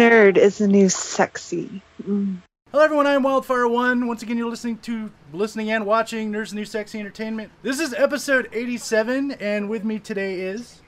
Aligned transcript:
Nerd 0.00 0.38
is 0.38 0.56
the 0.56 0.66
new 0.66 0.88
sexy. 0.88 1.82
Mm. 2.02 2.38
Hello 2.72 2.82
everyone, 2.82 3.06
I'm 3.06 3.22
Wildfire 3.22 3.68
One. 3.68 4.06
Once 4.06 4.22
again, 4.22 4.38
you're 4.38 4.48
listening 4.48 4.78
to 4.78 5.12
listening 5.34 5.70
and 5.72 5.84
watching 5.84 6.32
Nerds 6.32 6.54
New 6.54 6.64
Sexy 6.64 6.98
Entertainment. 6.98 7.52
This 7.62 7.80
is 7.80 7.92
episode 7.92 8.48
87, 8.50 9.32
and 9.32 9.68
with 9.68 9.84
me 9.84 9.98
today 9.98 10.40
is 10.40 10.80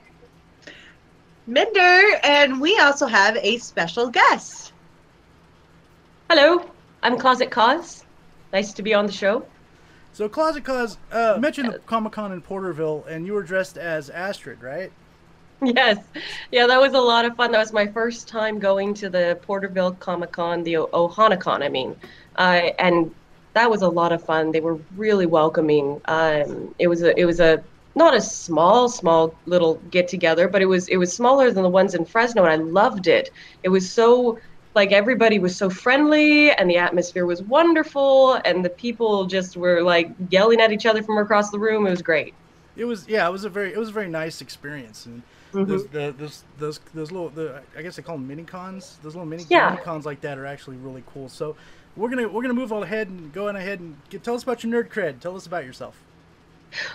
Minder, 1.46 2.18
and 2.22 2.58
we 2.58 2.78
also 2.78 3.04
have 3.04 3.36
a 3.36 3.58
special 3.58 4.08
guest. 4.08 4.72
Hello, 6.30 6.64
I'm 7.02 7.18
Closet 7.18 7.50
Cos. 7.50 8.06
Nice 8.50 8.72
to 8.72 8.82
be 8.82 8.94
on 8.94 9.04
the 9.04 9.12
show. 9.12 9.44
So 10.14 10.26
Closet 10.26 10.64
Cos 10.64 10.96
uh, 11.10 11.36
mentioned 11.38 11.74
the 11.74 11.80
Comic 11.80 12.14
Con 12.14 12.32
in 12.32 12.40
Porterville, 12.40 13.04
and 13.06 13.26
you 13.26 13.34
were 13.34 13.42
dressed 13.42 13.76
as 13.76 14.08
Astrid, 14.08 14.62
right? 14.62 14.90
Yes, 15.76 15.98
yeah, 16.50 16.66
that 16.66 16.80
was 16.80 16.92
a 16.94 17.00
lot 17.00 17.24
of 17.24 17.36
fun. 17.36 17.52
That 17.52 17.60
was 17.60 17.72
my 17.72 17.86
first 17.86 18.26
time 18.26 18.58
going 18.58 18.94
to 18.94 19.08
the 19.08 19.38
Porterville 19.42 19.92
Comic 19.92 20.32
Con, 20.32 20.64
the 20.64 20.74
Ohanacon, 20.74 21.62
I 21.62 21.68
mean, 21.68 21.94
uh, 22.34 22.70
and 22.80 23.14
that 23.54 23.70
was 23.70 23.82
a 23.82 23.88
lot 23.88 24.10
of 24.10 24.24
fun. 24.24 24.50
They 24.50 24.60
were 24.60 24.80
really 24.96 25.26
welcoming. 25.26 26.00
Um, 26.06 26.74
it 26.80 26.88
was 26.88 27.02
a, 27.02 27.16
it 27.16 27.26
was 27.26 27.38
a 27.38 27.62
not 27.94 28.12
a 28.12 28.20
small, 28.20 28.88
small 28.88 29.36
little 29.46 29.74
get 29.92 30.08
together, 30.08 30.48
but 30.48 30.62
it 30.62 30.66
was 30.66 30.88
it 30.88 30.96
was 30.96 31.12
smaller 31.12 31.52
than 31.52 31.62
the 31.62 31.68
ones 31.68 31.94
in 31.94 32.04
Fresno, 32.04 32.42
and 32.42 32.50
I 32.50 32.56
loved 32.56 33.06
it. 33.06 33.30
It 33.62 33.68
was 33.68 33.88
so 33.88 34.40
like 34.74 34.90
everybody 34.90 35.38
was 35.38 35.54
so 35.56 35.70
friendly 35.70 36.50
and 36.50 36.68
the 36.68 36.78
atmosphere 36.78 37.24
was 37.24 37.40
wonderful 37.42 38.34
and 38.44 38.64
the 38.64 38.70
people 38.70 39.26
just 39.26 39.56
were 39.56 39.80
like 39.82 40.10
yelling 40.30 40.60
at 40.60 40.72
each 40.72 40.86
other 40.86 41.02
from 41.04 41.18
across 41.18 41.50
the 41.50 41.58
room 41.58 41.86
it 41.86 41.90
was 41.90 42.00
great 42.00 42.32
it 42.74 42.86
was 42.86 43.06
yeah 43.06 43.28
it 43.28 43.30
was 43.30 43.44
a 43.44 43.50
very 43.50 43.70
it 43.70 43.76
was 43.76 43.90
a 43.90 43.92
very 43.92 44.08
nice 44.08 44.40
experience 44.40 45.04
and 45.04 45.22
mm-hmm. 45.52 45.70
those, 45.70 45.86
the, 45.88 46.14
those 46.18 46.44
those 46.58 46.80
those 46.94 47.12
little 47.12 47.28
the, 47.30 47.62
i 47.76 47.82
guess 47.82 47.96
they 47.96 48.02
call 48.02 48.16
them 48.16 48.26
mini 48.26 48.42
cons 48.42 48.98
those 49.02 49.14
little 49.14 49.26
mini, 49.26 49.44
yeah. 49.48 49.70
mini 49.70 49.82
cons 49.82 50.06
like 50.06 50.20
that 50.20 50.38
are 50.38 50.46
actually 50.46 50.76
really 50.76 51.02
cool 51.12 51.28
so 51.28 51.56
we're 51.96 52.08
gonna 52.08 52.28
we're 52.28 52.42
gonna 52.42 52.54
move 52.54 52.72
on 52.72 52.82
ahead 52.82 53.08
and 53.08 53.32
go 53.32 53.48
on 53.48 53.56
ahead 53.56 53.80
and 53.80 53.96
get, 54.10 54.22
tell 54.22 54.34
us 54.34 54.42
about 54.42 54.64
your 54.64 54.72
nerd 54.72 54.88
cred 54.90 55.20
tell 55.20 55.36
us 55.36 55.46
about 55.46 55.64
yourself 55.64 56.02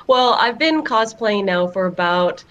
well 0.08 0.34
i've 0.34 0.58
been 0.58 0.84
cosplaying 0.84 1.46
now 1.46 1.68
for 1.68 1.86
about 1.86 2.44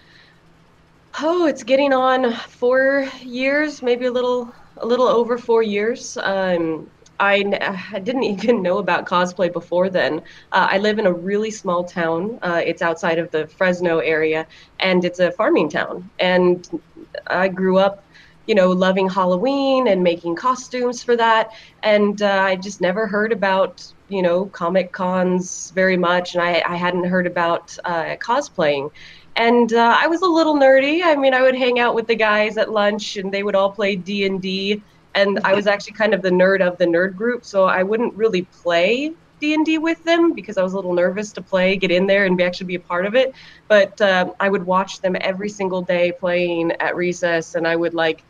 oh 1.20 1.46
it's 1.46 1.62
getting 1.62 1.92
on 1.92 2.32
four 2.32 3.08
years 3.22 3.82
maybe 3.82 4.06
a 4.06 4.12
little 4.12 4.52
a 4.78 4.86
little 4.86 5.08
over 5.08 5.38
four 5.38 5.62
years. 5.62 6.16
Um, 6.18 6.90
I, 7.18 7.78
I, 7.92 7.98
didn't 7.98 8.22
even 8.42 8.62
know 8.62 8.78
about 8.78 9.06
cosplay 9.06 9.52
before 9.52 9.88
then. 9.88 10.20
Uh, 10.52 10.68
I 10.70 10.78
live 10.78 10.98
in 10.98 11.06
a 11.06 11.12
really 11.12 11.50
small 11.50 11.84
town. 11.84 12.38
Uh, 12.42 12.62
it's 12.64 12.82
outside 12.82 13.18
of 13.18 13.30
the 13.30 13.46
Fresno 13.46 13.98
area, 13.98 14.46
and 14.80 15.04
it's 15.04 15.18
a 15.18 15.32
farming 15.32 15.70
town. 15.70 16.08
And 16.18 16.80
I 17.26 17.48
grew 17.48 17.78
up, 17.78 18.04
you 18.46 18.54
know, 18.54 18.70
loving 18.70 19.08
Halloween 19.08 19.88
and 19.88 20.02
making 20.02 20.36
costumes 20.36 21.02
for 21.02 21.16
that. 21.16 21.52
And 21.82 22.20
uh, 22.22 22.42
I 22.42 22.56
just 22.56 22.80
never 22.80 23.06
heard 23.06 23.32
about, 23.32 23.84
you 24.08 24.22
know, 24.22 24.46
comic 24.46 24.92
cons 24.92 25.72
very 25.74 25.96
much, 25.96 26.34
and 26.34 26.42
I, 26.42 26.62
I 26.66 26.76
hadn't 26.76 27.04
heard 27.04 27.26
about 27.26 27.76
uh, 27.84 28.16
cosplaying 28.16 28.90
and 29.36 29.72
uh, 29.74 29.96
I 30.00 30.06
was 30.06 30.22
a 30.22 30.26
little 30.26 30.54
nerdy. 30.54 31.02
I 31.04 31.14
mean, 31.14 31.34
I 31.34 31.42
would 31.42 31.54
hang 31.54 31.78
out 31.78 31.94
with 31.94 32.06
the 32.06 32.14
guys 32.14 32.56
at 32.56 32.72
lunch, 32.72 33.18
and 33.18 33.32
they 33.32 33.42
would 33.42 33.54
all 33.54 33.70
play 33.70 33.94
D 33.94 34.24
and 34.24 34.40
D. 34.40 34.82
And 35.16 35.40
I 35.44 35.54
was 35.54 35.66
actually 35.66 35.94
kind 35.94 36.12
of 36.14 36.22
the 36.22 36.30
nerd 36.30 36.60
of 36.60 36.76
the 36.76 36.84
nerd 36.84 37.16
group, 37.16 37.44
so 37.44 37.64
I 37.64 37.82
wouldn't 37.82 38.14
really 38.14 38.42
play 38.42 39.12
D 39.40 39.54
and 39.54 39.64
D 39.64 39.78
with 39.78 40.02
them 40.04 40.32
because 40.32 40.56
I 40.58 40.62
was 40.62 40.74
a 40.74 40.76
little 40.76 40.94
nervous 40.94 41.32
to 41.32 41.42
play, 41.42 41.76
get 41.76 41.90
in 41.90 42.06
there, 42.06 42.26
and 42.26 42.36
be, 42.36 42.44
actually 42.44 42.66
be 42.66 42.74
a 42.76 42.80
part 42.80 43.06
of 43.06 43.14
it. 43.14 43.34
But 43.66 44.00
uh, 44.00 44.32
I 44.40 44.48
would 44.48 44.64
watch 44.64 45.00
them 45.00 45.16
every 45.20 45.48
single 45.48 45.82
day 45.82 46.12
playing 46.12 46.72
at 46.80 46.94
recess, 46.96 47.54
and 47.54 47.66
I 47.66 47.76
would 47.76 47.94
like, 47.94 48.24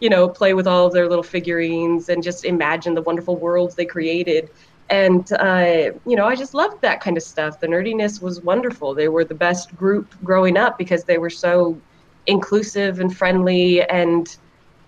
you 0.00 0.08
know, 0.08 0.28
play 0.28 0.54
with 0.54 0.66
all 0.66 0.86
of 0.86 0.92
their 0.92 1.08
little 1.08 1.22
figurines 1.22 2.08
and 2.08 2.22
just 2.22 2.44
imagine 2.44 2.94
the 2.94 3.02
wonderful 3.02 3.36
worlds 3.36 3.74
they 3.74 3.86
created. 3.86 4.50
And 4.90 5.30
uh, 5.32 5.92
you 6.06 6.16
know 6.16 6.26
i 6.26 6.34
just 6.34 6.54
loved 6.54 6.82
that 6.82 7.00
kind 7.00 7.16
of 7.16 7.22
stuff. 7.22 7.60
The 7.60 7.66
nerdiness 7.66 8.20
was 8.20 8.42
wonderful. 8.42 8.94
They 8.94 9.08
were 9.08 9.24
the 9.24 9.34
best 9.34 9.74
group 9.76 10.14
growing 10.24 10.56
up 10.56 10.76
because 10.76 11.04
they 11.04 11.18
were 11.18 11.30
so 11.30 11.80
inclusive 12.26 13.00
and 13.00 13.16
friendly 13.16 13.82
and 13.82 14.36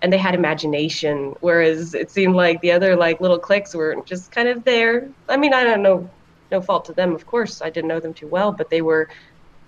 and 0.05 0.13
they 0.13 0.19
had 0.19 0.35
imagination 0.35 1.35
whereas 1.39 1.95
it 1.95 2.11
seemed 2.11 2.35
like 2.35 2.61
the 2.61 2.71
other 2.71 2.95
like 2.95 3.19
little 3.19 3.39
cliques 3.39 3.73
were 3.73 3.95
just 4.05 4.31
kind 4.31 4.47
of 4.47 4.63
there. 4.63 5.09
I 5.27 5.35
mean 5.35 5.51
i 5.51 5.63
don't 5.63 5.81
know 5.81 6.07
no 6.51 6.61
fault 6.61 6.85
to 6.85 6.93
them 6.93 7.15
of 7.15 7.25
course. 7.25 7.59
I 7.59 7.71
didn't 7.71 7.87
know 7.87 7.99
them 7.99 8.13
too 8.13 8.27
well 8.27 8.51
but 8.51 8.69
they 8.69 8.83
were 8.83 9.09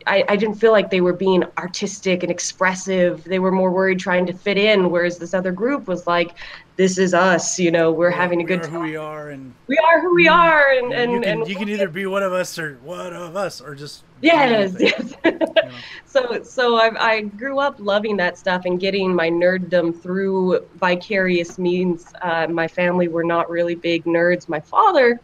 I, 0.08 0.24
I 0.30 0.36
didn't 0.36 0.56
feel 0.56 0.72
like 0.72 0.90
they 0.90 1.02
were 1.02 1.14
being 1.14 1.44
artistic 1.58 2.24
and 2.24 2.32
expressive. 2.32 3.24
They 3.24 3.40
were 3.40 3.52
more 3.52 3.70
worried 3.70 4.00
trying 4.00 4.26
to 4.28 4.34
fit 4.34 4.58
in, 4.58 4.90
whereas 4.90 5.18
this 5.18 5.34
other 5.34 5.52
group 5.52 5.88
was 5.88 6.08
like, 6.08 6.36
"This 6.78 6.98
is 6.98 7.14
us," 7.14 7.60
you 7.60 7.72
know. 7.72 7.92
We're 7.92 8.10
having 8.10 8.42
a 8.42 8.44
good 8.44 8.64
time. 8.64 8.72
Who 8.72 8.80
we 8.82 8.96
are, 8.96 9.30
and 9.30 9.54
we 9.68 9.78
are 9.78 10.02
who 10.02 10.16
we 10.16 10.28
mm-hmm. 10.28 10.40
are, 10.40 10.72
and 10.72 10.94
and 10.94 11.12
you 11.12 11.22
can, 11.22 11.30
and 11.30 11.48
you 11.48 11.56
can 11.56 11.70
either 11.70 11.90
be 11.90 12.06
one 12.06 12.24
of 12.24 12.32
us 12.32 12.58
or 12.58 12.76
one 12.84 13.14
of 13.14 13.36
us, 13.36 13.60
or 13.60 13.76
just 13.76 14.04
yes, 14.22 14.76
yes. 14.80 15.14
you 15.26 15.32
know? 15.32 15.54
So 16.06 16.42
so 16.42 16.78
I 16.78 17.16
I 17.16 17.22
grew 17.22 17.60
up 17.60 17.76
loving 17.80 18.18
that 18.18 18.38
stuff 18.38 18.64
and 18.66 18.80
getting 18.80 19.14
my 19.14 19.30
nerddom 19.30 20.02
through 20.02 20.66
vicarious 20.76 21.60
means. 21.60 22.14
Uh, 22.22 22.48
my 22.48 22.68
family 22.68 23.08
were 23.08 23.24
not 23.24 23.50
really 23.50 23.76
big 23.76 24.06
nerds. 24.06 24.48
My 24.48 24.60
father. 24.60 25.20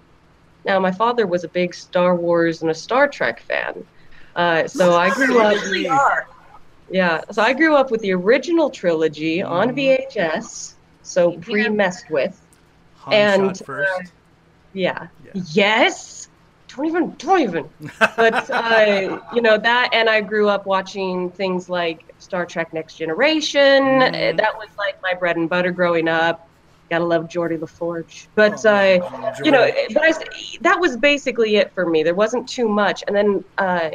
Now, 0.66 0.80
my 0.80 0.94
father 0.94 1.28
was 1.28 1.44
a 1.44 1.50
big 1.50 1.76
Star 1.76 2.16
Wars 2.16 2.62
and 2.62 2.72
a 2.72 2.74
Star 2.74 3.10
Trek 3.10 3.42
fan. 3.42 3.86
Uh, 4.36 4.68
so 4.68 4.96
I 4.96 5.14
grew 5.14 5.40
up. 5.40 6.28
Yeah, 6.90 7.22
so 7.32 7.42
I 7.42 7.54
grew 7.54 7.76
up 7.76 7.92
with 7.92 8.02
the 8.02 8.12
original 8.14 8.70
trilogy 8.70 9.42
on 9.42 9.76
mm-hmm. 9.76 10.18
VHS, 10.18 10.74
so 11.02 11.38
pre 11.38 11.68
messed 11.70 12.10
with, 12.10 12.40
Han 12.98 13.14
and 13.14 13.62
uh, 13.68 13.84
yeah. 14.74 15.08
yeah. 15.26 15.42
yes, 15.54 16.28
don't 16.68 16.86
even, 16.86 17.12
don't 17.18 17.42
even. 17.42 17.70
but 18.00 18.50
uh, 18.50 19.20
you 19.34 19.42
know 19.42 19.58
that, 19.58 19.90
and 19.94 20.10
I 20.10 20.22
grew 20.22 20.50
up 20.50 20.66
watching 20.66 21.32
things 21.32 21.70
like 21.70 22.14
Star 22.20 22.46
Trek: 22.46 22.74
Next 22.74 22.96
Generation. 22.96 23.84
Mm. 23.84 24.38
That 24.38 24.58
was 24.58 24.70
like 24.78 25.02
my 25.02 25.14
bread 25.14 25.38
and 25.38 25.50
butter 25.50 25.72
growing 25.72 26.08
up 26.08 26.48
gotta 26.90 27.06
love 27.06 27.28
Geordi 27.28 27.58
LaForge. 27.58 28.28
But 28.36 28.64
oh, 28.66 28.70
uh, 28.70 29.36
you 29.44 29.52
know, 29.52 29.70
but 29.94 30.04
I, 30.04 30.14
that 30.62 30.80
was 30.80 30.96
basically 30.98 31.56
it 31.56 31.74
for 31.74 31.86
me. 31.88 32.04
There 32.04 32.14
wasn't 32.14 32.48
too 32.48 32.68
much, 32.68 33.04
and 33.08 33.16
then 33.16 33.44
uh, 33.58 33.90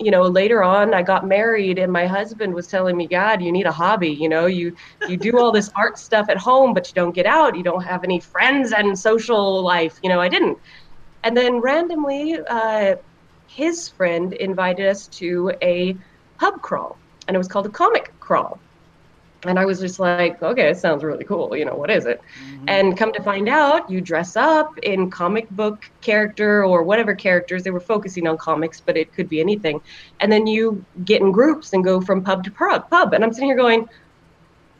you 0.00 0.10
know 0.10 0.22
later 0.22 0.62
on 0.62 0.92
i 0.92 1.02
got 1.02 1.26
married 1.26 1.78
and 1.78 1.92
my 1.92 2.06
husband 2.06 2.52
was 2.52 2.66
telling 2.66 2.96
me 2.96 3.06
god 3.06 3.40
you 3.40 3.52
need 3.52 3.66
a 3.66 3.72
hobby 3.72 4.10
you 4.10 4.28
know 4.28 4.46
you 4.46 4.74
you 5.08 5.16
do 5.16 5.38
all 5.38 5.52
this 5.52 5.70
art 5.76 5.98
stuff 5.98 6.28
at 6.28 6.36
home 6.36 6.74
but 6.74 6.88
you 6.88 6.94
don't 6.94 7.14
get 7.14 7.26
out 7.26 7.56
you 7.56 7.62
don't 7.62 7.82
have 7.82 8.02
any 8.02 8.18
friends 8.18 8.72
and 8.72 8.98
social 8.98 9.62
life 9.62 9.98
you 10.02 10.08
know 10.08 10.20
i 10.20 10.28
didn't. 10.28 10.58
And 11.22 11.34
then 11.34 11.58
randomly 11.60 12.38
uh, 12.50 12.96
his 13.46 13.88
friend 13.88 14.34
invited 14.34 14.86
us 14.86 15.08
to 15.08 15.52
a 15.62 15.96
pub 16.38 16.60
crawl 16.60 16.98
and 17.26 17.34
it 17.34 17.38
was 17.38 17.48
called 17.48 17.66
a 17.66 17.70
comic 17.70 18.12
crawl 18.20 18.60
and 19.46 19.58
I 19.58 19.64
was 19.64 19.80
just 19.80 19.98
like, 19.98 20.42
okay, 20.42 20.68
it 20.70 20.78
sounds 20.78 21.04
really 21.04 21.24
cool. 21.24 21.56
You 21.56 21.64
know, 21.64 21.74
what 21.74 21.90
is 21.90 22.06
it? 22.06 22.20
Mm-hmm. 22.20 22.64
And 22.68 22.96
come 22.96 23.12
to 23.12 23.22
find 23.22 23.48
out, 23.48 23.90
you 23.90 24.00
dress 24.00 24.36
up 24.36 24.78
in 24.78 25.10
comic 25.10 25.48
book 25.50 25.90
character 26.00 26.64
or 26.64 26.82
whatever 26.82 27.14
characters. 27.14 27.62
They 27.62 27.70
were 27.70 27.80
focusing 27.80 28.26
on 28.26 28.38
comics, 28.38 28.80
but 28.80 28.96
it 28.96 29.12
could 29.12 29.28
be 29.28 29.40
anything. 29.40 29.80
And 30.20 30.30
then 30.30 30.46
you 30.46 30.84
get 31.04 31.20
in 31.20 31.32
groups 31.32 31.72
and 31.72 31.84
go 31.84 32.00
from 32.00 32.22
pub 32.22 32.44
to 32.44 32.50
pub. 32.50 32.90
Pub. 32.90 33.12
And 33.12 33.24
I'm 33.24 33.32
sitting 33.32 33.48
here 33.48 33.56
going, 33.56 33.88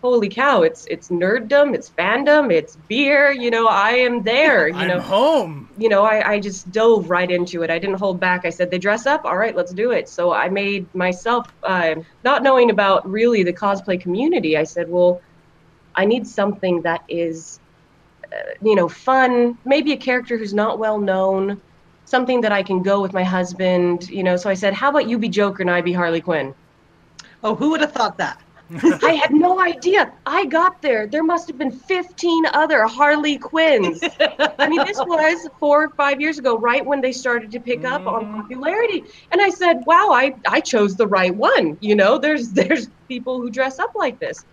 holy 0.04 0.28
cow, 0.28 0.60
it's 0.60 0.84
it's 0.88 1.09
nerddom, 1.09 1.75
it's 1.75 1.91
fandom, 1.91 2.53
it's 2.53 2.76
beer. 2.76 3.32
You 3.32 3.50
know, 3.50 3.66
I 3.66 3.92
am 3.92 4.22
there. 4.22 4.69
You 4.69 4.75
I'm 4.75 4.88
know, 4.88 5.00
home. 5.00 5.70
You 5.78 5.88
know, 5.88 6.04
I, 6.04 6.32
I 6.32 6.41
just 6.41 6.70
dove 6.70 7.09
right 7.09 7.31
into 7.31 7.62
it. 7.62 7.70
I 7.70 7.78
didn't 7.78 7.98
hold 7.98 8.20
back. 8.20 8.42
I 8.44 8.50
said 8.50 8.70
they 8.70 8.78
dress 8.78 9.06
up. 9.06 9.22
All 9.25 9.38
right, 9.38 9.56
let's 9.56 9.72
do 9.72 9.92
it. 9.92 10.09
So 10.09 10.32
I 10.32 10.50
made 10.50 10.94
myself, 10.94 11.47
uh, 11.66 11.94
not 12.22 12.42
knowing 12.42 12.71
about 12.71 13.09
really 13.09 13.42
the 13.42 13.53
cosplay 13.53 13.98
community. 13.98 14.59
I 14.59 14.65
said, 14.65 14.86
well, 14.91 15.21
I 15.97 16.04
need 16.04 16.27
something 16.27 16.83
that 16.83 17.00
is, 17.09 17.59
uh, 18.30 18.53
you 18.62 18.74
know, 18.77 18.89
fun. 18.89 19.57
Maybe 19.65 19.92
a 19.92 19.97
character 19.97 20.36
who's 20.36 20.54
not 20.54 20.78
well 20.78 20.98
known. 21.00 21.62
Something 22.04 22.42
that 22.42 22.53
I 22.53 22.62
can 22.62 22.83
go 22.83 23.00
with 23.00 23.15
my 23.15 23.24
husband. 23.24 24.07
You 24.09 24.22
know, 24.22 24.36
so 24.36 24.50
I 24.50 24.54
said, 24.54 24.74
how 24.74 24.91
about 24.91 25.09
you 25.09 25.18
be 25.18 25.30
Joker 25.30 25.62
and 25.62 25.71
I 25.71 25.80
be 25.80 25.95
Harley 25.95 26.21
Quinn? 26.21 26.54
Oh, 27.42 27.54
who 27.54 27.71
would 27.71 27.80
have 27.80 27.92
thought 27.92 28.18
that? 28.18 28.39
I 28.82 29.12
had 29.12 29.32
no 29.32 29.60
idea. 29.60 30.12
I 30.26 30.47
got 30.47 30.82
there. 30.82 31.06
There 31.06 31.22
must 31.22 31.48
have 31.48 31.59
been 31.59 31.71
15 31.71 32.47
other 32.47 32.84
Harley 32.86 33.38
Quinns. 33.38 34.00
I 34.59 34.68
mean, 34.68 34.84
this 34.84 34.98
was 34.98 35.48
four 35.60 35.84
or 35.84 35.88
five 35.91 36.21
years 36.21 36.38
ago, 36.38 36.59
right 36.59 36.84
when 36.84 37.00
they 37.00 37.12
started 37.12 37.50
to 37.53 37.60
pick 37.60 37.84
up 37.84 38.06
on 38.06 38.24
mm-hmm. 38.24 38.41
popularity. 38.41 39.04
And 39.32 39.41
I 39.41 39.50
said, 39.50 39.84
wow, 39.86 40.10
I, 40.12 40.34
I 40.48 40.60
chose 40.60 40.97
the 40.97 41.06
right 41.06 41.34
one. 41.34 41.78
You 41.80 41.94
know, 41.94 42.18
there's 42.18 42.50
there's 42.53 42.88
people 43.09 43.41
who 43.41 43.50
dress 43.50 43.78
up 43.78 43.94
like 43.94 44.18
this. 44.18 44.44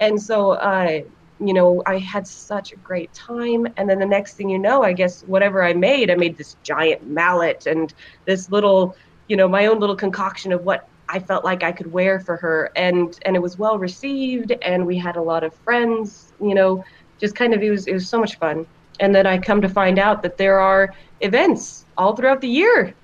And 0.00 0.20
so 0.20 0.52
uh, 0.52 1.02
you 1.44 1.54
know, 1.54 1.82
I 1.86 1.98
had 1.98 2.26
such 2.26 2.72
a 2.72 2.76
great 2.76 3.12
time. 3.12 3.66
And 3.76 3.88
then 3.88 3.98
the 3.98 4.06
next 4.06 4.34
thing 4.34 4.48
you 4.48 4.58
know, 4.58 4.82
I 4.82 4.92
guess 4.92 5.22
whatever 5.22 5.62
I 5.62 5.72
made, 5.72 6.10
I 6.10 6.14
made 6.14 6.36
this 6.36 6.56
giant 6.62 7.06
mallet 7.08 7.66
and 7.66 7.92
this 8.24 8.50
little, 8.50 8.96
you 9.28 9.36
know, 9.36 9.48
my 9.48 9.66
own 9.66 9.80
little 9.80 9.96
concoction 9.96 10.52
of 10.52 10.64
what 10.64 10.88
I 11.12 11.18
felt 11.18 11.44
like 11.44 11.62
I 11.62 11.72
could 11.72 11.92
wear 11.92 12.20
for 12.20 12.36
her, 12.38 12.72
and 12.74 13.18
and 13.26 13.36
it 13.36 13.42
was 13.42 13.58
well 13.58 13.78
received, 13.78 14.50
and 14.62 14.86
we 14.86 14.96
had 14.96 15.16
a 15.16 15.22
lot 15.22 15.44
of 15.44 15.54
friends, 15.56 16.32
you 16.40 16.54
know, 16.54 16.82
just 17.20 17.34
kind 17.36 17.52
of 17.52 17.62
it 17.62 17.70
was 17.70 17.86
it 17.86 17.92
was 17.92 18.08
so 18.08 18.18
much 18.18 18.38
fun. 18.38 18.66
And 18.98 19.14
then 19.14 19.26
I 19.26 19.36
come 19.38 19.60
to 19.60 19.68
find 19.68 19.98
out 19.98 20.22
that 20.22 20.38
there 20.38 20.58
are 20.58 20.94
events 21.20 21.84
all 21.98 22.16
throughout 22.16 22.40
the 22.40 22.48
year. 22.48 22.94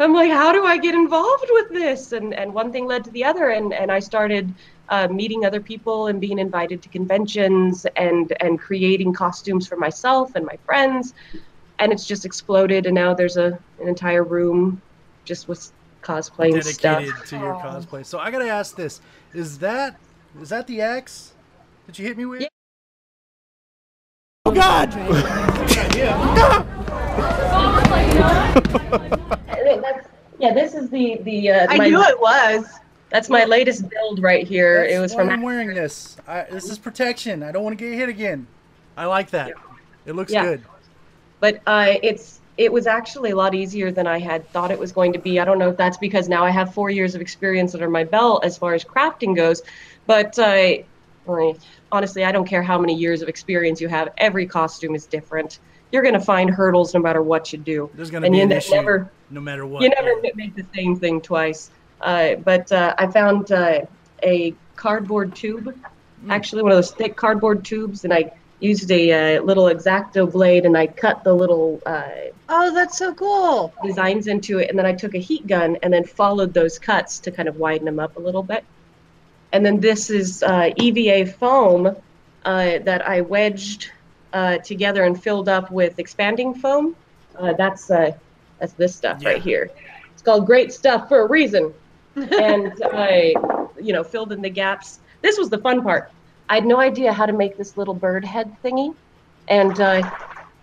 I'm 0.00 0.12
like, 0.12 0.32
how 0.32 0.52
do 0.52 0.64
I 0.64 0.76
get 0.76 0.94
involved 0.96 1.48
with 1.50 1.68
this? 1.70 2.10
And 2.10 2.34
and 2.34 2.52
one 2.52 2.72
thing 2.72 2.86
led 2.86 3.04
to 3.04 3.10
the 3.12 3.24
other, 3.24 3.50
and 3.50 3.72
and 3.72 3.92
I 3.92 4.00
started 4.00 4.52
uh, 4.88 5.06
meeting 5.06 5.44
other 5.44 5.60
people 5.60 6.08
and 6.08 6.20
being 6.20 6.40
invited 6.40 6.82
to 6.82 6.88
conventions 6.88 7.86
and 7.94 8.32
and 8.40 8.58
creating 8.58 9.12
costumes 9.12 9.68
for 9.68 9.76
myself 9.76 10.34
and 10.34 10.44
my 10.44 10.58
friends, 10.66 11.14
and 11.78 11.92
it's 11.92 12.04
just 12.04 12.24
exploded. 12.24 12.86
And 12.86 12.96
now 12.96 13.14
there's 13.14 13.36
a 13.36 13.56
an 13.80 13.86
entire 13.86 14.24
room 14.24 14.82
just 15.24 15.46
with 15.46 15.72
cosplaying 16.04 16.52
dedicated 16.62 17.14
stuff. 17.14 17.26
to 17.28 17.36
your 17.38 17.54
cosplay. 17.54 18.04
So 18.04 18.18
I 18.18 18.30
gotta 18.30 18.48
ask 18.48 18.76
this: 18.76 19.00
Is 19.32 19.58
that 19.58 19.96
is 20.40 20.50
that 20.50 20.66
the 20.66 20.80
axe 20.80 21.32
that 21.86 21.98
you 21.98 22.06
hit 22.06 22.16
me 22.16 22.26
with? 22.26 22.42
Yeah. 22.42 22.48
Oh 24.46 24.52
God! 24.52 24.92
That's, 28.74 30.08
yeah, 30.38 30.52
this 30.54 30.74
is 30.74 30.90
the 30.90 31.18
the. 31.22 31.50
Uh, 31.50 31.66
I 31.70 31.76
my- 31.78 31.88
knew 31.88 32.02
it 32.02 32.20
was. 32.20 32.66
That's 33.10 33.28
my 33.30 33.44
latest 33.44 33.88
build 33.88 34.20
right 34.22 34.44
here. 34.46 34.84
it 34.84 34.98
was 34.98 35.12
That's 35.12 35.18
why 35.18 35.24
from 35.24 35.30
I'm 35.34 35.42
wearing 35.42 35.68
this. 35.72 36.16
I, 36.26 36.42
this 36.50 36.68
is 36.68 36.78
protection. 36.78 37.44
I 37.44 37.52
don't 37.52 37.62
want 37.62 37.78
to 37.78 37.84
get 37.84 37.94
hit 37.96 38.08
again. 38.08 38.46
I 38.96 39.04
like 39.06 39.30
that. 39.30 39.52
It 40.04 40.16
looks 40.16 40.32
Yeah. 40.32 40.42
good. 40.42 40.62
but 41.38 41.60
uh, 41.66 41.94
it's 42.02 42.40
it 42.56 42.72
was 42.72 42.86
actually 42.86 43.30
a 43.30 43.36
lot 43.36 43.54
easier 43.54 43.90
than 43.90 44.06
I 44.06 44.18
had 44.18 44.48
thought 44.52 44.70
it 44.70 44.78
was 44.78 44.92
going 44.92 45.12
to 45.12 45.18
be. 45.18 45.40
I 45.40 45.44
don't 45.44 45.58
know 45.58 45.70
if 45.70 45.76
that's 45.76 45.98
because 45.98 46.28
now 46.28 46.44
I 46.44 46.50
have 46.50 46.72
four 46.72 46.90
years 46.90 47.14
of 47.14 47.20
experience 47.20 47.74
under 47.74 47.90
my 47.90 48.04
belt 48.04 48.44
as 48.44 48.56
far 48.56 48.74
as 48.74 48.84
crafting 48.84 49.34
goes, 49.34 49.60
but 50.06 50.38
uh, 50.38 50.74
honestly, 51.90 52.24
I 52.24 52.32
don't 52.32 52.46
care 52.46 52.62
how 52.62 52.78
many 52.78 52.94
years 52.94 53.22
of 53.22 53.28
experience 53.28 53.80
you 53.80 53.88
have. 53.88 54.08
Every 54.18 54.46
costume 54.46 54.94
is 54.94 55.06
different. 55.06 55.58
You're 55.90 56.02
gonna 56.02 56.20
find 56.20 56.50
hurdles 56.50 56.94
no 56.94 57.00
matter 57.00 57.22
what 57.22 57.52
you 57.52 57.58
do, 57.58 57.90
There's 57.94 58.10
gonna 58.10 58.26
and 58.26 58.32
be 58.32 58.38
you 58.38 58.44
an 58.44 58.52
issue 58.52 58.74
never 58.74 59.10
no 59.30 59.40
matter 59.40 59.66
what. 59.66 59.82
you 59.82 59.88
never 59.88 60.10
Yeah. 60.22 60.30
make 60.34 60.54
the 60.54 60.66
same 60.74 60.96
thing 60.96 61.20
twice. 61.20 61.70
Uh, 62.00 62.34
but 62.36 62.70
uh, 62.72 62.94
I 62.98 63.06
found 63.06 63.50
uh, 63.52 63.80
a 64.22 64.54
cardboard 64.76 65.34
tube, 65.34 65.74
actually 66.28 66.62
one 66.62 66.72
of 66.72 66.78
those 66.78 66.92
thick 66.92 67.16
cardboard 67.16 67.64
tubes, 67.64 68.04
and 68.04 68.12
I 68.12 68.30
used 68.64 68.90
a 68.90 69.36
uh, 69.36 69.42
little 69.42 69.68
X-Acto 69.68 70.30
blade 70.32 70.64
and 70.64 70.76
I 70.76 70.86
cut 70.86 71.22
the 71.24 71.32
little 71.34 71.80
uh, 71.86 72.08
Oh, 72.48 72.74
that's 72.74 72.98
so 72.98 73.14
cool. 73.14 73.72
designs 73.84 74.26
into 74.26 74.58
it, 74.58 74.68
and 74.70 74.78
then 74.78 74.84
I 74.86 74.92
took 74.92 75.14
a 75.14 75.18
heat 75.18 75.46
gun 75.46 75.76
and 75.82 75.92
then 75.92 76.04
followed 76.04 76.52
those 76.52 76.78
cuts 76.78 77.18
to 77.20 77.30
kind 77.30 77.48
of 77.48 77.56
widen 77.56 77.86
them 77.86 77.98
up 77.98 78.16
a 78.16 78.20
little 78.20 78.42
bit. 78.42 78.64
And 79.52 79.64
then 79.64 79.80
this 79.80 80.10
is 80.10 80.42
uh, 80.42 80.70
EVA 80.76 81.32
foam 81.32 81.86
uh, 82.44 82.78
that 82.80 83.06
I 83.08 83.22
wedged 83.22 83.90
uh, 84.32 84.58
together 84.58 85.04
and 85.04 85.20
filled 85.22 85.48
up 85.48 85.70
with 85.70 85.98
expanding 85.98 86.54
foam. 86.54 86.96
Uh, 87.38 87.52
that's 87.54 87.90
uh, 87.90 88.12
that's 88.58 88.72
this 88.74 88.94
stuff 88.94 89.22
Yeah. 89.22 89.30
right 89.30 89.42
here. 89.42 89.70
It's 90.12 90.22
called 90.22 90.46
Great 90.46 90.72
Stuff 90.72 91.08
for 91.08 91.20
a 91.20 91.28
reason. 91.28 91.72
and 92.16 92.72
I, 92.92 93.34
you 93.80 93.92
know, 93.92 94.04
filled 94.04 94.32
in 94.32 94.40
the 94.42 94.50
gaps. 94.50 95.00
This 95.22 95.36
was 95.38 95.50
the 95.50 95.58
fun 95.58 95.82
part. 95.82 96.10
I 96.48 96.54
had 96.54 96.66
no 96.66 96.78
idea 96.78 97.12
how 97.12 97.26
to 97.26 97.32
make 97.32 97.56
this 97.56 97.76
little 97.76 97.94
bird 97.94 98.24
head 98.24 98.54
thingy, 98.62 98.94
and 99.48 99.80
uh, 99.80 100.10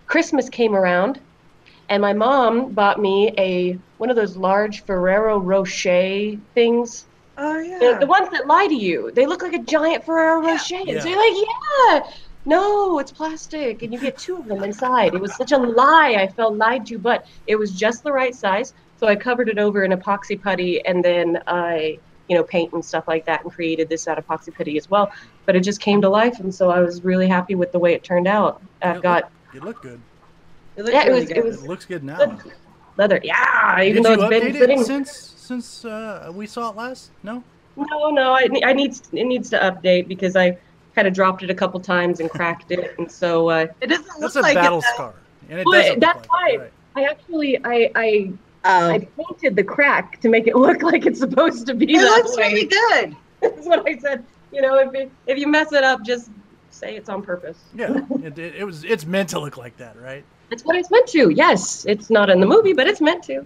Christmas 0.06 0.48
came 0.48 0.74
around, 0.74 1.20
and 1.88 2.00
my 2.00 2.12
mom 2.12 2.72
bought 2.72 3.00
me 3.00 3.32
a 3.38 3.78
one 3.98 4.10
of 4.10 4.16
those 4.16 4.36
large 4.36 4.84
Ferrero 4.84 5.38
Rocher 5.38 6.36
things. 6.54 7.06
Oh 7.38 7.58
The, 7.60 7.68
yeah. 7.68 7.98
the 7.98 8.06
ones 8.06 8.28
that 8.30 8.46
lie 8.46 8.66
to 8.66 8.74
you. 8.74 9.10
They 9.12 9.26
look 9.26 9.42
like 9.42 9.54
a 9.54 9.58
giant 9.62 10.04
Ferrero 10.04 10.40
Rocher. 10.40 10.80
Yeah. 10.84 11.00
So 11.00 11.08
you're 11.08 11.18
like, 11.18 11.46
yeah. 11.48 12.12
No, 12.44 12.98
it's 12.98 13.12
plastic, 13.12 13.82
and 13.82 13.92
you 13.92 14.00
get 14.00 14.18
two 14.18 14.36
of 14.36 14.46
them 14.46 14.64
inside. 14.64 15.14
It 15.14 15.20
was 15.20 15.34
such 15.36 15.52
a 15.52 15.56
lie. 15.56 16.16
I 16.18 16.26
felt 16.26 16.56
lied 16.56 16.86
to, 16.86 16.98
but 16.98 17.26
it 17.46 17.56
was 17.56 17.72
just 17.72 18.02
the 18.02 18.12
right 18.12 18.34
size. 18.34 18.74
So 18.98 19.06
I 19.06 19.16
covered 19.16 19.48
it 19.48 19.58
over 19.58 19.84
in 19.84 19.92
epoxy 19.92 20.40
putty, 20.40 20.84
and 20.84 21.04
then 21.04 21.42
I, 21.46 21.98
you 22.28 22.36
know, 22.36 22.42
paint 22.44 22.72
and 22.72 22.84
stuff 22.84 23.08
like 23.08 23.24
that, 23.26 23.42
and 23.42 23.52
created 23.52 23.88
this 23.88 24.06
out 24.08 24.18
of 24.18 24.26
epoxy 24.26 24.54
putty 24.54 24.76
as 24.78 24.88
well. 24.90 25.10
But 25.46 25.56
it 25.56 25.60
just 25.60 25.80
came 25.80 26.00
to 26.02 26.08
life, 26.08 26.40
and 26.40 26.54
so 26.54 26.70
I 26.70 26.80
was 26.80 27.02
really 27.04 27.26
happy 27.28 27.54
with 27.54 27.72
the 27.72 27.78
way 27.78 27.94
it 27.94 28.04
turned 28.04 28.28
out. 28.28 28.62
I've 28.82 28.96
It 28.96 29.02
got 29.02 29.30
It 29.54 29.62
looked 29.64 29.82
good. 29.82 30.00
It 30.76 30.82
looked 30.84 30.94
yeah, 30.94 31.04
it 31.04 31.08
really 31.08 31.20
was- 31.20 31.30
it 31.30 31.44
was- 31.44 31.62
It 31.64 31.68
looks 31.68 31.84
good 31.84 32.04
now. 32.04 32.16
good 32.18 32.52
leather. 32.96 33.20
Yeah, 33.22 33.80
even 33.82 34.02
Did 34.02 34.04
though 34.04 34.14
you 34.14 34.20
it's 34.22 34.30
been 34.44 34.52
update 34.54 34.58
sitting. 34.58 34.80
it 34.80 34.84
since 34.86 35.34
since 35.36 35.84
uh, 35.84 36.30
we 36.34 36.46
saw 36.46 36.70
it 36.70 36.76
last? 36.76 37.10
No. 37.22 37.42
No, 37.76 38.10
no, 38.10 38.32
I, 38.32 38.48
I 38.64 38.72
need 38.72 38.92
it 39.12 39.24
needs 39.24 39.50
to 39.50 39.58
update 39.58 40.06
because 40.08 40.36
I 40.36 40.56
kind 40.94 41.08
of 41.08 41.14
dropped 41.14 41.42
it 41.42 41.48
a 41.50 41.54
couple 41.54 41.80
times 41.80 42.20
and 42.20 42.30
cracked 42.30 42.70
it, 42.70 42.94
and 42.98 43.10
so 43.10 43.48
uh, 43.48 43.66
It 43.80 43.88
doesn't 43.88 44.06
That's 44.20 44.34
look 44.34 44.36
a 44.36 44.40
like 44.40 44.54
battle 44.54 44.78
it. 44.78 44.84
scar, 44.94 45.14
and 45.48 45.58
it 45.60 45.66
Well, 45.66 45.80
doesn't. 45.82 46.00
that's 46.00 46.18
look 46.18 46.32
like 46.32 46.52
it, 46.54 46.58
fine. 46.58 46.60
right. 46.60 46.72
I 46.94 47.02
actually 47.10 47.58
I 47.64 47.90
I, 47.94 48.32
I 48.64 48.96
Oh. 48.96 49.24
painted 49.24 49.56
the 49.56 49.64
crack 49.64 50.20
to 50.20 50.28
make 50.28 50.46
it 50.46 50.56
look 50.66 50.82
like 50.82 51.06
it's 51.06 51.18
supposed 51.18 51.66
to 51.66 51.74
be 51.74 51.92
It 51.94 51.98
that 51.98 52.04
looks 52.04 52.36
way. 52.36 52.52
really 52.52 52.66
good. 52.66 53.16
That's 53.40 53.66
what 53.66 53.86
I 53.88 53.98
said. 53.98 54.24
You 54.52 54.62
know, 54.62 54.78
if 54.78 54.94
it, 54.94 55.10
if 55.26 55.38
you 55.38 55.48
mess 55.48 55.72
it 55.72 55.82
up, 55.82 56.04
just 56.04 56.30
say 56.70 56.94
it's 56.96 57.08
on 57.08 57.22
purpose. 57.22 57.58
Yeah, 57.74 57.98
it, 58.22 58.38
it, 58.38 58.54
it 58.56 58.64
was. 58.64 58.84
It's 58.84 59.04
meant 59.06 59.30
to 59.30 59.40
look 59.40 59.56
like 59.56 59.76
that, 59.78 60.00
right? 60.00 60.24
That's 60.50 60.62
what 60.64 60.76
it's 60.76 60.90
meant 60.90 61.06
to. 61.08 61.30
Yes, 61.30 61.86
it's 61.88 62.10
not 62.10 62.28
in 62.28 62.38
the 62.40 62.46
movie, 62.46 62.72
but 62.74 62.86
it's 62.86 63.00
meant 63.00 63.24
to. 63.24 63.44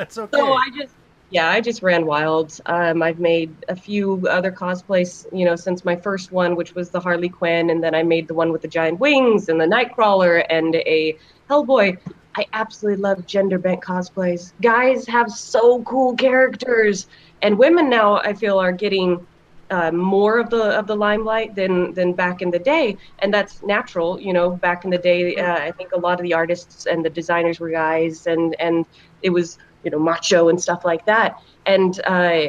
it's 0.00 0.18
okay. 0.18 0.36
So 0.36 0.52
I 0.54 0.68
just, 0.76 0.92
yeah, 1.30 1.48
I 1.48 1.60
just 1.60 1.82
ran 1.82 2.04
wild. 2.06 2.60
Um, 2.66 3.02
I've 3.02 3.20
made 3.20 3.54
a 3.68 3.76
few 3.76 4.26
other 4.28 4.50
cosplays, 4.50 5.26
you 5.32 5.44
know, 5.44 5.54
since 5.54 5.84
my 5.84 5.94
first 5.94 6.32
one, 6.32 6.56
which 6.56 6.74
was 6.74 6.90
the 6.90 6.98
Harley 6.98 7.28
Quinn, 7.28 7.70
and 7.70 7.82
then 7.82 7.94
I 7.94 8.02
made 8.02 8.26
the 8.26 8.34
one 8.34 8.50
with 8.50 8.62
the 8.62 8.68
giant 8.68 8.98
wings 8.98 9.48
and 9.48 9.60
the 9.60 9.64
Nightcrawler 9.66 10.44
and 10.50 10.74
a 10.74 11.16
Hellboy. 11.48 11.98
I 12.38 12.46
absolutely 12.52 13.02
love 13.02 13.26
gender 13.26 13.58
bent 13.58 13.82
cosplays. 13.82 14.52
Guys 14.62 15.06
have 15.08 15.28
so 15.28 15.82
cool 15.82 16.14
characters, 16.14 17.08
and 17.42 17.58
women 17.58 17.90
now 17.90 18.18
I 18.18 18.32
feel 18.32 18.58
are 18.60 18.70
getting 18.70 19.26
uh, 19.70 19.90
more 19.90 20.38
of 20.38 20.48
the 20.48 20.78
of 20.78 20.86
the 20.86 20.94
limelight 20.94 21.56
than 21.56 21.92
than 21.94 22.12
back 22.14 22.40
in 22.40 22.52
the 22.52 22.60
day, 22.60 22.96
and 23.18 23.34
that's 23.34 23.60
natural. 23.64 24.20
You 24.20 24.32
know, 24.32 24.50
back 24.50 24.84
in 24.84 24.90
the 24.90 24.98
day, 24.98 25.34
uh, 25.34 25.56
I 25.56 25.72
think 25.72 25.90
a 25.92 25.98
lot 25.98 26.20
of 26.20 26.22
the 26.22 26.32
artists 26.32 26.86
and 26.86 27.04
the 27.04 27.10
designers 27.10 27.58
were 27.58 27.70
guys, 27.70 28.26
and 28.26 28.54
and 28.60 28.86
it 29.22 29.30
was 29.30 29.58
you 29.82 29.90
know 29.90 29.98
macho 29.98 30.48
and 30.48 30.62
stuff 30.62 30.84
like 30.84 31.04
that. 31.06 31.34
And 31.66 32.00
uh, 32.06 32.46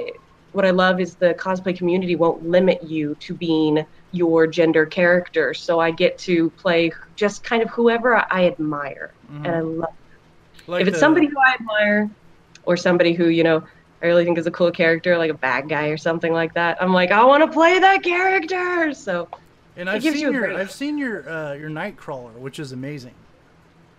what 0.52 0.66
I 0.66 0.70
love 0.70 1.00
is 1.00 1.16
the 1.16 1.34
cosplay 1.34 1.76
community 1.76 2.16
won't 2.16 2.44
limit 2.44 2.84
you 2.84 3.16
to 3.22 3.34
being 3.34 3.84
your 4.12 4.48
gender 4.48 4.86
character. 4.86 5.54
So 5.54 5.80
I 5.80 5.92
get 5.92 6.18
to 6.20 6.50
play 6.52 6.92
just 7.16 7.44
kind 7.44 7.62
of 7.62 7.70
whoever 7.70 8.16
I 8.32 8.46
admire, 8.48 9.12
Mhm. 9.32 9.46
and 9.46 9.48
I 9.56 9.60
love. 9.60 9.90
Like 10.68 10.82
if 10.82 10.88
it's 10.88 10.98
the- 10.98 11.00
somebody 11.00 11.28
who 11.28 11.38
I 11.40 11.54
admire, 11.54 12.10
or 12.66 12.76
somebody 12.78 13.14
who 13.14 13.26
you 13.28 13.44
know 13.44 13.64
I 14.02 14.06
really 14.08 14.26
think 14.26 14.38
is 14.38 14.48
a 14.48 14.52
cool 14.52 14.72
character, 14.72 15.18
like 15.18 15.32
a 15.32 15.36
bad 15.36 15.68
guy 15.70 15.88
or 15.88 15.98
something 15.98 16.32
like 16.34 16.54
that, 16.56 16.82
I'm 16.82 16.94
like, 16.94 17.12
I 17.12 17.24
want 17.24 17.44
to 17.44 17.52
play 17.52 17.80
that 17.80 18.02
character. 18.04 18.94
So 18.94 19.28
and 19.78 19.90
I've 19.90 20.04
seen 20.04 20.14
you 20.18 20.32
your. 20.34 20.58
I've 20.58 20.72
seen 20.72 20.98
your 20.98 21.30
uh, 21.30 21.54
your 21.54 21.70
Nightcrawler, 21.70 22.34
which 22.34 22.60
is 22.60 22.72
amazing. 22.72 23.14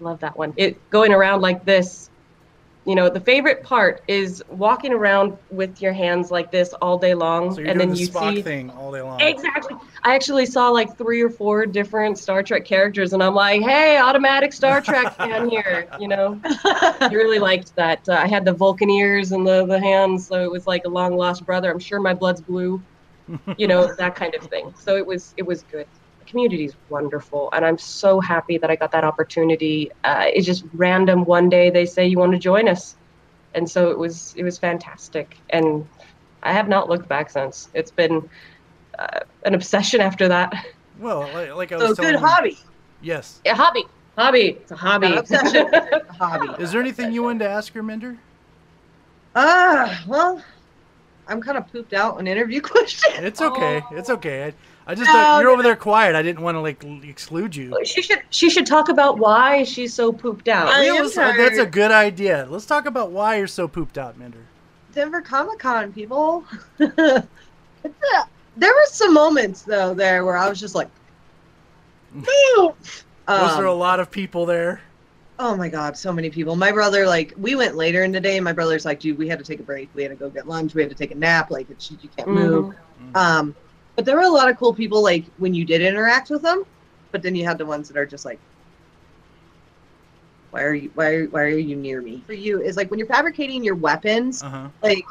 love 0.01 0.21
that 0.21 0.37
one. 0.37 0.53
It 0.57 0.79
going 0.91 1.13
around 1.13 1.41
like 1.43 1.65
this. 1.65 2.10
You 2.87 2.95
know, 2.95 3.11
the 3.11 3.21
favorite 3.21 3.63
part 3.63 4.03
is 4.09 4.43
walking 4.49 4.93
around 4.93 5.37
with 5.51 5.83
your 5.83 5.93
hands 5.93 6.31
like 6.31 6.51
this 6.51 6.73
all 6.81 6.97
day 6.97 7.13
long, 7.13 7.55
So 7.55 7.63
and 7.63 7.79
then 7.79 7.91
the 7.91 7.97
you 7.97 8.09
Spock 8.09 8.37
see 8.37 8.43
thing 8.43 8.71
all 8.71 8.91
day 8.91 9.03
long. 9.03 9.21
Exactly. 9.21 9.77
I 10.03 10.15
actually 10.15 10.47
saw 10.47 10.71
like 10.71 10.97
three 10.97 11.21
or 11.21 11.29
four 11.29 11.67
different 11.67 12.19
Star 12.19 12.43
Trek 12.43 12.65
characters, 12.65 13.13
and 13.13 13.23
I'm 13.23 13.35
like, 13.35 13.61
hey, 13.61 13.99
automatic 13.99 14.55
Star 14.55 14.81
Trek 14.81 15.15
fan 15.17 15.51
here. 15.51 15.89
You 16.01 16.09
know, 16.09 16.41
I 16.45 17.11
really 17.13 17.39
liked 17.39 17.77
that. 17.77 18.09
Uh, 18.09 18.15
I 18.15 18.27
had 18.27 18.47
the 18.47 18.53
Vulcan 18.55 18.89
ears 18.89 19.33
and 19.33 19.47
the, 19.47 19.67
the 19.67 19.79
hands, 19.79 20.27
so 20.27 20.43
it 20.43 20.51
was 20.51 20.67
like 20.67 20.87
a 20.87 20.89
long 20.89 21.17
lost 21.17 21.45
brother. 21.45 21.71
I'm 21.71 21.79
sure 21.79 22.01
my 22.01 22.15
blood's 22.15 22.41
blue. 22.41 22.83
You 23.59 23.69
know, 23.69 23.95
that 23.95 24.17
kind 24.17 24.35
of 24.35 24.43
thing. 24.45 24.75
So 24.77 24.97
it 24.97 25.07
was 25.07 25.35
it 25.37 25.47
was 25.47 25.63
good. 25.71 25.87
The 26.31 26.39
community 26.39 26.65
is 26.67 26.75
wonderful, 26.91 27.49
and 27.53 27.65
I'm 27.67 27.77
so 27.77 28.21
happy 28.21 28.57
that 28.59 28.71
I 28.71 28.77
got 28.77 28.93
that 28.93 29.03
opportunity. 29.03 29.91
Uh, 30.05 30.27
it's 30.29 30.47
just 30.47 30.65
random. 30.75 31.25
One 31.25 31.49
day 31.49 31.71
they 31.71 31.85
say 31.85 32.07
you 32.07 32.19
want 32.21 32.31
to 32.31 32.39
join 32.39 32.69
us, 32.69 32.95
and 33.55 33.69
so 33.69 33.91
it 33.91 33.99
was 33.99 34.33
it 34.37 34.45
was 34.45 34.57
fantastic. 34.57 35.37
And 35.51 35.85
I 36.45 36.53
have 36.53 36.69
not 36.69 36.89
looked 36.89 37.09
back 37.09 37.31
since. 37.31 37.69
It's 37.75 37.91
been 37.91 38.29
uh, 38.97 39.21
an 39.45 39.55
obsession 39.55 40.01
after 40.01 40.29
that. 40.29 40.55
Well, 41.01 41.23
like, 41.35 41.53
like 41.57 41.73
I 41.73 41.79
So 41.81 41.89
was 41.89 41.97
telling 41.97 42.13
good 42.13 42.21
you- 42.21 42.27
hobby. 42.27 42.59
Yes. 43.03 43.41
A 43.45 43.53
hobby, 43.57 43.85
hobby. 44.17 44.51
It's 44.61 44.71
a 44.71 44.77
hobby. 44.77 45.09
Not 45.09 45.19
obsession. 45.19 45.67
a 45.75 46.13
hobby. 46.13 46.63
Is 46.63 46.71
there 46.71 46.81
anything 46.81 47.11
you 47.13 47.25
wanted 47.25 47.41
to 47.41 47.49
ask 47.51 47.73
her, 47.73 47.83
Minder? 47.83 48.17
Ah, 49.35 50.01
well, 50.07 50.41
I'm 51.27 51.41
kind 51.41 51.59
of 51.59 51.67
pooped 51.73 51.93
out 51.93 52.19
on 52.19 52.29
interview 52.29 52.61
questions. 52.73 53.17
It's 53.19 53.41
okay. 53.41 53.83
It's 53.91 54.11
okay. 54.11 54.55
I, 54.87 54.93
I 54.93 54.95
just 54.95 55.07
No, 55.09 55.13
don't- 55.13 55.41
you're 55.43 55.51
over 55.51 55.63
there 55.63 55.77
quiet. 55.77 56.15
I 56.17 56.23
didn't 56.23 56.43
want 56.43 56.57
to 56.57 56.61
like 56.61 56.83
exclude 57.05 57.55
you. 57.55 57.77
she 57.85 58.03
should 58.03 58.23
she 58.31 58.51
should 58.51 58.67
talk 58.67 58.89
about 58.89 59.19
why 59.19 59.63
she's 59.65 59.93
so 59.95 60.13
pooped 60.13 60.49
out. 60.49 60.69
I 60.69 60.85
Yeah, 60.87 60.93
am 60.95 61.05
let's- 61.05 61.17
uh, 61.17 61.33
that's 61.37 61.59
a 61.59 61.67
good 61.67 61.91
idea. 61.91 62.47
Let's 62.49 62.67
talk 62.67 62.87
about 62.87 63.11
why 63.11 63.37
you're 63.37 63.47
so 63.47 63.69
pooped 63.69 63.99
out, 63.99 64.19
Minder. 64.19 64.47
Denver 64.95 65.21
Comic 65.21 65.59
Con, 65.61 65.93
people. 65.93 66.45
a, 66.81 67.23
there 68.57 68.73
were 68.75 68.87
some 68.87 69.15
moments 69.15 69.63
though 69.63 69.95
there 69.95 70.25
where 70.25 70.37
I 70.37 70.49
was 70.49 70.59
just 70.59 70.75
like, 70.75 70.89
"Ew." 72.15 72.75
Was 73.29 73.57
there 73.57 73.67
a 73.67 73.73
Um, 73.73 73.79
lot 73.79 74.01
of 74.01 74.11
people 74.11 74.45
there? 74.47 74.81
Oh 75.39 75.57
my 75.57 75.69
god, 75.69 75.97
so 75.97 76.13
many 76.13 76.29
people. 76.29 76.57
My 76.57 76.71
brother, 76.73 77.07
like, 77.07 77.33
we 77.39 77.55
went 77.55 77.77
later 77.77 78.03
in 78.03 78.13
the 78.13 78.21
day. 78.21 78.37
And 78.37 78.45
my 78.45 78.53
brother's 78.53 78.85
like, 78.85 79.01
dude, 79.01 79.17
we 79.17 79.27
had 79.29 79.39
to 79.39 79.45
take 79.45 79.61
a 79.61 79.63
break. 79.63 79.89
We 79.95 80.03
had 80.03 80.11
to 80.11 80.17
go 80.17 80.29
get 80.29 80.47
lunch. 80.49 80.75
We 80.75 80.83
had 80.83 80.91
to 80.91 80.97
take 80.97 81.13
a 81.13 81.15
nap. 81.15 81.51
Like, 81.51 81.71
it's, 81.71 81.91
you 81.91 82.09
can't 82.17 82.29
move. 82.29 82.75
Mhm. 83.03 83.17
Um, 83.17 83.57
but 84.01 84.07
there 84.07 84.17
were 84.17 84.23
a 84.23 84.31
lot 84.31 84.49
of 84.49 84.57
cool 84.57 84.73
people, 84.75 85.03
like, 85.03 85.27
when 85.37 85.53
you 85.55 85.67
did 85.67 85.83
interact 85.83 86.31
with 86.31 86.43
them. 86.43 86.65
But 87.13 87.23
then 87.23 87.35
you 87.35 87.45
had 87.45 87.59
the 87.59 87.67
ones 87.67 87.89
that 87.89 87.99
are 87.99 88.07
just 88.07 88.25
like, 88.25 88.41
why 90.51 90.63
are 90.63 90.75
you, 90.75 90.91
why 90.95 91.07
are, 91.15 91.27
why 91.27 91.41
are 91.43 91.49
you 91.59 91.77
near 91.77 92.01
me? 92.01 92.23
For 92.27 92.33
you 92.33 92.63
is 92.63 92.77
like 92.77 92.91
when 92.91 92.99
you're 92.99 93.09
fabricating 93.09 93.63
your 93.63 93.75
weapons, 93.77 94.43
Uh-huh. 94.43 94.71
like, 94.83 95.05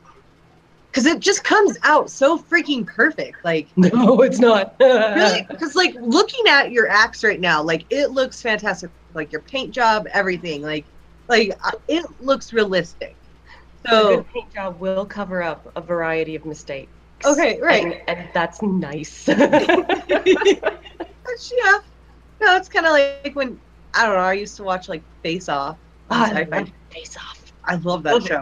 because 0.91 1.05
it 1.05 1.19
just 1.19 1.43
comes 1.43 1.77
out 1.83 2.09
so 2.09 2.37
freaking 2.37 2.85
perfect. 2.87 3.37
Like, 3.43 3.69
No, 3.77 4.21
it's 4.21 4.39
not. 4.39 4.75
really 5.13 5.47
because 5.51 5.75
like 5.75 5.93
looking 5.99 6.45
at 6.47 6.71
your 6.71 6.87
axe 6.89 7.23
right 7.23 7.39
now 7.39 7.61
like 7.63 7.85
it 7.89 8.11
looks 8.11 8.41
fantastic 8.41 8.91
like 9.13 9.31
your 9.31 9.41
paint 9.41 9.73
job 9.73 10.05
everything 10.13 10.61
like 10.61 10.87
like 11.27 11.51
uh, 11.63 11.71
it 11.87 12.05
looks 12.19 12.53
realistic 12.53 13.17
So, 13.85 13.99
a 13.99 14.05
so 14.05 14.07
good 14.07 14.27
paint 14.33 14.53
job 14.53 14.79
will 14.79 15.05
cover 15.05 15.41
up 15.41 15.71
a 15.75 15.81
variety 15.81 16.35
of 16.35 16.45
mistakes. 16.45 16.98
Okay 17.25 17.59
right 17.61 17.83
And, 18.07 18.19
and 18.19 18.29
that's 18.33 18.61
nice. 18.61 19.27
Yeah 21.53 21.77
no 22.41 22.55
it's 22.55 22.69
kind 22.69 22.85
of 22.85 22.91
like 22.93 23.35
when 23.35 23.59
i 23.93 24.05
don't 24.05 24.15
know 24.15 24.21
i 24.21 24.33
used 24.33 24.55
to 24.57 24.63
watch 24.63 24.87
like 24.89 25.03
face 25.23 25.47
off 25.49 25.77
on 26.09 26.35
I 26.35 26.43
Syfy. 26.45 26.51
love 26.51 26.69
face 26.91 27.15
off. 27.17 27.53
i 27.65 27.75
love 27.75 28.03
that 28.03 28.13
Love 28.13 28.25
it. 28.25 28.27
show 28.29 28.41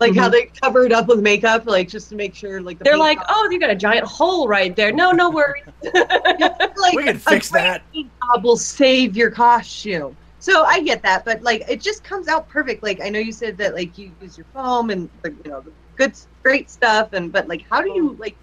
like 0.00 0.14
how 0.14 0.28
Mhm. 0.28 0.32
they 0.32 0.50
cover 0.62 0.84
it 0.84 0.92
up 0.92 1.06
with 1.08 1.20
makeup 1.20 1.64
like 1.66 1.88
just 1.88 2.08
to 2.10 2.16
make 2.16 2.34
sure 2.34 2.60
like 2.60 2.78
the 2.78 2.84
They're 2.84 2.98
like, 2.98 3.16
job- 3.18 3.26
oh, 3.30 3.48
you 3.50 3.58
got 3.58 3.70
a 3.70 3.74
giant 3.76 4.06
hole 4.06 4.46
right 4.46 4.76
there. 4.76 4.92
No, 4.92 5.10
no 5.12 5.30
worries. 5.30 5.62
like 5.94 6.94
We 6.94 7.04
can 7.04 7.16
fix 7.18 7.48
great 7.48 7.62
that. 7.62 7.82
paint 7.94 8.12
job 8.22 8.44
will 8.44 8.58
save 8.58 9.16
your 9.16 9.30
costume. 9.30 10.14
So 10.38 10.64
I 10.64 10.82
get 10.82 11.02
that, 11.04 11.24
but 11.24 11.40
like 11.42 11.62
it 11.66 11.80
just 11.80 12.04
comes 12.04 12.28
out 12.28 12.46
perfect. 12.48 12.82
Like 12.82 13.00
I 13.02 13.08
know 13.08 13.20
you 13.20 13.32
said 13.32 13.56
that 13.56 13.74
like 13.74 13.96
you 13.96 14.14
use 14.20 14.36
your 14.36 14.44
foam 14.52 14.90
and 14.90 15.08
the, 15.22 15.30
you 15.30 15.50
know 15.50 15.62
the 15.62 15.72
good 15.96 16.14
great 16.46 16.70
stuff, 16.70 17.08
and 17.12 17.32
but 17.32 17.48
like 17.48 17.64
how 17.70 17.82
do 17.82 17.90
you 17.98 18.16
like 18.20 18.38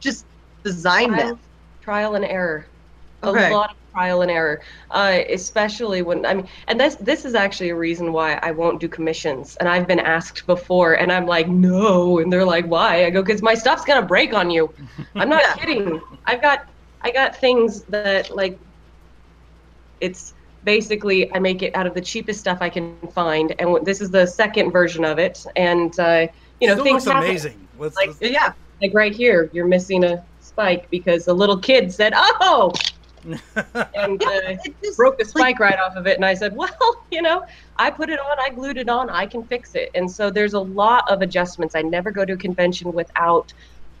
just 0.00 0.26
design 0.64 1.10
trial, 1.10 1.16
them? 1.16 1.40
trial 1.82 2.14
and 2.14 2.24
error. 2.24 2.66
Okay. 3.24 3.50
A 3.50 3.52
lot 3.54 3.70
of 3.70 3.76
trial 3.94 4.22
and 4.22 4.30
error, 4.30 4.60
uh, 4.90 5.20
especially 5.30 6.02
when 6.02 6.26
I 6.26 6.34
mean, 6.34 6.48
and 6.68 6.80
this 6.80 6.96
this 6.96 7.24
is 7.24 7.34
actually 7.34 7.70
a 7.70 7.76
reason 7.76 8.12
why 8.12 8.38
I 8.42 8.50
won't 8.50 8.80
do 8.80 8.88
commissions. 8.88 9.56
And 9.60 9.68
I've 9.68 9.86
been 9.86 10.00
asked 10.00 10.46
before, 10.46 10.94
and 10.94 11.12
I'm 11.12 11.26
like, 11.26 11.48
no, 11.48 12.18
and 12.18 12.32
they're 12.32 12.44
like, 12.44 12.66
why? 12.66 13.06
I 13.06 13.10
go, 13.10 13.22
because 13.22 13.42
my 13.42 13.54
stuff's 13.54 13.84
gonna 13.84 14.06
break 14.06 14.34
on 14.34 14.50
you. 14.50 14.74
I'm 15.18 15.28
not 15.28 15.42
Yeah. 15.42 15.54
kidding. 15.58 16.00
I've 16.26 16.42
got 16.42 16.60
I 17.02 17.12
got 17.12 17.36
things 17.36 17.84
that 17.88 18.34
like, 18.34 18.60
it's 20.00 20.34
basically 20.64 21.32
I 21.34 21.38
make 21.38 21.62
it 21.62 21.74
out 21.76 21.86
of 21.86 21.94
the 21.94 22.00
cheapest 22.00 22.40
stuff 22.40 22.58
I 22.60 22.70
can 22.70 22.98
find, 23.14 23.50
and 23.58 23.68
w- 23.68 23.84
this 23.84 24.00
is 24.00 24.10
the 24.10 24.26
second 24.26 24.72
version 24.72 25.04
of 25.04 25.18
it, 25.18 25.38
and 25.56 25.92
uh, 26.00 26.26
you 26.62 26.68
know 26.68 26.74
Still 26.74 26.84
things 26.84 27.04
looks 27.06 27.12
happen. 27.14 27.28
amazing. 27.28 27.68
Let's, 27.78 27.96
Like- 27.96 28.08
let's- 28.08 28.22
Yeah, 28.22 28.52
Like 28.80 28.94
right 28.94 29.14
here, 29.14 29.50
you're 29.52 29.66
missing 29.66 30.04
a 30.04 30.24
spike 30.40 30.88
because 30.90 31.24
the 31.24 31.34
little 31.34 31.58
kid 31.58 31.92
said, 31.92 32.12
"Oh," 32.16 32.72
and 33.24 34.22
uh, 34.22 34.56
it 34.64 34.74
just 34.82 34.96
broke 34.96 35.18
the 35.18 35.24
spike 35.24 35.58
right 35.60 35.78
off 35.78 35.96
of 35.96 36.06
it. 36.06 36.16
And 36.16 36.24
I 36.24 36.34
said, 36.34 36.54
"Well, 36.56 36.70
you 37.10 37.22
know, 37.22 37.44
I 37.76 37.90
put 37.90 38.10
it 38.10 38.18
on, 38.18 38.36
I 38.40 38.50
glued 38.50 38.76
it 38.78 38.88
on, 38.88 39.10
I 39.10 39.26
can 39.26 39.42
fix 39.44 39.74
it." 39.74 39.90
And 39.94 40.10
so 40.10 40.30
there's 40.30 40.54
a 40.54 40.60
lot 40.60 41.10
of 41.10 41.22
adjustments. 41.22 41.74
I 41.74 41.82
never 41.82 42.10
go 42.10 42.24
to 42.24 42.32
a 42.34 42.36
convention 42.36 42.92
without 42.92 43.52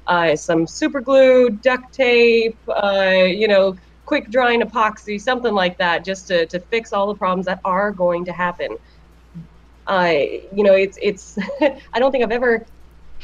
uh, 0.06 0.34
some 0.36 0.66
super 0.66 1.00
glue, 1.00 1.50
duct 1.50 1.92
tape, 1.92 2.56
uh, 2.68 3.22
you 3.26 3.46
know, 3.48 3.76
quick 4.06 4.30
drying 4.30 4.60
epoxy, 4.62 5.20
something 5.20 5.54
like 5.54 5.78
that, 5.78 6.04
just 6.04 6.26
to 6.28 6.46
to 6.46 6.58
fix 6.58 6.92
all 6.92 7.06
the 7.06 7.14
problems 7.14 7.46
that 7.46 7.60
are 7.64 7.90
going 7.92 8.24
to 8.24 8.32
happen. 8.32 8.76
I, 9.92 10.42
you 10.56 10.64
know, 10.64 10.72
it's 10.74 10.98
it's. 11.02 11.36
I 11.94 11.98
don't 11.98 12.10
think 12.12 12.24
I've 12.24 12.32
ever 12.32 12.64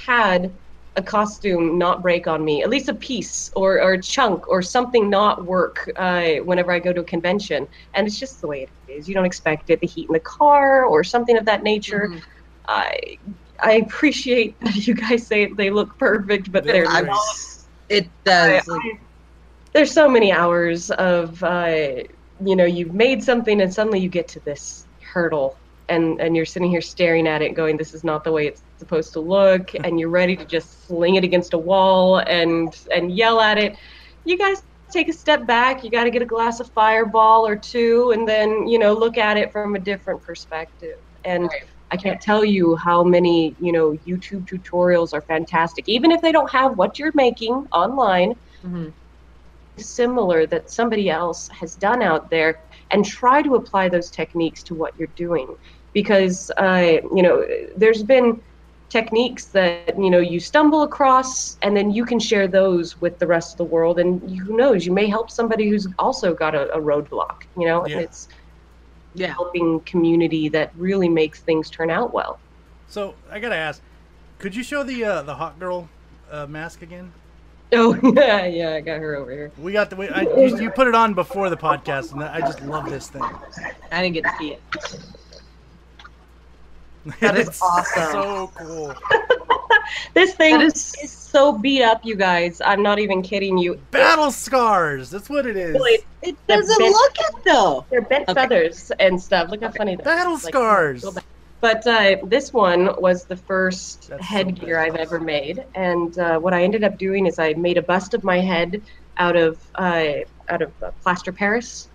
had 0.07 0.53
a 0.97 1.03
costume 1.03 1.79
not 1.79 2.03
break 2.03 2.27
on 2.27 2.45
me, 2.45 2.63
at 2.63 2.69
least 2.71 2.89
a 2.89 2.95
piece 2.95 3.51
or, 3.55 3.81
or 3.81 3.93
a 3.93 4.03
chunk 4.03 4.49
or 4.49 4.61
something 4.63 5.09
not 5.09 5.45
work 5.45 5.89
uh, 5.97 6.33
whenever 6.45 6.73
I 6.73 6.79
go 6.81 6.93
to 6.93 7.01
a 7.01 7.05
convention. 7.05 7.67
And 7.95 8.07
it's 8.07 8.19
just 8.19 8.41
the 8.41 8.49
way 8.49 8.63
it 8.65 8.71
is. 8.93 9.09
You 9.09 9.15
don't 9.15 9.25
expect 9.25 9.71
it, 9.71 9.81
the 9.81 9.87
heat 9.87 10.09
in 10.09 10.13
the 10.13 10.21
car 10.21 10.85
or 10.85 11.03
something 11.05 11.37
of 11.39 11.45
that 11.47 11.63
nature. 11.63 12.09
Mhm. 12.11 12.23
I 12.69 13.19
I 13.63 13.73
appreciate 13.85 14.61
that 14.61 14.87
you 14.87 14.95
guys 14.95 15.27
say 15.27 15.47
they 15.47 15.71
look 15.71 15.97
perfect, 15.99 16.53
but 16.53 16.65
They 16.65 16.73
they're 16.73 16.87
I'm- 16.89 17.07
not. 17.07 17.19
it 17.89 18.09
does. 18.25 18.67
like, 18.69 18.81
I- 18.85 18.99
there's 19.73 19.93
so 19.93 20.09
many 20.09 20.33
hours 20.33 20.91
of 20.93 21.43
uh, 21.43 22.03
you 22.45 22.57
know 22.57 22.65
you've 22.65 22.95
made 22.95 23.23
something 23.23 23.61
and 23.63 23.73
suddenly 23.73 24.01
you 24.01 24.09
get 24.09 24.27
to 24.29 24.41
this 24.41 24.87
hurdle 25.13 25.57
and 25.89 26.21
and 26.21 26.37
you're 26.37 26.45
sitting 26.45 26.71
here 26.71 26.81
staring 26.81 27.27
at 27.27 27.43
it 27.43 27.55
going 27.55 27.77
this 27.77 27.95
is 27.95 28.05
not 28.05 28.25
the 28.25 28.33
way 28.33 28.47
it's 28.47 28.63
supposed 28.79 29.13
to 29.13 29.21
look 29.21 29.71
and 29.85 29.99
you're 29.99 30.09
ready 30.09 30.37
to 30.37 30.45
just 30.45 30.87
sling 30.87 31.17
it 31.17 31.25
against 31.25 31.55
a 31.55 31.59
wall 31.59 32.19
and 32.19 32.87
and 32.95 33.17
yell 33.17 33.41
at 33.41 33.59
it 33.59 33.77
you 34.25 34.37
guys 34.37 34.63
take 34.91 35.09
a 35.09 35.13
step 35.13 35.47
back 35.47 35.85
you 35.85 35.91
got 35.91 36.05
to 36.05 36.11
get 36.11 36.23
a 36.23 36.27
glass 36.27 36.61
of 36.61 36.71
fireball 36.71 37.47
or 37.47 37.57
two 37.57 38.11
and 38.13 38.27
then 38.27 38.67
you 38.67 38.79
know 38.79 38.93
look 38.93 39.19
at 39.19 39.37
it 39.37 39.53
from 39.53 39.75
a 39.75 39.79
different 39.79 40.23
perspective 40.23 40.99
and 41.25 41.45
Right. 41.45 41.65
I 41.91 41.97
can't 41.97 42.21
tell 42.21 42.45
you 42.45 42.77
how 42.77 43.03
many, 43.03 43.57
you 43.59 43.73
know, 43.73 43.93
YouTube 44.07 44.47
tutorials 44.47 45.15
are 45.15 45.23
fantastic. 45.23 45.89
Even 45.89 46.11
if 46.11 46.21
they 46.21 46.33
don't 46.33 46.51
have 46.51 46.77
what 46.77 46.99
you're 46.99 47.13
making 47.15 47.67
online, 47.73 48.35
mhm. 48.63 48.93
similar 49.79 50.47
that 50.47 50.71
somebody 50.71 51.09
else 51.09 51.49
has 51.49 51.77
done 51.77 52.03
out 52.03 52.29
there 52.31 52.61
and 52.91 53.05
try 53.05 53.43
to 53.43 53.55
apply 53.55 53.89
those 53.89 54.11
techniques 54.11 54.63
to 54.65 54.75
what 54.75 54.93
you're 54.99 55.09
doing 55.15 55.57
because 55.93 56.51
uh, 56.59 56.97
you 57.15 57.23
know 57.23 57.45
there's 57.77 58.03
been 58.03 58.41
techniques 58.91 59.47
that 59.47 59.95
you 59.99 60.11
know 60.11 60.19
you 60.19 60.41
stumble 60.41 60.83
across 60.83 61.57
and 61.63 61.77
then 61.77 61.91
you 61.91 62.05
can 62.05 62.19
share 62.19 62.49
those 62.49 63.01
with 63.01 63.19
the 63.19 63.27
rest 63.27 63.53
of 63.53 63.59
the 63.59 63.65
world 63.65 63.99
and 63.99 64.21
who 64.41 64.57
knows 64.57 64.87
you 64.87 64.93
may 64.93 65.07
help 65.07 65.31
somebody 65.31 65.69
who's 65.69 65.87
also 65.99 66.33
got 66.35 66.55
a, 66.55 66.73
a 66.73 66.81
roadblock 66.81 67.43
you 67.57 67.67
know 67.67 67.85
Yeah. 67.85 67.97
and 67.97 68.03
it's 68.05 68.29
Yeah. 69.15 69.33
helping 69.33 69.81
community 69.81 70.49
that 70.51 70.71
really 70.77 71.09
makes 71.09 71.41
things 71.43 71.69
turn 71.71 71.91
out 71.91 72.15
well 72.15 72.39
so 72.89 73.15
I 73.31 73.39
gotta 73.39 73.57
ask, 73.57 73.83
could 74.39 74.55
you 74.57 74.63
show 74.63 74.83
the 74.83 75.05
uh, 75.05 75.23
the 75.23 75.35
Hawk 75.35 75.59
Girl 75.59 75.89
uh, 76.31 76.47
mask 76.47 76.81
again? 76.83 77.13
oh 77.75 77.95
yeah 78.17 78.47
yeah 78.47 78.75
i 78.75 78.81
got 78.81 78.99
her 79.01 79.17
over 79.17 79.31
here 79.31 79.53
We 79.63 79.73
got 79.73 79.91
the 79.91 79.97
we, 79.97 80.09
I, 80.09 80.23
you, 80.23 80.57
you 80.59 80.71
put 80.71 80.87
it 80.87 80.95
on 80.95 81.13
before 81.13 81.51
the 81.51 81.57
podcast, 81.57 82.13
and 82.13 82.23
I 82.23 82.41
just 82.41 82.63
love 82.63 82.89
this 82.89 83.09
thing. 83.09 83.29
I 83.93 84.03
didn't 84.03 84.15
get 84.15 84.25
to 84.25 84.31
see 84.39 84.53
it. 84.53 84.63
That 87.21 87.37
is 87.37 87.49
It's 87.49 87.63
awesome. 87.63 88.13
So 88.13 88.51
cool. 88.55 88.95
this 90.15 90.35
thing 90.35 90.59
That 90.59 90.67
is, 90.67 90.95
is- 91.03 91.11
so 91.13 91.53
beat 91.53 91.83
up 91.83 92.05
you 92.07 92.15
guys 92.17 92.61
i'm 92.65 92.83
not 92.83 92.99
even 92.99 93.21
kidding 93.21 93.59
you 93.59 93.79
Battle 93.91 94.31
scars. 94.31 95.11
That's 95.11 95.29
what 95.29 95.45
it 95.47 95.57
is. 95.57 95.75
Really, 95.75 95.99
It 96.23 96.37
The 96.47 96.55
doesn't 96.57 96.79
bit- 96.79 96.91
look 96.93 97.17
it 97.21 97.35
though. 97.45 97.85
They're 97.91 98.01
bent 98.03 98.29
Okay. 98.29 98.41
feathers 98.41 98.91
and 98.99 99.21
stuff. 99.21 99.51
Look 99.51 99.63
how 99.63 99.71
funny 99.73 99.97
that 99.97 100.03
is. 100.03 100.05
Battle 100.07 100.33
Like, 100.35 100.43
scars. 100.43 101.03
go. 101.05 101.15
But 101.61 101.87
uh, 101.87 102.17
this 102.25 102.53
one 102.53 102.95
was 103.01 103.25
the 103.25 103.37
first 103.37 104.09
That's 104.09 104.23
so 104.23 104.35
headgear 104.35 104.77
bad. 104.77 104.93
I've 104.93 104.97
ever 104.97 105.19
made, 105.19 105.65
and 105.75 106.17
uh, 106.19 106.39
what 106.39 106.55
I 106.55 106.63
ended 106.63 106.85
up 106.85 106.99
doing 106.99 107.27
is 107.27 107.39
I 107.41 107.53
made 107.55 107.77
a 107.77 107.83
bust 107.83 108.15
of 108.15 108.23
my 108.23 108.39
head 108.39 108.81
out 109.17 109.35
of 109.37 109.59
uh, 109.75 110.13
out 110.49 110.63
of 110.63 110.71
uh, 110.83 110.93
plaster 111.03 111.33
Paris. 111.33 111.89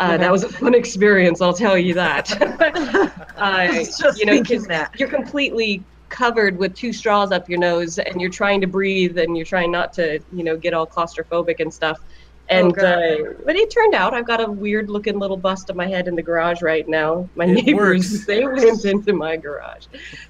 Uh, 0.00 0.16
That 0.16 0.32
was 0.32 0.44
a 0.44 0.48
fun 0.48 0.74
experience, 0.74 1.40
I'll 1.42 1.52
tell 1.52 1.76
you 1.76 1.92
that. 1.94 2.30
uh, 3.36 3.68
you 4.16 4.24
know, 4.26 4.32
thinking 4.32 4.58
'cause 4.58 4.66
that. 4.66 4.90
you're 4.98 5.08
completely 5.10 5.84
covered 6.08 6.56
with 6.56 6.74
two 6.74 6.92
straws 6.92 7.32
up 7.32 7.48
your 7.48 7.58
nose, 7.58 7.98
and 7.98 8.20
you're 8.20 8.30
trying 8.30 8.60
to 8.62 8.66
breathe, 8.66 9.18
and 9.18 9.36
you're 9.36 9.46
trying 9.46 9.70
not 9.70 9.92
to, 9.94 10.18
you 10.32 10.42
know, 10.42 10.56
get 10.56 10.72
all 10.74 10.86
claustrophobic 10.86 11.56
and 11.60 11.72
stuff. 11.72 11.98
And 12.48 12.74
God. 12.74 12.84
uh, 12.84 13.16
but 13.46 13.54
it 13.56 13.68
turned 13.72 13.94
out 13.94 14.12
I've 14.14 14.26
got 14.26 14.40
a 14.42 14.50
weird 14.50 14.90
looking 14.90 15.18
little 15.20 15.36
bust 15.36 15.70
of 15.70 15.76
my 15.76 15.86
head 15.86 16.08
in 16.08 16.16
the 16.16 16.22
garage 16.22 16.62
right 16.62 16.88
now. 16.88 17.30
My 17.36 17.44
It 17.44 17.64
neighbors 17.64 18.10
works. 18.10 18.26
they 18.26 18.44
went 18.44 18.84
into 18.84 19.12
my 19.12 19.36
garage, 19.36 19.86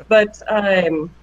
but 0.08 0.28
um, 0.48 1.14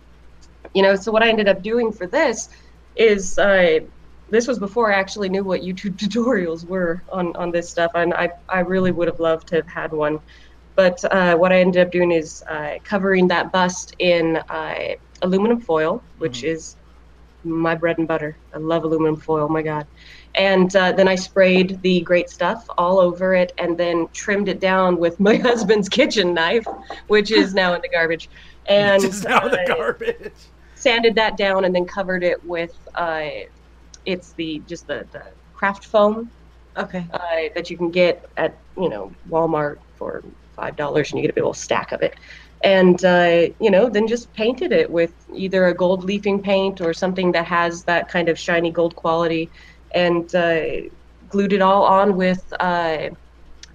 you 0.74 0.82
know, 0.82 0.96
so 0.96 1.12
what 1.12 1.22
I 1.22 1.30
ended 1.30 1.48
up 1.48 1.62
doing 1.62 1.92
for 1.92 2.08
this 2.08 2.50
is 2.96 3.38
uh, 3.38 3.80
this 4.30 4.48
was 4.48 4.60
before 4.60 4.92
I 4.94 5.00
actually 5.00 5.30
knew 5.30 5.44
what 5.44 5.62
YouTube 5.62 5.96
tutorials 6.04 6.66
were 6.66 7.04
on 7.12 7.36
on 7.36 7.52
this 7.52 7.70
stuff, 7.70 7.92
and 7.96 8.14
I 8.14 8.30
I 8.50 8.60
really 8.62 8.92
would 8.92 9.08
have 9.08 9.20
loved 9.20 9.48
to 9.50 9.56
have 9.58 9.68
had 9.68 9.92
one. 9.92 10.20
But 10.76 11.04
uh, 11.12 11.36
what 11.38 11.52
I 11.52 11.60
ended 11.60 11.82
up 11.86 11.92
doing 11.92 12.12
is 12.12 12.44
uh, 12.50 12.76
covering 12.84 13.28
that 13.30 13.52
bust 13.52 13.96
in 14.00 14.38
uh, 14.50 14.76
aluminum 15.24 15.60
foil, 15.62 16.06
which 16.18 16.42
Mhm. 16.42 16.50
is 16.54 16.78
my 17.44 17.76
bread 17.76 17.98
and 17.98 18.08
butter. 18.08 18.38
I 18.54 18.58
love 18.58 18.84
aluminum 18.84 19.16
foil. 19.18 19.48
My 19.50 19.62
god! 19.64 19.88
And 20.36 20.74
uh, 20.76 20.92
then 20.92 21.08
I 21.08 21.16
sprayed 21.16 21.82
the 21.82 22.02
great 22.02 22.30
stuff 22.30 22.64
all 22.78 23.00
over 23.00 23.34
it, 23.34 23.52
and 23.58 23.78
then 23.78 24.08
trimmed 24.14 24.50
it 24.50 24.60
down 24.60 24.98
with 24.98 25.20
my 25.20 25.36
husband's 25.50 25.90
kitchen 25.90 26.34
knife, 26.34 26.66
which 27.08 27.32
is 27.32 27.54
now 27.54 27.74
in 27.74 27.82
the 27.82 27.90
garbage. 27.90 28.30
and 28.70 29.02
just 29.02 29.26
out 29.26 29.50
the 29.52 29.62
uh, 29.62 29.66
garbage. 29.76 30.34
sanded 30.76 31.16
that 31.16 31.38
down 31.38 31.66
and 31.66 31.74
then 31.74 31.86
covered 31.86 32.24
it 32.24 32.44
with 32.44 32.72
uh, 32.96 33.30
it's 34.08 34.34
the 34.38 34.64
just 34.68 34.88
the, 34.88 35.08
the 35.14 35.24
craft 35.54 35.86
foam 35.86 36.32
Okay. 36.78 37.12
uh, 37.14 37.50
that 37.56 37.70
you 37.70 37.78
can 37.78 37.92
get 37.92 38.26
at 38.38 38.58
you 38.78 38.90
know 38.90 39.16
Walmart 39.30 39.78
for 39.98 40.24
five 40.56 40.76
dollars, 40.78 41.12
and 41.12 41.20
you 41.20 41.24
get 41.28 41.32
a 41.32 41.36
big 41.36 41.44
old 41.46 41.58
stack 41.58 41.92
of 41.92 42.02
it. 42.02 42.14
And 42.64 43.04
uh, 43.06 43.48
you 43.60 43.72
know, 43.72 43.90
then 43.90 44.08
just 44.08 44.34
painted 44.34 44.72
it 44.72 44.90
with 44.92 45.14
either 45.36 45.68
a 45.68 45.76
gold 45.76 46.04
leafing 46.04 46.42
paint 46.42 46.82
or 46.82 46.94
something 46.94 47.32
that 47.34 47.46
has 47.46 47.84
that 47.86 48.10
kind 48.10 48.30
of 48.30 48.40
shiny 48.40 48.72
gold 48.72 48.96
quality, 48.96 49.52
and 49.94 50.34
uh, 50.36 50.62
glued 51.28 51.54
it 51.54 51.62
all 51.62 51.84
on 51.84 52.16
with 52.16 52.42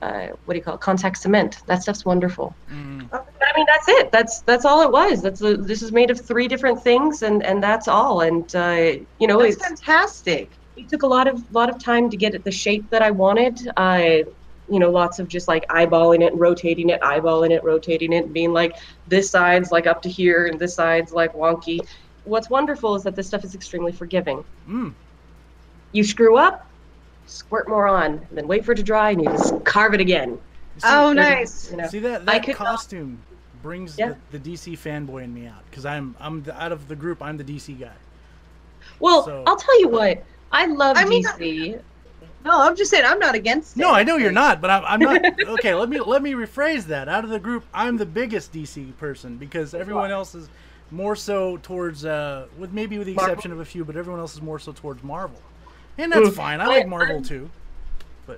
uh, 0.03 0.07
uh, 0.07 0.29
what 0.45 0.55
do 0.55 0.59
you 0.59 0.65
call 0.65 0.75
it? 0.75 0.81
Contact 0.81 1.17
cement. 1.17 1.59
That 1.67 1.83
stuff's 1.83 2.05
wonderful. 2.05 2.55
Mm. 2.71 3.09
I 3.13 3.57
mean, 3.57 3.67
that's 3.67 3.89
it. 3.89 4.13
That's 4.13 4.41
that's 4.41 4.65
all 4.65 4.83
it 4.83 4.91
was. 4.91 5.23
That's 5.23 5.41
a, 5.43 5.57
this 5.57 5.83
is 5.83 5.93
made 5.93 6.11
of 6.11 6.21
three 6.21 6.49
different 6.49 6.83
things, 6.83 7.23
and 7.23 7.43
and 7.45 7.63
that's 7.63 7.89
all. 7.89 8.21
And 8.23 8.55
uh, 8.55 8.93
you 9.19 9.27
know, 9.27 9.41
That's 9.41 9.57
it's 9.57 9.67
fantastic. 9.67 10.51
it 10.77 10.89
took 10.89 11.03
a 11.03 11.07
lot 11.07 11.29
of 11.29 11.55
lot 11.55 11.71
of 11.71 11.83
time 11.83 12.11
to 12.11 12.17
get 12.17 12.35
it 12.35 12.45
the 12.45 12.51
shape 12.51 12.89
that 12.91 13.03
I 13.03 13.11
wanted. 13.11 13.71
I, 13.77 14.25
you 14.69 14.79
know, 14.79 14.91
lots 14.91 15.19
of 15.19 15.29
just 15.29 15.49
like 15.49 15.67
eyeballing 15.69 16.23
it 16.23 16.33
and 16.33 16.41
rotating 16.41 16.89
it, 16.91 17.01
eyeballing 17.01 17.51
it, 17.51 17.63
rotating 17.63 18.13
it, 18.13 18.25
and 18.25 18.33
being 18.33 18.53
like, 18.53 18.77
this 19.09 19.31
side's 19.31 19.71
like 19.71 19.87
up 19.87 20.03
to 20.03 20.09
here 20.09 20.47
and 20.47 20.59
this 20.59 20.75
side's 20.75 21.13
like 21.13 21.35
wonky. 21.35 21.81
What's 22.25 22.49
wonderful 22.49 22.95
is 22.95 23.03
that 23.03 23.17
this 23.17 23.27
stuff 23.27 23.45
is 23.45 23.55
extremely 23.55 23.93
forgiving. 23.93 24.45
Mm. 24.69 24.95
You 25.91 26.05
screw 26.05 26.39
up, 26.39 26.67
squirt 27.33 27.69
more 27.69 27.87
on, 27.89 28.13
and 28.13 28.29
then 28.39 28.47
wait 28.49 28.65
for 28.65 28.73
it 28.73 28.77
to 28.77 28.83
dry, 28.83 29.11
and 29.11 29.23
you 29.23 29.29
just 29.31 29.65
carve 29.65 29.95
it 29.95 30.01
again. 30.01 30.39
See, 30.79 30.89
Oh, 30.89 31.13
nice. 31.13 31.71
You 31.71 31.77
know, 31.79 31.87
see 31.89 31.99
that 32.01 32.23
I 32.23 32.25
that 32.25 32.45
could 32.45 32.59
not- 32.59 32.67
costume 32.69 33.23
brings 33.63 33.97
Yeah. 33.99 34.15
the, 34.31 34.39
the 34.39 34.53
DC 34.55 34.73
fanboy 34.79 35.23
in 35.25 35.33
me 35.35 35.47
out 35.47 35.63
because 35.71 35.85
I'm 35.87 36.17
I'm 36.19 36.43
the, 36.43 36.61
out 36.61 36.73
of 36.73 36.89
the 36.89 36.97
group. 36.97 37.23
I'm 37.23 37.37
the 37.37 37.45
DC 37.45 37.79
guy. 37.79 37.93
well, 38.99 39.25
So- 39.25 39.45
I'll 39.47 39.57
tell 39.57 39.79
you 39.81 39.89
what. 39.89 40.23
I 40.51 40.67
love 40.67 40.97
I 40.99 41.05
mean, 41.05 41.25
DC. 41.25 41.81
No, 42.45 42.61
I'm 42.61 42.75
just 42.75 42.91
saying 42.91 43.05
I'm 43.07 43.21
not 43.21 43.35
against 43.37 43.77
it. 43.77 43.81
No, 43.81 43.93
I 43.93 44.03
know 44.03 44.17
you're 44.17 44.33
not, 44.33 44.61
but 44.61 44.69
I'm, 44.69 44.85
I'm 44.85 45.01
not. 45.01 45.23
Okay, 45.49 45.75
let 45.75 45.89
me 45.89 46.01
let 46.01 46.23
me 46.23 46.33
rephrase 46.33 46.87
that. 46.87 47.09
Out 47.09 47.23
of 47.25 47.31
the 47.31 47.39
group, 47.39 47.65
I'm 47.73 47.97
the 47.97 48.05
biggest 48.07 48.53
DC 48.53 48.97
person 48.99 49.37
because 49.37 49.75
everyone 49.75 50.11
else 50.11 50.35
is 50.35 50.49
more 50.91 51.15
so 51.17 51.57
towards, 51.59 52.05
uh, 52.05 52.47
with 52.59 52.73
maybe 52.73 52.99
with 52.99 53.07
the 53.07 53.15
Marvel? 53.15 53.33
exception 53.33 53.53
of 53.53 53.61
a 53.61 53.65
few, 53.65 53.85
but 53.85 53.97
everyone 53.97 54.21
else 54.21 54.35
is 54.35 54.43
more 54.43 54.59
so 54.59 54.73
towards 54.73 55.03
Marvel, 55.03 55.41
and 55.99 56.13
that's 56.13 56.35
fine. 56.35 56.61
I 56.61 56.67
like 56.67 56.87
Marvel 56.87 57.17
I'm- 57.17 57.25
too. 57.25 57.51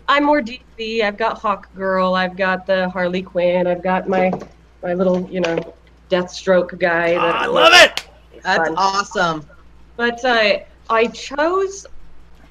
I'm 0.09 0.25
more 0.25 0.41
DC. 0.41 1.03
I've 1.03 1.17
got 1.17 1.39
Hawk 1.39 1.73
Girl. 1.77 2.15
I've 2.15 2.37
got 2.37 2.67
the 2.67 2.89
Harley 2.89 3.23
Quinn. 3.23 3.67
I've 3.67 3.83
got 3.83 4.09
my 4.09 4.33
my 4.83 4.95
little, 4.95 5.29
you 5.31 5.41
know, 5.41 5.75
Deathstroke 6.11 6.79
guy. 6.79 7.15
Ah, 7.15 7.21
that- 7.27 7.35
I 7.43 7.47
love 7.47 7.73
it. 7.75 8.09
That's 8.43 8.69
fun. 8.69 8.75
awesome. 8.77 9.47
But 9.97 10.25
uh, 10.25 10.59
I 10.91 11.07
chose 11.09 11.87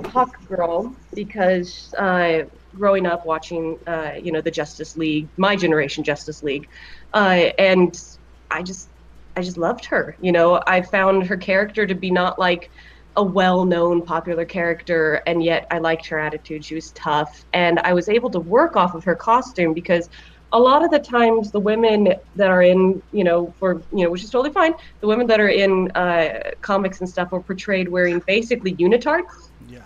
Hawk 0.05 0.37
Girl 0.47 0.95
because 1.13 1.93
uh, 1.95 2.43
growing 2.75 3.05
up 3.05 3.25
watching, 3.25 3.77
uh, 3.87 4.13
you 4.21 4.31
know, 4.31 4.41
the 4.41 4.51
Justice 4.51 4.95
League, 4.97 5.27
my 5.37 5.55
generation 5.55 6.03
Justice 6.03 6.41
League, 6.43 6.67
uh, 7.13 7.49
and 7.59 8.01
I 8.49 8.63
just, 8.63 8.89
I 9.35 9.41
just 9.41 9.57
loved 9.57 9.85
her. 9.85 10.15
You 10.21 10.31
know, 10.31 10.61
I 10.65 10.81
found 10.81 11.25
her 11.27 11.37
character 11.37 11.85
to 11.85 11.93
be 11.95 12.09
not 12.09 12.39
like 12.39 12.71
a 13.15 13.23
well-known 13.23 14.03
popular 14.03 14.45
character, 14.45 15.21
and 15.27 15.43
yet 15.43 15.67
I 15.71 15.79
liked 15.79 16.07
her 16.07 16.19
attitude. 16.19 16.65
She 16.65 16.75
was 16.75 16.91
tough, 16.93 17.45
and 17.53 17.79
I 17.79 17.93
was 17.93 18.09
able 18.09 18.29
to 18.31 18.39
work 18.39 18.75
off 18.75 18.95
of 18.95 19.03
her 19.03 19.15
costume 19.15 19.73
because 19.73 20.09
a 20.53 20.59
lot 20.59 20.83
of 20.85 20.91
the 20.91 20.99
times 20.99 21.51
the 21.51 21.59
women 21.59 22.13
that 22.35 22.49
are 22.49 22.61
in 22.61 23.01
you 23.11 23.23
know 23.23 23.53
for 23.59 23.83
you 23.91 24.03
know 24.03 24.11
which 24.11 24.23
is 24.23 24.29
totally 24.29 24.53
fine 24.53 24.73
the 25.01 25.07
women 25.07 25.25
that 25.27 25.39
are 25.39 25.49
in 25.49 25.89
uh, 25.95 26.39
comics 26.61 27.01
and 27.01 27.09
stuff 27.09 27.33
are 27.33 27.41
portrayed 27.41 27.89
wearing 27.89 28.21
basically 28.27 28.75
unitards 28.75 29.51
Yeah. 29.67 29.81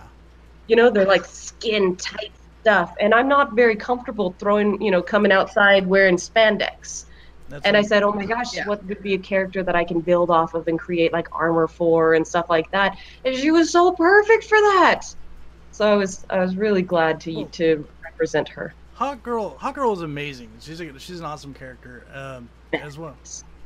you 0.66 0.76
know 0.76 0.90
they're 0.90 1.06
like 1.06 1.24
skin 1.24 1.96
tight 1.96 2.32
stuff 2.60 2.92
and 3.00 3.14
i'm 3.14 3.28
not 3.28 3.56
very 3.56 3.76
comfortable 3.76 4.36
throwing 4.38 4.80
you 4.80 4.90
know 4.90 5.02
coming 5.02 5.32
outside 5.32 5.86
wearing 5.86 6.16
spandex 6.16 7.06
That's 7.48 7.64
and 7.66 7.76
i 7.76 7.82
said 7.82 8.02
oh 8.02 8.12
my 8.12 8.24
gosh 8.26 8.54
Yeah. 8.54 8.66
what 8.66 8.84
would 8.84 9.02
be 9.02 9.14
a 9.14 9.18
character 9.18 9.62
that 9.62 9.74
i 9.74 9.84
can 9.84 10.00
build 10.00 10.30
off 10.30 10.54
of 10.54 10.68
and 10.68 10.78
create 10.78 11.12
like 11.12 11.28
armor 11.32 11.66
for 11.66 12.14
and 12.14 12.26
stuff 12.26 12.50
like 12.50 12.70
that 12.72 12.98
and 13.24 13.34
she 13.36 13.50
was 13.50 13.70
so 13.70 13.92
perfect 13.92 14.44
for 14.44 14.58
that 14.58 15.02
so 15.72 15.90
i 15.90 15.94
was 15.96 16.24
i 16.30 16.38
was 16.40 16.56
really 16.56 16.82
glad 16.82 17.20
to 17.22 17.32
Cool. 17.32 17.46
to 17.46 17.88
represent 18.04 18.48
her 18.50 18.74
Hawk 18.94 19.22
Girl, 19.22 19.50
Hawk 19.58 19.76
Girl 19.76 19.92
is 19.92 20.00
amazing. 20.00 20.50
She's 20.58 20.80
a, 20.80 20.98
she's 20.98 21.20
an 21.20 21.24
awesome 21.24 21.54
character 21.54 22.04
um, 22.12 22.48
as 22.72 22.98
well. 22.98 23.14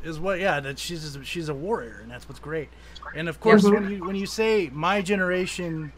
Is 0.05 0.21
what? 0.21 0.39
Yeah, 0.41 0.61
that 0.61 0.79
she's 0.79 1.17
she's 1.23 1.49
a 1.49 1.55
warrior, 1.55 2.01
and 2.03 2.11
that's 2.11 2.29
what's 2.29 2.39
great. 2.39 2.69
And 3.17 3.31
of 3.31 3.41
course, 3.41 3.63
when 3.65 3.89
you 3.91 4.05
when 4.05 4.15
you 4.15 4.27
say 4.27 4.69
my 4.75 5.01
generation, 5.01 5.91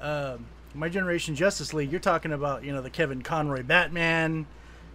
um, 0.00 0.46
my 0.74 0.88
generation 0.88 1.34
Justice 1.34 1.74
League, 1.74 1.90
you're 1.90 2.00
talking 2.00 2.32
about 2.32 2.64
you 2.64 2.72
know 2.72 2.80
the 2.80 2.88
Kevin 2.88 3.20
Conroy 3.20 3.62
Batman. 3.62 4.46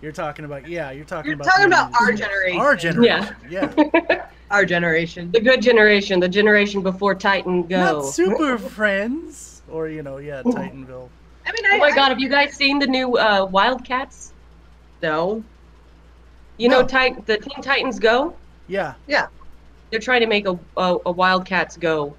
You're 0.03 0.11
talking 0.11 0.43
about 0.43 0.67
yeah, 0.67 0.91
you're 0.91 1.05
talking 1.05 1.31
You're 1.31 1.35
about 1.35 1.45
talking 1.49 1.65
about 1.67 1.91
our 2.01 2.11
generation. 2.11 2.59
Our 2.59 2.75
generation, 2.75 3.35
yeah. 3.49 3.71
yeah. 3.73 4.25
Our 4.51 4.65
generation. 4.65 5.31
the 5.31 5.39
good 5.39 5.61
generation 5.63 6.19
the 6.19 6.27
generation 6.27 6.83
before 6.83 7.15
titan 7.15 7.63
go 7.63 7.77
Not 8.01 8.01
super 8.07 8.57
friends, 8.57 9.63
or 9.71 9.87
you 9.87 10.03
know, 10.03 10.17
yeah, 10.17 10.41
Titanville. 10.45 11.07
I 11.47 11.51
mean, 11.53 11.65
I, 11.65 11.71
Oh 11.75 11.77
my 11.79 11.85
I- 11.87 11.95
god, 11.95 12.09
have 12.09 12.19
you 12.19 12.29
guys 12.29 12.53
seen 12.53 12.77
the 12.79 12.85
new 12.85 13.17
uh, 13.17 13.45
Wildcats? 13.49 14.33
no. 15.01 15.43
You 16.57 16.69
know, 16.69 16.81
No. 16.81 16.87
Tit- 16.87 17.25
the 17.25 17.37
Teen 17.37 17.63
Titans 17.63 17.97
Go? 17.97 18.35
Yeah, 18.67 18.93
Yeah. 19.07 19.27
They're 19.89 19.99
trying 19.99 20.21
to 20.21 20.27
make 20.27 20.47
a, 20.47 20.59
a, 20.77 20.97
a 21.07 21.11
Wildcats 21.11 21.77
Go, 21.77 22.15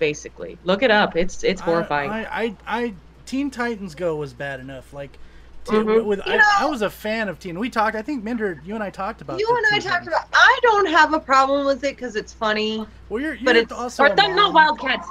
basically. 0.00 0.58
Look 0.64 0.82
it 0.82 0.90
up. 0.90 1.14
It's 1.14 1.44
it's 1.44 1.60
horrifying. 1.60 2.10
I, 2.10 2.24
I, 2.44 2.56
I, 2.66 2.94
Teen 3.26 3.50
Titans 3.52 3.94
Go 3.94 4.16
was 4.16 4.32
bad 4.32 4.58
enough. 4.58 4.92
Like, 4.92 5.18
t- 5.64 5.72
Mhm. 5.72 6.04
with 6.04 6.20
I, 6.26 6.36
know- 6.36 6.42
I 6.60 6.66
was 6.66 6.82
a 6.82 6.90
fan 6.90 7.28
of 7.28 7.38
Teen. 7.38 7.58
We 7.58 7.68
talked. 7.70 7.96
I 7.96 8.02
think 8.02 8.24
Minder, 8.24 8.60
you 8.64 8.74
and 8.74 8.82
I 8.82 8.90
talked 8.90 9.20
about. 9.20 9.38
You 9.40 9.48
and 9.48 9.66
I 9.74 9.78
talked 9.78 10.04
Titans. 10.04 10.08
about. 10.08 10.26
I 10.32 10.58
don't 10.62 10.86
have 10.86 11.12
a 11.14 11.20
problem 11.20 11.66
with 11.66 11.84
it 11.84 11.96
because 11.96 12.16
it's 12.16 12.32
funny. 12.32 12.86
Well, 13.08 13.20
you're, 13.22 13.34
you're 13.34 13.44
but 13.44 13.56
it's- 13.56 13.76
also 13.78 14.04
or 14.04 14.08
th- 14.14 14.30
not. 14.34 14.52
Wildcats. 14.52 15.08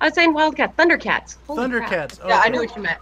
I 0.00 0.06
was 0.06 0.14
saying 0.14 0.32
Wildcats. 0.32 0.74
Thundercats. 0.76 1.36
Holy 1.46 1.68
crap. 1.70 1.90
Thundercats. 1.90 2.26
Yeah, 2.26 2.40
I 2.42 2.48
knew 2.48 2.60
what 2.60 2.74
you 2.74 2.82
meant. 2.82 2.98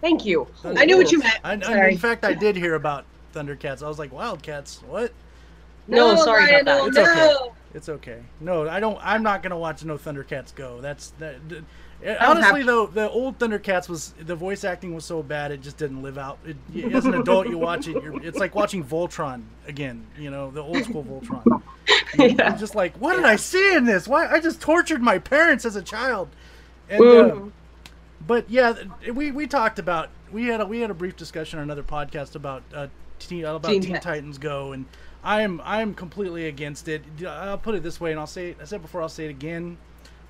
Thank 0.00 0.24
you. 0.24 0.46
I 0.64 0.84
knew 0.84 0.96
what 0.96 1.10
you 1.12 1.18
meant. 1.18 1.38
I, 1.44 1.52
I, 1.66 1.88
in 1.88 1.98
fact, 1.98 2.24
I 2.24 2.32
did 2.34 2.56
hear 2.56 2.74
about 2.74 3.04
Thundercats. 3.34 3.82
I 3.82 3.88
was 3.88 3.98
like, 3.98 4.12
Wildcats. 4.12 4.82
What? 4.86 5.12
No, 5.88 6.14
sorry 6.16 6.60
about 6.60 6.64
that. 6.64 6.78
Lionel, 6.82 6.88
It's 6.88 6.98
okay. 6.98 7.50
It's 7.74 7.88
okay. 7.88 8.18
No, 8.40 8.68
I 8.68 8.80
don't. 8.80 8.98
I'm 9.02 9.22
not 9.22 9.42
gonna 9.42 9.58
watch 9.58 9.84
no 9.84 9.96
Thundercats 9.98 10.54
go. 10.54 10.80
That's 10.80 11.10
that. 11.18 11.36
Honestly, 12.20 12.62
though, 12.62 12.86
the 12.86 13.10
old 13.10 13.38
Thundercats 13.38 13.88
was 13.88 14.12
the 14.12 14.34
voice 14.36 14.64
acting 14.64 14.94
was 14.94 15.04
so 15.04 15.22
bad 15.22 15.52
it 15.52 15.60
just 15.60 15.76
didn't 15.76 16.02
live 16.02 16.16
out. 16.18 16.38
It, 16.44 16.56
as 16.94 17.06
an 17.06 17.14
adult, 17.14 17.48
you 17.48 17.58
watch 17.58 17.88
it. 17.88 18.02
You're, 18.02 18.22
it's 18.24 18.38
like 18.38 18.54
watching 18.54 18.82
Voltron 18.84 19.42
again. 19.66 20.06
You 20.18 20.30
know, 20.30 20.50
the 20.50 20.62
old 20.62 20.84
school 20.84 21.04
Voltron. 21.04 21.62
Yeah. 22.18 22.26
you're 22.50 22.58
just 22.58 22.74
like, 22.74 22.96
what 22.96 23.14
did 23.16 23.24
I 23.24 23.36
see 23.36 23.74
in 23.74 23.84
this? 23.84 24.08
Why 24.08 24.26
I 24.26 24.40
just 24.40 24.60
tortured 24.60 25.00
my 25.00 25.18
parents 25.18 25.64
as 25.64 25.76
a 25.76 25.82
child. 25.82 26.28
And 26.88 27.00
uh, 27.00 27.04
Mhm. 27.04 27.52
but 28.26 28.50
yeah, 28.50 28.74
we 29.12 29.30
we 29.30 29.46
talked 29.46 29.78
about 29.78 30.08
we 30.32 30.46
had 30.46 30.60
a 30.60 30.66
we 30.66 30.80
had 30.80 30.90
a 30.90 30.94
brief 30.94 31.16
discussion 31.16 31.58
on 31.58 31.64
another 31.64 31.82
podcast 31.84 32.34
about 32.34 32.62
uh, 32.74 32.88
teen, 33.20 33.44
about 33.44 33.64
Teen 33.64 33.80
Teen, 33.82 34.00
Titans. 34.00 34.38
Go, 34.38 34.72
and 34.72 34.86
I'm 35.22 35.60
I'm 35.64 35.94
completely 35.94 36.46
against 36.46 36.88
it. 36.88 37.02
I'll 37.26 37.58
put 37.58 37.74
it 37.76 37.82
this 37.84 38.00
way, 38.00 38.10
and 38.10 38.18
I'll 38.20 38.26
say 38.26 38.50
it, 38.50 38.58
I 38.60 38.64
said 38.64 38.82
before, 38.82 39.02
I'll 39.02 39.08
say 39.08 39.26
it 39.26 39.30
again. 39.30 39.76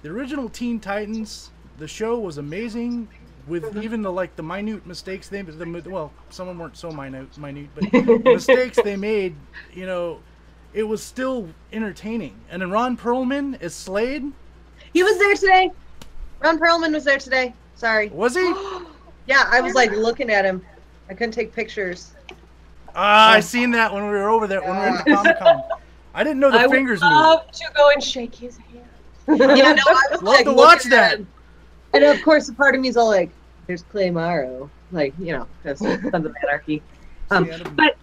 The 0.03 0.11
original 0.11 0.49
Teen 0.51 0.81
Titans, 0.81 1.51
the 1.81 1.89
show 1.89 2.19
was 2.19 2.39
amazing. 2.39 3.09
With 3.49 3.77
even 3.83 4.03
the 4.03 4.13
like 4.13 4.37
the 4.37 4.43
minute 4.43 4.87
mistakes 4.87 5.29
they 5.29 5.41
the 5.43 5.83
well 5.89 6.13
some 6.29 6.47
of 6.47 6.55
them 6.55 6.59
weren't 6.63 6.77
so 6.77 6.93
minute 6.93 7.37
minute 7.39 7.71
but 7.75 7.91
the 7.91 8.21
mistakes 8.23 8.79
they 8.85 8.97
made 8.97 9.35
you 9.73 9.87
know 9.87 10.21
it 10.75 10.83
was 10.85 11.03
still 11.03 11.49
entertaining 11.73 12.35
and 12.51 12.61
then 12.63 12.71
Ron 12.71 12.97
Perlman 12.99 13.61
is 13.61 13.75
Slade 13.75 14.31
He 14.93 15.03
was 15.03 15.19
there 15.19 15.35
today. 15.35 15.71
Ron 16.41 16.59
Perlman 16.61 16.93
was 16.93 17.03
there 17.05 17.19
today. 17.19 17.55
Sorry. 17.75 18.09
was 18.11 18.37
he 18.37 18.43
Yeah, 19.27 19.45
I 19.51 19.61
was 19.63 19.75
like 19.75 19.91
looking 19.93 20.31
at 20.31 20.45
him. 20.45 20.65
I 21.09 21.15
couldn't 21.15 21.33
take 21.33 21.53
pictures. 21.53 22.13
Ah, 22.95 23.33
I 23.33 23.41
seen 23.41 23.71
that 23.73 23.93
when 23.93 24.05
we 24.05 24.11
were 24.11 24.29
over 24.29 24.47
there 24.47 24.61
when 24.61 24.73
we 24.73 24.77
were 24.77 24.97
at 24.99 25.05
the 25.05 25.15
Comic 25.15 25.39
Con. 25.39 25.63
I 26.15 26.23
didn't 26.25 26.41
know 26.41 26.51
the 26.51 26.59
I 26.59 26.67
would 26.67 26.75
fingers 26.77 27.01
moved. 27.01 27.15
love 27.15 27.51
to 27.53 27.65
go 27.75 27.89
and 27.91 28.05
shake 28.05 28.35
his 28.35 28.59
hand. 28.59 28.85
Yeah, 29.57 29.73
no, 29.73 29.83
I 29.87 30.07
was 30.11 30.23
Love 30.23 30.35
like 30.35 30.45
to 30.45 30.53
watch 30.53 30.85
that. 30.85 31.19
him. 31.21 31.29
And 31.93 32.05
of 32.05 32.23
course, 32.23 32.49
a 32.49 32.55
part 32.55 32.75
of 32.75 32.81
me 32.81 32.89
is 32.89 32.97
all 32.97 33.09
like, 33.09 33.31
"There's 33.67 33.83
Clay 33.83 34.11
Morrow," 34.11 34.71
like 34.93 35.15
you 35.19 35.33
know, 35.33 35.47
because 35.63 35.79
Sons 36.11 36.27
of 36.27 36.35
Anarchy. 36.43 36.83
Um, 37.31 37.49
but 37.77 37.97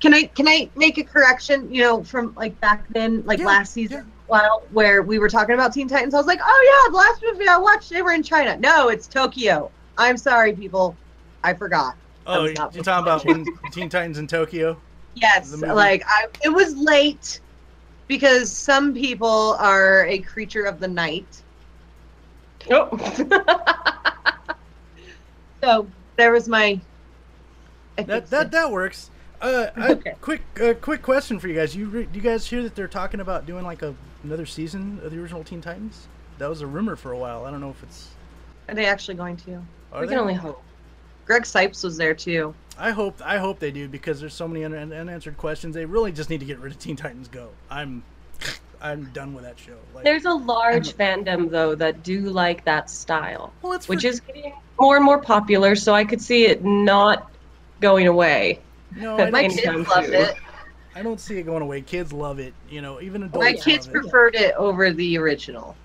can 0.00 0.14
I 0.14 0.24
can 0.24 0.48
I 0.48 0.70
make 0.76 0.98
a 0.98 1.04
correction? 1.04 1.72
You 1.72 1.82
know, 1.82 2.02
from 2.02 2.34
like 2.34 2.58
back 2.60 2.86
then, 2.90 3.22
like 3.24 3.38
Yeah, 3.38 3.46
last 3.46 3.72
season, 3.72 4.10
while 4.26 4.62
where 4.72 5.02
we 5.02 5.18
were 5.18 5.28
talking 5.28 5.54
about 5.54 5.72
Teen 5.72 5.88
Titans, 5.88 6.14
I 6.14 6.18
was 6.18 6.26
like, 6.26 6.40
"Oh 6.44 6.84
yeah, 6.86 6.92
the 6.92 6.96
last 6.96 7.22
movie 7.22 7.48
I 7.48 7.58
watched, 7.58 7.90
they 7.90 8.02
were 8.02 8.12
in 8.12 8.22
China." 8.22 8.56
No, 8.58 8.88
it's 8.88 9.06
Tokyo. 9.06 9.70
I'm 9.98 10.16
sorry, 10.16 10.52
people. 10.52 10.96
I 11.42 11.54
forgot. 11.54 11.96
Oh, 12.26 12.44
you're 12.44 12.54
talking 12.54 13.02
about 13.02 13.24
when 13.24 13.46
Teen 13.70 13.88
Titans 13.88 14.18
in 14.18 14.26
Tokyo? 14.26 14.80
Yes, 15.14 15.60
like 15.60 16.02
I, 16.06 16.26
it 16.44 16.48
was 16.48 16.76
late, 16.76 17.40
because 18.06 18.52
some 18.52 18.94
people 18.94 19.56
are 19.58 20.06
a 20.06 20.18
creature 20.18 20.64
of 20.64 20.80
the 20.80 20.88
night. 20.88 21.42
Oh. 22.70 22.96
So 25.62 25.86
there 26.16 26.32
was 26.32 26.48
my. 26.48 26.80
That 27.96 28.06
fixed 28.06 28.30
that 28.30 28.50
that 28.52 28.70
works. 28.72 29.10
Uh, 29.42 29.66
I, 29.76 29.92
Okay. 29.92 30.14
quick 30.20 30.40
uh, 30.60 30.72
quick 30.74 31.02
question 31.02 31.38
for 31.38 31.48
you 31.48 31.54
guys. 31.54 31.76
You 31.76 31.86
re- 31.86 32.04
do 32.06 32.18
you 32.18 32.22
guys 32.22 32.46
hear 32.46 32.62
that 32.62 32.74
they're 32.74 32.88
talking 32.88 33.20
about 33.20 33.44
doing 33.46 33.64
like 33.64 33.82
a 33.82 33.94
another 34.24 34.46
season 34.46 35.00
of 35.02 35.10
the 35.12 35.20
original 35.20 35.44
Teen 35.44 35.60
Titans? 35.60 36.08
That 36.38 36.48
was 36.48 36.62
a 36.62 36.66
rumor 36.66 36.96
for 36.96 37.12
a 37.12 37.18
while. 37.18 37.44
I 37.44 37.50
don't 37.50 37.60
know 37.60 37.68
if 37.70 37.82
it's. 37.82 38.08
Are 38.68 38.74
they 38.74 38.86
actually 38.86 39.16
going 39.16 39.36
to? 39.38 39.62
Are 39.92 40.00
we 40.00 40.06
they? 40.06 40.12
can 40.14 40.18
only 40.20 40.34
hope. 40.34 40.62
Greg 41.26 41.42
Cipes 41.42 41.84
was 41.84 41.96
there 41.98 42.14
too. 42.14 42.54
I 42.78 42.90
hope 42.92 43.20
I 43.22 43.36
hope 43.36 43.58
they 43.58 43.70
do 43.70 43.86
because 43.86 44.18
there's 44.18 44.32
so 44.34 44.48
many 44.48 44.64
un- 44.64 44.74
unanswered 44.74 45.36
questions. 45.36 45.74
They 45.74 45.84
really 45.84 46.12
just 46.12 46.30
need 46.30 46.40
to 46.40 46.46
get 46.46 46.58
rid 46.58 46.72
of 46.72 46.78
Teen 46.78 46.96
Titans 46.96 47.28
Go. 47.28 47.50
I'm 47.70 48.02
I'm 48.82 49.04
done 49.12 49.34
with 49.34 49.44
that 49.44 49.58
show. 49.58 49.76
Like, 49.94 50.04
There's 50.04 50.24
a 50.24 50.32
large 50.32 50.94
fandom 50.94 51.50
though 51.50 51.74
that 51.74 52.02
do 52.02 52.20
like 52.20 52.64
that 52.64 52.88
style, 52.90 53.52
well, 53.62 53.72
it's 53.72 53.88
which 53.88 54.02
for- 54.02 54.08
is 54.08 54.20
getting 54.20 54.52
more 54.78 54.96
and 54.96 55.04
more 55.04 55.18
popular. 55.18 55.74
So 55.76 55.94
I 55.94 56.04
could 56.04 56.20
see 56.22 56.46
it 56.46 56.64
not 56.64 57.30
going 57.80 58.06
away. 58.06 58.60
no, 58.96 59.16
I 59.18 59.30
My 59.30 59.42
don't, 59.42 59.50
kids 59.50 59.66
Anytime 59.66 59.84
loved 59.84 60.06
soon. 60.06 60.14
it. 60.14 60.34
I 60.94 61.02
don't 61.02 61.20
see 61.20 61.38
it 61.38 61.44
going 61.44 61.62
away. 61.62 61.82
Kids 61.82 62.12
love 62.12 62.38
it. 62.40 62.52
You 62.68 62.80
know, 62.82 63.00
even 63.00 63.22
adults. 63.22 63.44
My 63.44 63.52
kids 63.52 63.86
love 63.86 63.96
it. 63.96 64.00
preferred 64.02 64.34
it 64.34 64.54
over 64.56 64.90
the 64.92 65.18
original. 65.18 65.76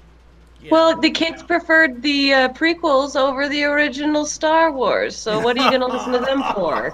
Yeah. 0.61 0.69
Well, 0.71 0.99
the 0.99 1.11
kids 1.11 1.43
preferred 1.43 2.01
the 2.01 2.33
uh, 2.33 2.49
prequels 2.49 3.15
over 3.15 3.47
the 3.47 3.65
original 3.65 4.25
Star 4.25 4.71
Wars. 4.71 5.15
So 5.15 5.39
what 5.39 5.59
are 5.59 5.63
you 5.63 5.69
going 5.69 5.81
to 5.81 5.87
listen 5.95 6.13
to 6.13 6.19
them 6.19 6.41
for? 6.55 6.91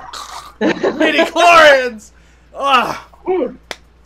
midi 1.00 1.20
chlorians. 1.20 2.12
Ah. 2.54 3.08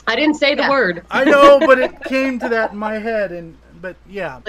I 0.07 0.15
didn't 0.15 0.35
say 0.35 0.53
the 0.55 0.61
Yeah. 0.63 0.69
word. 0.69 1.05
I 1.09 1.23
know, 1.25 1.59
but 1.59 1.79
it 1.79 2.03
came 2.03 2.39
to 2.39 2.49
that 2.49 2.71
in 2.71 2.77
my 2.77 2.97
head, 2.99 3.31
and 3.31 3.57
but 3.81 3.97
yeah, 4.05 4.39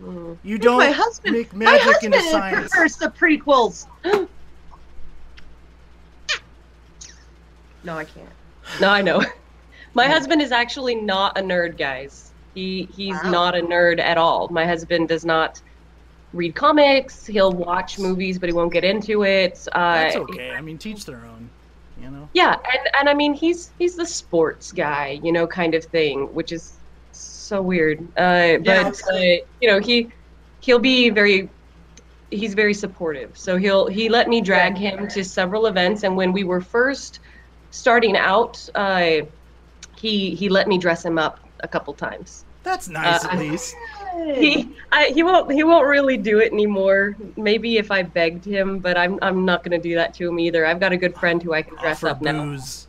Mm. 0.00 0.36
you 0.42 0.58
don't 0.58 0.78
my 0.78 0.90
husband, 0.90 1.32
make 1.34 1.52
my 1.54 1.64
magic 1.66 1.84
husband 1.84 2.14
into 2.16 2.28
science. 2.30 2.72
prefers 2.72 2.96
the 2.96 3.10
prequels. 3.10 3.86
no, 7.84 7.96
I 7.96 8.04
can't. 8.04 8.28
No, 8.80 8.88
I 8.88 9.02
know. 9.02 9.22
My 9.94 10.08
husband 10.08 10.42
is 10.42 10.50
actually 10.50 10.96
not 10.96 11.38
a 11.38 11.42
nerd, 11.42 11.78
guys. 11.78 12.32
He 12.54 12.88
he's 12.92 13.14
Wow. 13.22 13.30
not 13.30 13.56
a 13.56 13.60
nerd 13.62 14.00
at 14.00 14.18
all. 14.18 14.48
My 14.50 14.66
husband 14.66 15.08
does 15.08 15.24
not 15.24 15.60
read 16.32 16.56
comics. 16.56 17.24
He'll 17.26 17.52
watch 17.52 17.98
movies, 18.00 18.40
but 18.40 18.48
he 18.48 18.52
won't 18.52 18.72
get 18.72 18.82
into 18.82 19.22
it. 19.24 19.56
Uh, 19.72 19.94
That's 19.94 20.16
okay. 20.16 20.50
I 20.50 20.60
mean, 20.60 20.78
teach 20.78 21.04
their 21.06 21.24
own. 21.24 21.48
You 22.00 22.10
know. 22.10 22.28
Yeah, 22.34 22.54
and, 22.54 22.88
and 22.98 23.08
I 23.08 23.14
mean 23.14 23.34
he's 23.34 23.70
he's 23.78 23.96
the 23.96 24.06
sports 24.06 24.72
guy, 24.72 25.20
you 25.22 25.32
know, 25.32 25.46
kind 25.46 25.74
of 25.74 25.84
thing, 25.84 26.32
which 26.34 26.52
is 26.52 26.78
so 27.12 27.62
weird. 27.62 28.00
Uh, 28.16 28.58
Yeah. 28.62 28.90
but 28.90 29.00
uh, 29.12 29.16
you 29.60 29.68
know 29.68 29.78
he 29.78 30.08
he'll 30.60 30.78
be 30.78 31.10
very 31.10 31.48
he's 32.30 32.54
very 32.54 32.74
supportive. 32.74 33.36
So 33.38 33.56
he'll 33.56 33.86
he 33.86 34.08
let 34.08 34.28
me 34.28 34.40
drag 34.40 34.76
him 34.76 35.08
to 35.08 35.24
several 35.24 35.66
events, 35.66 36.02
and 36.02 36.16
when 36.16 36.32
we 36.32 36.42
were 36.44 36.60
first 36.60 37.20
starting 37.70 38.16
out, 38.16 38.68
uh, 38.74 39.20
he 39.96 40.34
he 40.34 40.48
let 40.48 40.66
me 40.68 40.78
dress 40.78 41.04
him 41.04 41.18
up 41.18 41.40
a 41.60 41.68
couple 41.68 41.94
times. 41.94 42.44
That's 42.62 42.88
nice, 42.88 43.24
Uh, 43.24 43.28
at 43.30 43.38
least. 43.38 43.74
He 44.14 44.68
I, 44.92 45.06
he 45.06 45.22
won't 45.22 45.50
he 45.52 45.64
won't 45.64 45.86
really 45.86 46.16
do 46.16 46.38
it 46.40 46.52
anymore. 46.52 47.16
Maybe 47.36 47.78
if 47.78 47.90
I 47.90 48.02
begged 48.02 48.44
him, 48.44 48.78
but 48.78 48.96
I'm 48.96 49.18
I'm 49.22 49.44
not 49.44 49.62
gonna 49.64 49.78
do 49.78 49.94
that 49.96 50.14
to 50.14 50.28
him 50.28 50.38
either. 50.38 50.64
I've 50.66 50.80
got 50.80 50.92
a 50.92 50.96
good 50.96 51.16
friend 51.16 51.42
who 51.42 51.52
I 51.52 51.62
can 51.62 51.76
dress 51.76 51.98
Offer 51.98 52.08
up 52.08 52.22
now. 52.22 52.44
booze. 52.44 52.86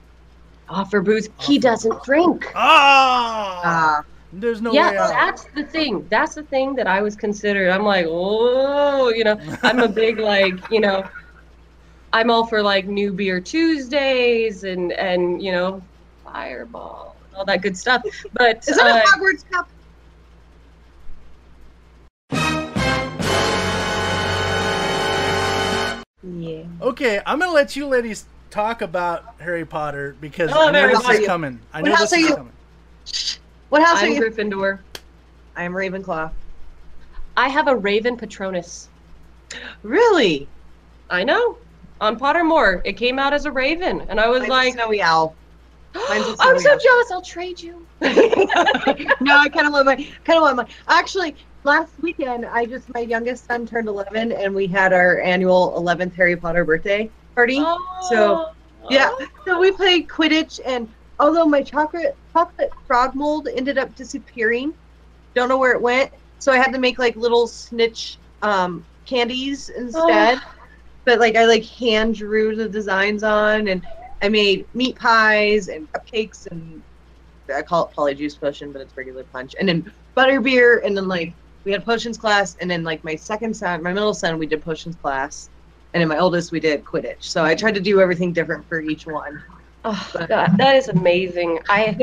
Offer 0.70 1.02
booze. 1.02 1.30
He 1.42 1.58
doesn't 1.60 2.04
drink. 2.04 2.52
Ah! 2.56 3.62
Ah, 3.64 4.02
There's 4.34 4.62
no 4.62 4.72
yeah, 4.74 4.92
way 4.92 4.98
out. 4.98 5.10
that's 5.10 5.44
the 5.56 5.64
thing. 5.64 6.08
That's 6.10 6.36
the 6.36 6.44
thing 6.44 6.76
that 6.76 6.88
I 6.88 7.02
was 7.02 7.16
considered. 7.16 7.70
I'm 7.70 7.84
like, 7.84 8.06
oh, 8.08 9.10
you 9.10 9.24
know, 9.24 9.40
I'm 9.64 9.80
a 9.80 9.88
big 9.88 10.20
like, 10.34 10.54
you 10.72 10.80
know, 10.80 11.08
I'm 12.14 12.32
all 12.32 12.46
for 12.46 12.62
like 12.62 12.88
new 12.88 13.12
beer 13.14 13.40
Tuesdays 13.42 14.64
and 14.64 14.92
and 14.94 15.42
you 15.42 15.52
know, 15.52 15.82
Fireball, 16.24 17.16
all 17.36 17.46
that 17.46 17.62
good 17.62 17.78
stuff. 17.78 18.04
But 18.34 18.68
is 18.68 18.78
that 18.78 18.86
uh, 18.88 19.02
a 19.04 19.20
Hogwarts 19.20 19.50
cup? 19.50 19.68
Yeah, 26.26 26.64
Okay, 26.82 27.22
I'm 27.26 27.40
gonna 27.40 27.52
let 27.52 27.76
you 27.76 27.86
ladies 27.88 28.26
talk 28.50 28.82
about 28.82 29.36
Harry 29.40 29.66
Potter 29.66 30.16
because 30.22 30.52
Oh, 30.54 30.68
I 30.68 30.72
know 30.72 30.88
this 30.88 31.02
Potter. 31.02 31.20
is 31.22 31.26
coming. 31.28 31.60
I 31.74 31.82
What 31.82 31.90
know 31.90 31.96
house 31.96 32.10
this 32.12 32.14
are 32.14 32.24
is 32.24 32.30
you? 32.30 32.36
coming. 32.36 32.52
What 33.70 33.84
house 33.84 34.02
are 34.02 34.06
I'm 34.06 34.14
you? 34.14 34.22
Gryffindor. 34.22 34.80
I 35.56 35.64
am 35.64 35.74
Ravenclaw. 35.74 36.32
I 37.38 37.50
have 37.50 37.68
a 37.68 37.76
Raven 37.76 38.18
Patronus. 38.18 38.88
Really? 39.84 40.48
I 41.10 41.24
know. 41.24 41.58
On 42.02 42.18
Pottermore, 42.20 42.82
it 42.86 42.94
came 42.94 43.20
out 43.20 43.34
as 43.34 43.46
a 43.46 43.52
Raven, 43.52 44.02
and 44.10 44.20
I 44.20 44.28
was 44.28 44.40
Mine's 44.42 44.50
like, 44.50 44.74
snowy 44.74 45.02
owl. 45.02 45.36
Mine's 46.10 46.26
a 46.28 46.36
I'm 46.40 46.60
so 46.60 46.72
owl. 46.74 46.80
jealous. 46.80 47.12
I'll 47.12 47.22
trade 47.22 47.62
you. 47.62 47.86
no, 48.02 48.10
I 49.38 49.50
kind 49.50 49.66
of 49.68 49.74
want 49.74 49.86
my 49.86 49.96
kind 49.96 50.38
of 50.38 50.42
want 50.42 50.58
my. 50.58 50.68
Actually, 50.88 51.36
last 51.66 51.94
weekend 52.02 52.46
I 52.46 52.66
just 52.66 52.94
my 52.94 53.02
youngest 53.02 53.46
son 53.48 53.66
turned 53.66 53.88
11, 53.88 54.32
and 54.32 54.54
we 54.56 54.68
had 54.68 54.94
our 54.94 55.20
annual 55.22 55.76
11th 55.78 56.16
Harry 56.16 56.38
Potter 56.38 56.64
birthday 56.64 57.12
party. 57.36 57.64
So, 58.10 58.46
Yeah, 58.90 59.10
so 59.46 59.60
we 59.60 59.72
played 59.72 60.08
Quidditch, 60.08 60.60
and 60.66 60.94
although 61.20 61.46
my 61.46 61.62
chocolate 61.64 62.18
chocolate 62.32 62.72
frog 62.86 63.16
mold 63.16 63.48
ended 63.54 63.78
up 63.78 63.96
disappearing, 63.96 64.74
don't 65.34 65.50
know 65.50 65.58
where 65.58 65.74
it 65.74 65.82
went. 65.82 66.12
So 66.40 66.52
I 66.52 66.58
had 66.58 66.72
to 66.74 66.80
make 66.80 67.00
like 67.00 67.16
little 67.16 67.48
snitch 67.48 68.20
um, 68.42 68.86
candies 69.06 69.70
instead. 69.70 70.40
But 71.06 71.20
like 71.20 71.36
I 71.36 71.46
like 71.46 71.66
hand 71.66 72.16
drew 72.16 72.56
the 72.56 72.70
designs 72.70 73.24
on, 73.24 73.68
and 73.68 73.86
I 74.22 74.30
made 74.30 74.68
meat 74.74 74.98
pies 74.98 75.68
and 75.68 75.88
cupcakes, 75.92 76.48
and 76.52 76.84
I 77.54 77.62
call 77.62 77.88
it 77.88 77.96
polyjuice 77.96 78.40
potion, 78.40 78.72
but 78.72 78.82
it's 78.82 78.96
regular 78.98 79.24
punch, 79.24 79.56
and 79.60 79.68
then 79.68 79.92
butter 80.16 80.42
beer, 80.42 80.82
and 80.86 80.96
then 80.96 81.08
like 81.08 81.36
we 81.66 81.72
had 81.72 81.84
potions 81.84 82.18
class, 82.18 82.56
and 82.62 82.70
then 82.70 82.84
like 82.84 83.04
my 83.04 83.16
second 83.16 83.56
son, 83.56 83.84
my 83.84 83.92
middle 83.92 84.14
son, 84.14 84.38
we 84.38 84.46
did 84.46 84.62
potions 84.64 84.96
class. 84.96 85.50
And 85.94 86.02
then 86.02 86.08
my 86.10 86.20
oldest, 86.20 86.52
we 86.52 86.60
did 86.60 86.84
Quidditch. 86.84 87.24
So 87.24 87.44
I 87.44 87.56
tried 87.56 87.74
to 87.76 87.82
do 87.82 88.02
everything 88.02 88.34
different 88.34 88.68
for 88.68 88.82
each 88.82 89.08
one. 89.08 89.42
Oh, 89.86 90.12
God, 90.28 90.58
that 90.58 90.76
is 90.76 90.90
amazing. 90.90 91.60
I 91.70 91.98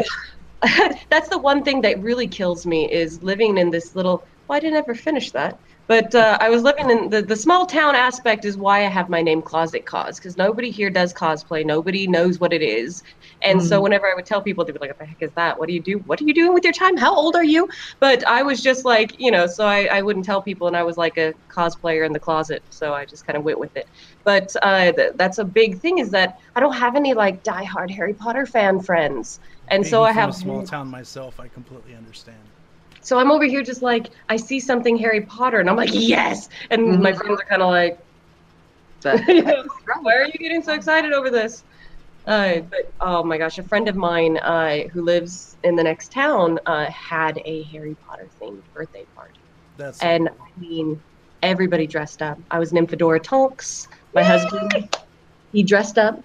that's 1.10 1.28
the 1.28 1.38
one 1.38 1.62
thing 1.62 1.80
that 1.82 2.00
really 2.00 2.26
kills 2.26 2.66
me 2.66 2.90
is 2.90 3.22
living 3.22 3.58
in 3.58 3.70
this 3.70 3.94
little. 3.94 4.24
Well, 4.48 4.56
I 4.56 4.60
didn't 4.60 4.76
ever 4.78 4.94
finish 4.94 5.30
that, 5.32 5.58
but 5.88 6.14
uh, 6.14 6.38
I 6.40 6.48
was 6.48 6.62
living 6.62 6.90
in 6.90 7.10
the 7.10 7.22
the 7.22 7.36
small 7.36 7.66
town 7.66 7.94
aspect 7.94 8.44
is 8.44 8.56
why 8.56 8.84
I 8.84 8.88
have 8.88 9.08
my 9.08 9.20
name 9.20 9.42
Closet 9.42 9.84
Cos 9.84 10.18
because 10.18 10.36
nobody 10.36 10.70
here 10.70 10.90
does 10.90 11.12
cosplay. 11.12 11.64
Nobody 11.64 12.06
knows 12.06 12.38
what 12.38 12.52
it 12.52 12.62
is, 12.62 13.02
and 13.44 13.62
so 13.62 13.80
Mm. 13.80 13.82
whenever 13.82 14.06
I 14.06 14.14
would 14.14 14.26
tell 14.26 14.42
people, 14.42 14.64
they'd 14.64 14.72
be 14.72 14.78
like, 14.80 14.90
"What 14.90 14.98
the 14.98 15.06
heck 15.06 15.18
is 15.20 15.32
that? 15.36 15.58
What 15.58 15.68
do 15.68 15.74
you 15.74 15.82
do? 15.82 15.98
What 16.06 16.20
are 16.20 16.24
you 16.24 16.34
doing 16.34 16.54
with 16.54 16.64
your 16.64 16.72
time? 16.72 16.96
How 16.96 17.14
old 17.14 17.36
are 17.36 17.44
you?" 17.44 17.68
But 18.00 18.26
I 18.26 18.42
was 18.42 18.62
just 18.62 18.84
like, 18.84 19.10
you 19.18 19.30
know, 19.30 19.46
so 19.46 19.66
I, 19.66 19.84
I 19.92 20.02
wouldn't 20.02 20.24
tell 20.24 20.42
people, 20.42 20.66
and 20.66 20.76
I 20.76 20.82
was 20.82 20.96
like 20.96 21.16
a 21.18 21.34
cosplayer 21.54 22.04
in 22.06 22.12
the 22.12 22.20
closet, 22.20 22.62
so 22.70 22.94
I 22.94 23.04
just 23.06 23.24
kind 23.26 23.36
of 23.36 23.44
went 23.44 23.58
with 23.58 23.74
it 23.76 23.86
but 24.24 24.48
uh, 24.62 24.92
th- 24.92 25.12
that's 25.16 25.38
a 25.38 25.44
big 25.44 25.80
thing 25.80 25.98
is 25.98 26.10
that 26.10 26.34
I 26.54 26.60
don't 26.60 26.74
have 26.76 26.96
any 26.96 27.14
like 27.14 27.42
diehard 27.42 27.90
Harry 27.90 28.14
Potter 28.14 28.46
fan 28.46 28.80
friends, 28.80 29.38
and 29.68 29.86
so 29.86 30.02
I 30.02 30.12
from 30.12 30.20
have 30.20 30.30
a 30.30 30.32
small 30.32 30.62
town 30.62 30.88
myself. 30.88 31.40
I 31.40 31.48
completely 31.48 31.94
understand. 31.94 32.52
so 33.02 33.18
I'm 33.18 33.30
over 33.32 33.44
here 33.44 33.62
just 33.62 33.82
like 33.82 34.12
I 34.28 34.36
see 34.36 34.60
something 34.60 34.96
Harry 34.98 35.22
Potter 35.26 35.58
and 35.58 35.68
I'm 35.68 35.76
like 35.76 35.90
yes, 35.92 36.48
and 36.70 37.00
my 37.00 37.12
Mhm. 37.12 37.16
friends 37.16 37.40
are 37.40 37.44
kind 37.48 37.62
of 37.62 37.68
like, 37.68 37.98
But 39.02 39.22
why 40.02 40.14
are 40.14 40.24
you 40.26 40.32
getting 40.38 40.62
so 40.62 40.74
excited 40.74 41.12
over 41.12 41.30
this? 41.30 41.64
Uh, 42.26 42.60
but 42.60 42.80
oh 43.00 43.24
my 43.24 43.36
gosh, 43.38 43.58
a 43.58 43.64
friend 43.64 43.88
of 43.88 43.96
mine 43.96 44.36
uh, 44.38 44.78
who 44.92 45.02
lives 45.02 45.56
in 45.64 45.74
the 45.76 45.82
next 45.82 46.12
town 46.12 46.58
uh, 46.66 46.86
had 46.90 47.38
a 47.44 47.64
Harry 47.72 47.96
Potter 48.08 48.28
themed 48.40 48.62
birthday 48.72 49.06
party. 49.14 49.40
That's 49.76 50.00
And 50.02 50.28
I 50.28 50.58
mean, 50.58 51.02
everybody 51.42 51.86
dressed 51.86 52.22
up. 52.22 52.38
I 52.50 52.58
was 52.58 52.72
Nymphadora 52.72 53.22
Tonks. 53.22 53.86
My 54.14 54.22
husband, 54.22 54.88
he 55.50 55.62
dressed 55.64 55.98
up. 55.98 56.20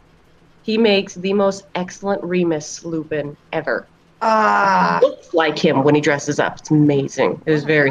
He 0.61 0.77
makes 0.77 1.15
the 1.15 1.33
most 1.33 1.63
excellent 1.75 2.23
Remus 2.23 2.83
Lupin 2.83 3.35
ever. 3.51 3.89
ah, 4.21 4.99
Looks 5.01 5.33
like 5.33 5.57
him 5.57 5.83
when 5.83 5.95
he 5.95 6.01
dresses 6.01 6.39
up. 6.39 6.59
It's 6.59 6.69
amazing. 6.71 7.41
It 7.47 7.51
was 7.51 7.63
very. 7.63 7.89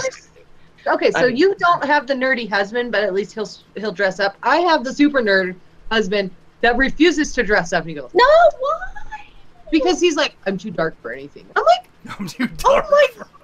okay. 0.86 1.10
So 1.10 1.20
I- 1.20 1.26
you 1.28 1.54
don't 1.58 1.84
have 1.84 2.06
the 2.06 2.14
nerdy 2.14 2.48
husband, 2.48 2.92
but 2.92 3.02
at 3.02 3.14
least 3.14 3.34
he'll 3.34 3.48
he'll 3.76 3.92
dress 3.92 4.20
up. 4.20 4.36
I 4.42 4.58
have 4.58 4.84
the 4.84 4.92
super 4.92 5.22
nerd 5.22 5.60
husband 5.90 6.36
that 6.60 6.76
refuses 6.76 7.32
to 7.34 7.42
dress 7.42 7.72
up. 7.72 7.82
And 7.82 7.90
he 7.90 7.94
goes 7.96 8.10
No, 8.14 8.24
why? 8.58 9.26
because 9.70 10.00
he's 10.00 10.16
like, 10.16 10.36
I'm 10.46 10.56
too 10.58 10.70
dark 10.70 11.00
for 11.02 11.12
anything. 11.12 11.46
I'm 11.56 11.64
like, 11.64 11.90
I'm 12.20 12.26
too 12.28 12.46
dark. 12.46 12.60
oh 12.66 12.72
dark. 12.80 12.90
my. 13.18 13.24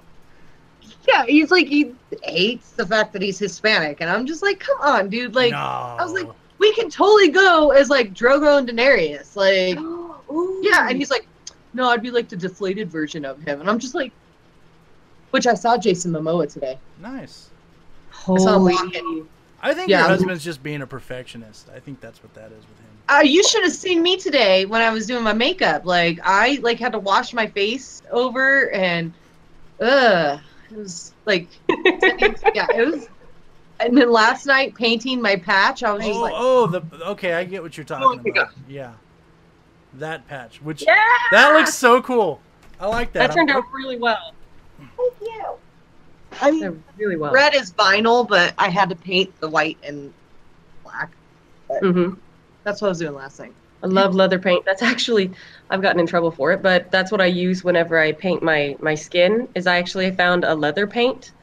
Yeah, 1.05 1.25
he's 1.25 1.51
like 1.51 1.67
he 1.67 1.93
hates 2.23 2.71
the 2.71 2.85
fact 2.85 3.11
that 3.11 3.21
he's 3.21 3.37
Hispanic, 3.37 3.99
and 3.99 4.09
I'm 4.09 4.25
just 4.25 4.41
like, 4.41 4.61
come 4.61 4.77
on, 4.79 5.09
dude. 5.09 5.35
Like, 5.35 5.51
no. 5.51 5.57
I 5.57 5.97
was 6.01 6.13
like, 6.13 6.29
we 6.59 6.73
can 6.75 6.89
totally 6.89 7.27
go 7.27 7.71
as 7.71 7.89
like 7.89 8.13
Drogo 8.13 8.57
and 8.57 8.69
Daenerys. 8.69 9.35
Like, 9.35 9.77
yeah, 10.63 10.87
and 10.87 10.97
he's 10.97 11.11
like, 11.11 11.27
no, 11.73 11.89
I'd 11.89 12.01
be 12.01 12.09
like 12.09 12.29
the 12.29 12.37
deflated 12.37 12.89
version 12.89 13.25
of 13.25 13.37
him. 13.41 13.59
And 13.59 13.69
I'm 13.69 13.79
just 13.79 13.95
like, 13.95 14.13
which 15.31 15.45
I 15.45 15.55
saw 15.55 15.77
Jason 15.77 16.13
Momoa 16.13 16.49
today. 16.51 16.77
Nice. 17.01 17.49
I 18.13 18.37
saw 18.37 18.55
him 18.55 18.61
Holy. 18.61 18.73
walking. 18.73 19.27
I 19.61 19.73
think 19.73 19.89
Yeah. 19.89 19.99
your 19.99 20.07
husband's 20.07 20.43
just 20.43 20.63
being 20.63 20.81
a 20.81 20.87
perfectionist. 20.87 21.67
I 21.75 21.79
think 21.81 21.99
that's 21.99 22.23
what 22.23 22.33
that 22.35 22.45
is 22.53 22.59
with 22.65 22.79
him. 22.79 22.92
Uh, 23.09 23.21
you 23.23 23.43
should 23.43 23.63
have 23.63 23.73
seen 23.73 24.01
me 24.01 24.17
today 24.17 24.65
when 24.65 24.81
I 24.81 24.89
was 24.89 25.05
doing 25.05 25.23
my 25.23 25.33
makeup. 25.33 25.85
Like 25.85 26.19
I 26.23 26.59
like 26.61 26.79
had 26.79 26.93
to 26.93 26.99
wash 26.99 27.33
my 27.33 27.47
face 27.47 28.01
over 28.11 28.71
and, 28.71 29.13
ugh, 29.81 30.39
it 30.71 30.77
was 30.77 31.13
like, 31.25 31.47
yeah, 31.69 32.67
it 32.75 32.87
was. 32.91 33.07
And 33.79 33.97
then 33.97 34.09
last 34.11 34.45
night 34.45 34.73
painting 34.75 35.21
my 35.21 35.35
patch, 35.35 35.83
I 35.83 35.91
was 35.91 36.05
just 36.05 36.17
Oh, 36.17 36.21
like, 36.21 36.33
oh, 36.35 36.67
the 36.67 37.05
okay, 37.09 37.33
I 37.33 37.43
get 37.43 37.61
what 37.61 37.75
you're 37.77 37.83
talking 37.85 38.21
my 38.23 38.29
about. 38.31 38.53
Yeah, 38.69 38.93
that 39.95 40.25
patch, 40.27 40.61
which 40.61 40.83
Yeah. 40.85 40.95
that 41.31 41.53
looks 41.53 41.73
so 41.73 42.01
cool. 42.01 42.39
I 42.79 42.87
like 42.87 43.11
that. 43.13 43.27
That 43.27 43.35
turned 43.35 43.49
I'm- 43.51 43.59
out 43.59 43.65
really 43.73 43.97
well. 43.97 44.33
thank 44.79 45.13
you. 45.21 45.43
I 46.41 46.51
mean, 46.51 46.59
They're 46.61 46.75
really 46.97 47.17
well. 47.17 47.31
red 47.33 47.53
is 47.53 47.73
vinyl, 47.73 48.27
but 48.27 48.53
I 48.57 48.69
had 48.69 48.89
to 48.89 48.95
paint 48.95 49.37
the 49.39 49.49
white 49.49 49.77
and 49.83 50.13
black. 50.83 51.11
hmm 51.81 52.13
That's 52.63 52.81
what 52.81 52.87
I 52.87 52.89
was 52.89 52.99
doing 52.99 53.13
last 53.13 53.39
night. 53.39 53.55
I 53.83 53.87
love 53.87 54.15
leather 54.15 54.39
paint. 54.39 54.63
That's 54.65 54.81
actually 54.81 55.33
I've 55.69 55.81
gotten 55.81 55.99
in 55.99 56.07
trouble 56.07 56.31
for 56.31 56.51
it, 56.53 56.61
but 56.61 56.89
that's 56.91 57.11
what 57.11 57.21
I 57.21 57.25
use 57.25 57.63
whenever 57.63 57.99
I 57.99 58.13
paint 58.13 58.41
my 58.43 58.75
my 58.79 58.95
skin. 58.95 59.47
Is 59.55 59.67
I 59.67 59.77
actually 59.77 60.11
found 60.15 60.43
a 60.45 60.55
leather 60.55 60.87
paint. 60.87 61.33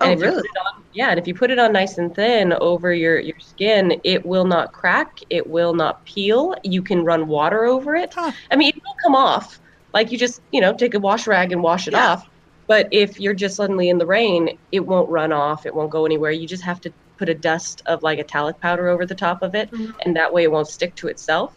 Oh, 0.00 0.10
if 0.10 0.22
you 0.24 0.30
really? 0.30 0.34
put 0.34 0.44
it 0.44 0.58
on, 0.76 0.84
yeah, 0.92 1.10
and 1.10 1.18
if 1.20 1.26
you 1.28 1.34
put 1.34 1.50
it 1.52 1.58
on 1.58 1.72
nice 1.72 1.98
and 1.98 2.14
thin 2.14 2.52
over 2.54 2.92
your 2.92 3.20
your 3.20 3.38
skin, 3.40 4.00
it 4.04 4.26
will 4.26 4.44
not 4.44 4.72
crack. 4.72 5.18
It 5.30 5.46
will 5.48 5.74
not 5.74 6.04
peel. 6.04 6.54
You 6.64 6.82
can 6.82 7.04
run 7.04 7.28
water 7.28 7.64
over 7.64 7.94
it. 7.94 8.12
Huh. 8.14 8.32
I 8.50 8.56
mean, 8.56 8.70
it 8.74 8.82
will 8.84 8.96
come 9.04 9.14
off. 9.14 9.60
Like 9.92 10.10
you 10.10 10.18
just 10.18 10.40
you 10.50 10.60
know 10.60 10.74
take 10.74 10.94
a 10.94 10.98
wash 11.00 11.26
rag 11.28 11.52
and 11.52 11.62
wash 11.62 11.86
it 11.86 11.94
Yeah. 11.94 12.08
off. 12.12 12.22
But 12.66 12.88
if 12.92 13.20
you're 13.20 13.34
just 13.34 13.56
suddenly 13.56 13.88
in 13.90 13.98
the 13.98 14.06
rain, 14.06 14.58
it 14.72 14.80
won't 14.80 15.10
run 15.10 15.32
off. 15.32 15.66
It 15.66 15.74
won't 15.74 15.90
go 15.92 16.06
anywhere. 16.06 16.30
You 16.32 16.48
just 16.48 16.64
have 16.64 16.80
to 16.82 16.92
put 17.16 17.28
a 17.28 17.34
dust 17.34 17.82
of 17.86 18.02
like 18.02 18.18
a 18.18 18.24
talc 18.24 18.60
powder 18.60 18.88
over 18.88 19.06
the 19.06 19.14
top 19.14 19.42
of 19.42 19.54
it, 19.54 19.70
Mhm. 19.72 19.94
and 20.04 20.16
that 20.16 20.32
way 20.32 20.44
it 20.44 20.50
won't 20.52 20.68
stick 20.68 20.94
to 20.96 21.08
itself. 21.08 21.54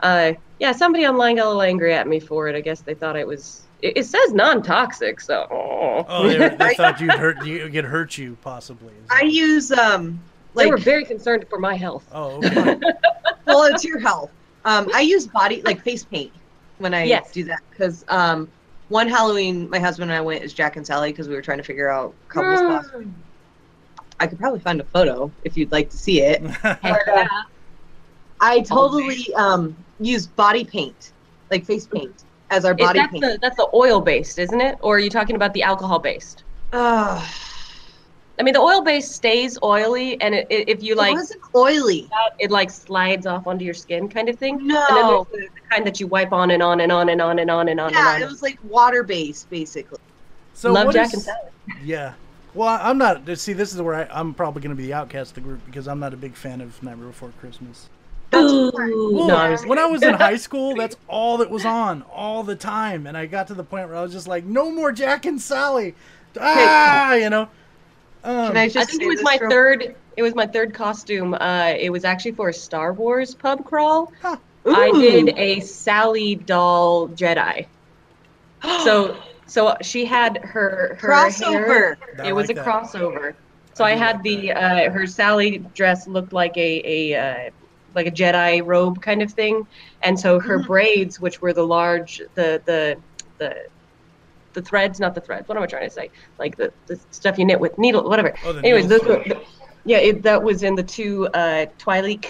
Uh, 0.00 0.32
yeah, 0.58 0.72
somebody 0.72 1.06
online 1.06 1.36
got 1.36 1.44
a 1.44 1.48
little 1.48 1.62
angry 1.62 1.92
at 1.94 2.06
me 2.08 2.20
for 2.20 2.48
it. 2.48 2.56
I 2.56 2.60
guess 2.60 2.80
they 2.82 2.94
thought 2.94 3.16
it 3.16 3.26
was. 3.26 3.66
It, 3.80 3.96
it 3.98 4.04
says 4.04 4.32
non-toxic, 4.32 5.20
so. 5.20 5.46
Oh, 5.50 6.28
they, 6.28 6.48
they 6.56 6.74
thought 6.74 7.00
you'd 7.00 7.12
hurt 7.12 7.44
you, 7.44 7.66
it 7.72 7.84
hurt 7.84 8.18
you 8.18 8.36
possibly. 8.42 8.94
I 9.10 9.20
that- 9.22 9.32
use 9.32 9.70
um 9.72 10.20
they 10.56 10.64
like 10.64 10.70
were 10.70 10.78
very 10.78 11.04
concerned 11.04 11.44
for 11.48 11.58
my 11.58 11.74
health. 11.76 12.06
Oh, 12.12 12.36
okay. 12.44 12.76
well, 13.46 13.62
it's 13.64 13.84
your 13.84 14.00
health. 14.00 14.30
Um, 14.64 14.88
I 14.94 15.00
use 15.00 15.26
body 15.28 15.62
like 15.62 15.80
face 15.82 16.04
paint 16.04 16.32
when 16.78 16.92
I 16.92 17.04
Yes. 17.04 17.30
do 17.32 17.44
that 17.44 17.60
because 17.70 18.04
um, 18.08 18.50
one 18.88 19.08
Halloween 19.08 19.70
my 19.70 19.78
husband 19.78 20.10
and 20.10 20.18
I 20.18 20.20
went 20.20 20.42
as 20.42 20.52
Jack 20.52 20.76
and 20.76 20.86
Sally 20.86 21.12
because 21.12 21.28
we 21.28 21.34
were 21.34 21.42
trying 21.42 21.58
to 21.58 21.64
figure 21.64 21.88
out 21.88 22.14
couples 22.28 22.60
costumes. 22.60 23.14
I 24.20 24.26
could 24.26 24.38
probably 24.38 24.60
find 24.60 24.80
a 24.80 24.84
photo 24.84 25.30
if 25.44 25.56
you'd 25.56 25.72
like 25.72 25.90
to 25.90 25.96
see 25.96 26.20
it. 26.22 26.42
Heck 26.50 26.80
yeah. 27.06 27.26
I 28.40 28.60
totally 28.60 29.32
um 29.34 29.76
use 29.98 30.26
body 30.26 30.64
paint, 30.64 31.12
like 31.50 31.64
face 31.64 31.86
paint, 31.86 32.24
as 32.50 32.64
our 32.64 32.74
body 32.74 32.98
that's 33.00 33.10
paint. 33.12 33.22
the 33.24 33.38
that's 33.42 33.56
the 33.56 33.68
oil 33.74 34.00
based, 34.00 34.38
isn't 34.38 34.60
it? 34.60 34.78
Or 34.82 34.96
are 34.96 34.98
you 35.00 35.10
talking 35.10 35.36
about 35.36 35.52
the 35.54 35.62
alcohol 35.62 35.98
based? 35.98 36.44
Ugh, 36.72 37.22
I 38.38 38.42
mean, 38.42 38.54
the 38.54 38.60
oil 38.60 38.80
based 38.82 39.12
stays 39.12 39.58
oily, 39.62 40.18
and 40.22 40.34
it, 40.34 40.46
it, 40.48 40.68
if 40.68 40.82
you 40.82 40.92
it 40.92 40.98
like, 40.98 41.14
wasn't 41.14 41.42
oily. 41.54 42.08
it 42.38 42.50
like 42.50 42.70
slides 42.70 43.26
off 43.26 43.46
onto 43.46 43.64
your 43.66 43.74
skin, 43.74 44.08
kind 44.08 44.28
of 44.30 44.38
thing. 44.38 44.54
And 44.60 44.70
then 44.70 44.76
No. 44.78 45.26
the, 45.32 45.38
the 45.40 45.60
kind 45.70 45.86
that 45.86 46.00
you 46.00 46.06
wipe 46.06 46.32
on 46.32 46.50
and 46.52 46.62
on 46.62 46.80
and 46.80 46.90
on 46.92 47.10
and 47.10 47.20
on 47.20 47.38
and 47.40 47.50
on 47.50 47.68
and 47.68 47.78
on 47.80 47.92
Yeah, 47.92 48.14
and 48.14 48.22
it 48.22 48.30
was 48.30 48.40
like 48.40 48.58
water 48.64 49.02
based, 49.02 49.50
basically. 49.50 49.98
so 50.54 50.72
Love 50.72 50.92
Jack 50.94 51.08
is- 51.08 51.14
and 51.14 51.22
Sally. 51.24 51.50
Yeah. 51.84 52.14
Well, 52.54 52.78
I'm 52.80 52.98
not. 52.98 53.28
See, 53.38 53.52
this 53.52 53.74
is 53.74 53.80
where 53.80 53.94
I, 53.94 54.08
I'm 54.10 54.34
probably 54.34 54.62
going 54.62 54.74
to 54.74 54.76
be 54.76 54.86
the 54.86 54.94
outcast 54.94 55.30
of 55.30 55.34
the 55.36 55.40
group 55.42 55.64
because 55.66 55.86
I'm 55.86 56.00
not 56.00 56.12
a 56.12 56.16
big 56.16 56.34
fan 56.34 56.60
of 56.60 56.82
Nightmare 56.82 57.08
Before 57.08 57.32
Christmas. 57.40 57.88
Ooh. 58.34 58.70
Well, 58.74 59.28
no, 59.28 59.36
I 59.36 59.50
was 59.50 59.66
when 59.66 59.78
I 59.78 59.86
was 59.86 60.02
in 60.02 60.14
high 60.14 60.36
school, 60.36 60.74
that's 60.78 60.96
all 61.08 61.38
that 61.38 61.50
was 61.50 61.64
on 61.64 62.02
all 62.12 62.42
the 62.42 62.56
time, 62.56 63.06
and 63.06 63.16
I 63.16 63.26
got 63.26 63.48
to 63.48 63.54
the 63.54 63.64
point 63.64 63.88
where 63.88 63.96
I 63.96 64.02
was 64.02 64.12
just 64.12 64.28
like, 64.28 64.44
"No 64.44 64.70
more 64.70 64.92
Jack 64.92 65.26
and 65.26 65.40
Sally," 65.40 65.94
ah, 66.40 67.14
you 67.14 67.30
know. 67.30 67.48
Um, 68.22 68.48
Can 68.48 68.56
I 68.56 68.68
just 68.68 68.76
I 68.76 68.84
think 68.84 69.02
it 69.02 69.08
was 69.08 69.22
my 69.22 69.38
real- 69.40 69.50
third. 69.50 69.96
It 70.16 70.22
was 70.22 70.34
my 70.34 70.46
third 70.46 70.74
costume. 70.74 71.34
Uh, 71.34 71.74
it 71.78 71.90
was 71.90 72.04
actually 72.04 72.32
for 72.32 72.50
a 72.50 72.54
Star 72.54 72.92
Wars 72.92 73.34
pub 73.34 73.64
crawl. 73.64 74.12
Huh. 74.20 74.36
I 74.66 74.90
did 74.92 75.30
a 75.38 75.60
Sally 75.60 76.34
doll 76.34 77.08
Jedi. 77.08 77.66
So 78.62 79.16
so 79.50 79.74
she 79.82 80.04
had 80.04 80.38
her 80.44 80.96
her 81.00 81.12
hair. 81.12 81.96
crossover. 81.96 81.96
I 82.20 82.28
It 82.28 82.32
was 82.32 82.48
like 82.48 82.56
a 82.56 82.60
that. 82.60 82.66
crossover. 82.66 83.34
So 83.74 83.84
I 83.84 83.90
I, 83.90 83.96
had 83.96 84.16
like 84.16 84.22
the 84.24 84.52
uh, 84.52 84.90
her 84.90 85.06
Sally 85.06 85.58
dress 85.74 86.06
looked 86.06 86.32
like 86.32 86.56
a 86.56 86.70
a 86.84 87.00
uh, 87.24 87.50
like 87.94 88.06
a 88.06 88.10
Jedi 88.10 88.62
robe 88.64 89.00
kind 89.02 89.22
of 89.22 89.32
thing, 89.32 89.66
and 90.02 90.18
so 90.18 90.38
her 90.40 90.58
Mhm. 90.58 90.66
braids, 90.66 91.20
which 91.20 91.40
were 91.42 91.52
the 91.52 91.66
large 91.66 92.20
the 92.34 92.62
the 92.66 92.96
the 93.38 93.56
the 94.54 94.62
threads, 94.62 94.98
not 94.98 95.14
the 95.14 95.20
threads. 95.20 95.48
What 95.48 95.56
am 95.56 95.62
I 95.62 95.66
trying 95.66 95.88
to 95.88 95.94
say? 95.94 96.10
Like 96.38 96.56
the, 96.56 96.72
the 96.88 97.00
stuff 97.10 97.38
you 97.38 97.44
knit 97.44 97.60
with 97.60 97.78
needle, 97.78 98.02
whatever. 98.08 98.34
Oh, 98.44 98.50
Anyways, 98.58 98.84
needles. 98.84 99.00
those 99.00 99.08
were, 99.08 99.22
the- 99.24 99.42
yeah, 99.84 99.98
it, 99.98 100.22
that 100.24 100.42
was 100.42 100.62
in 100.64 100.74
the 100.74 100.82
two 100.82 101.26
uh, 101.28 101.66
Twi'lek 101.78 102.26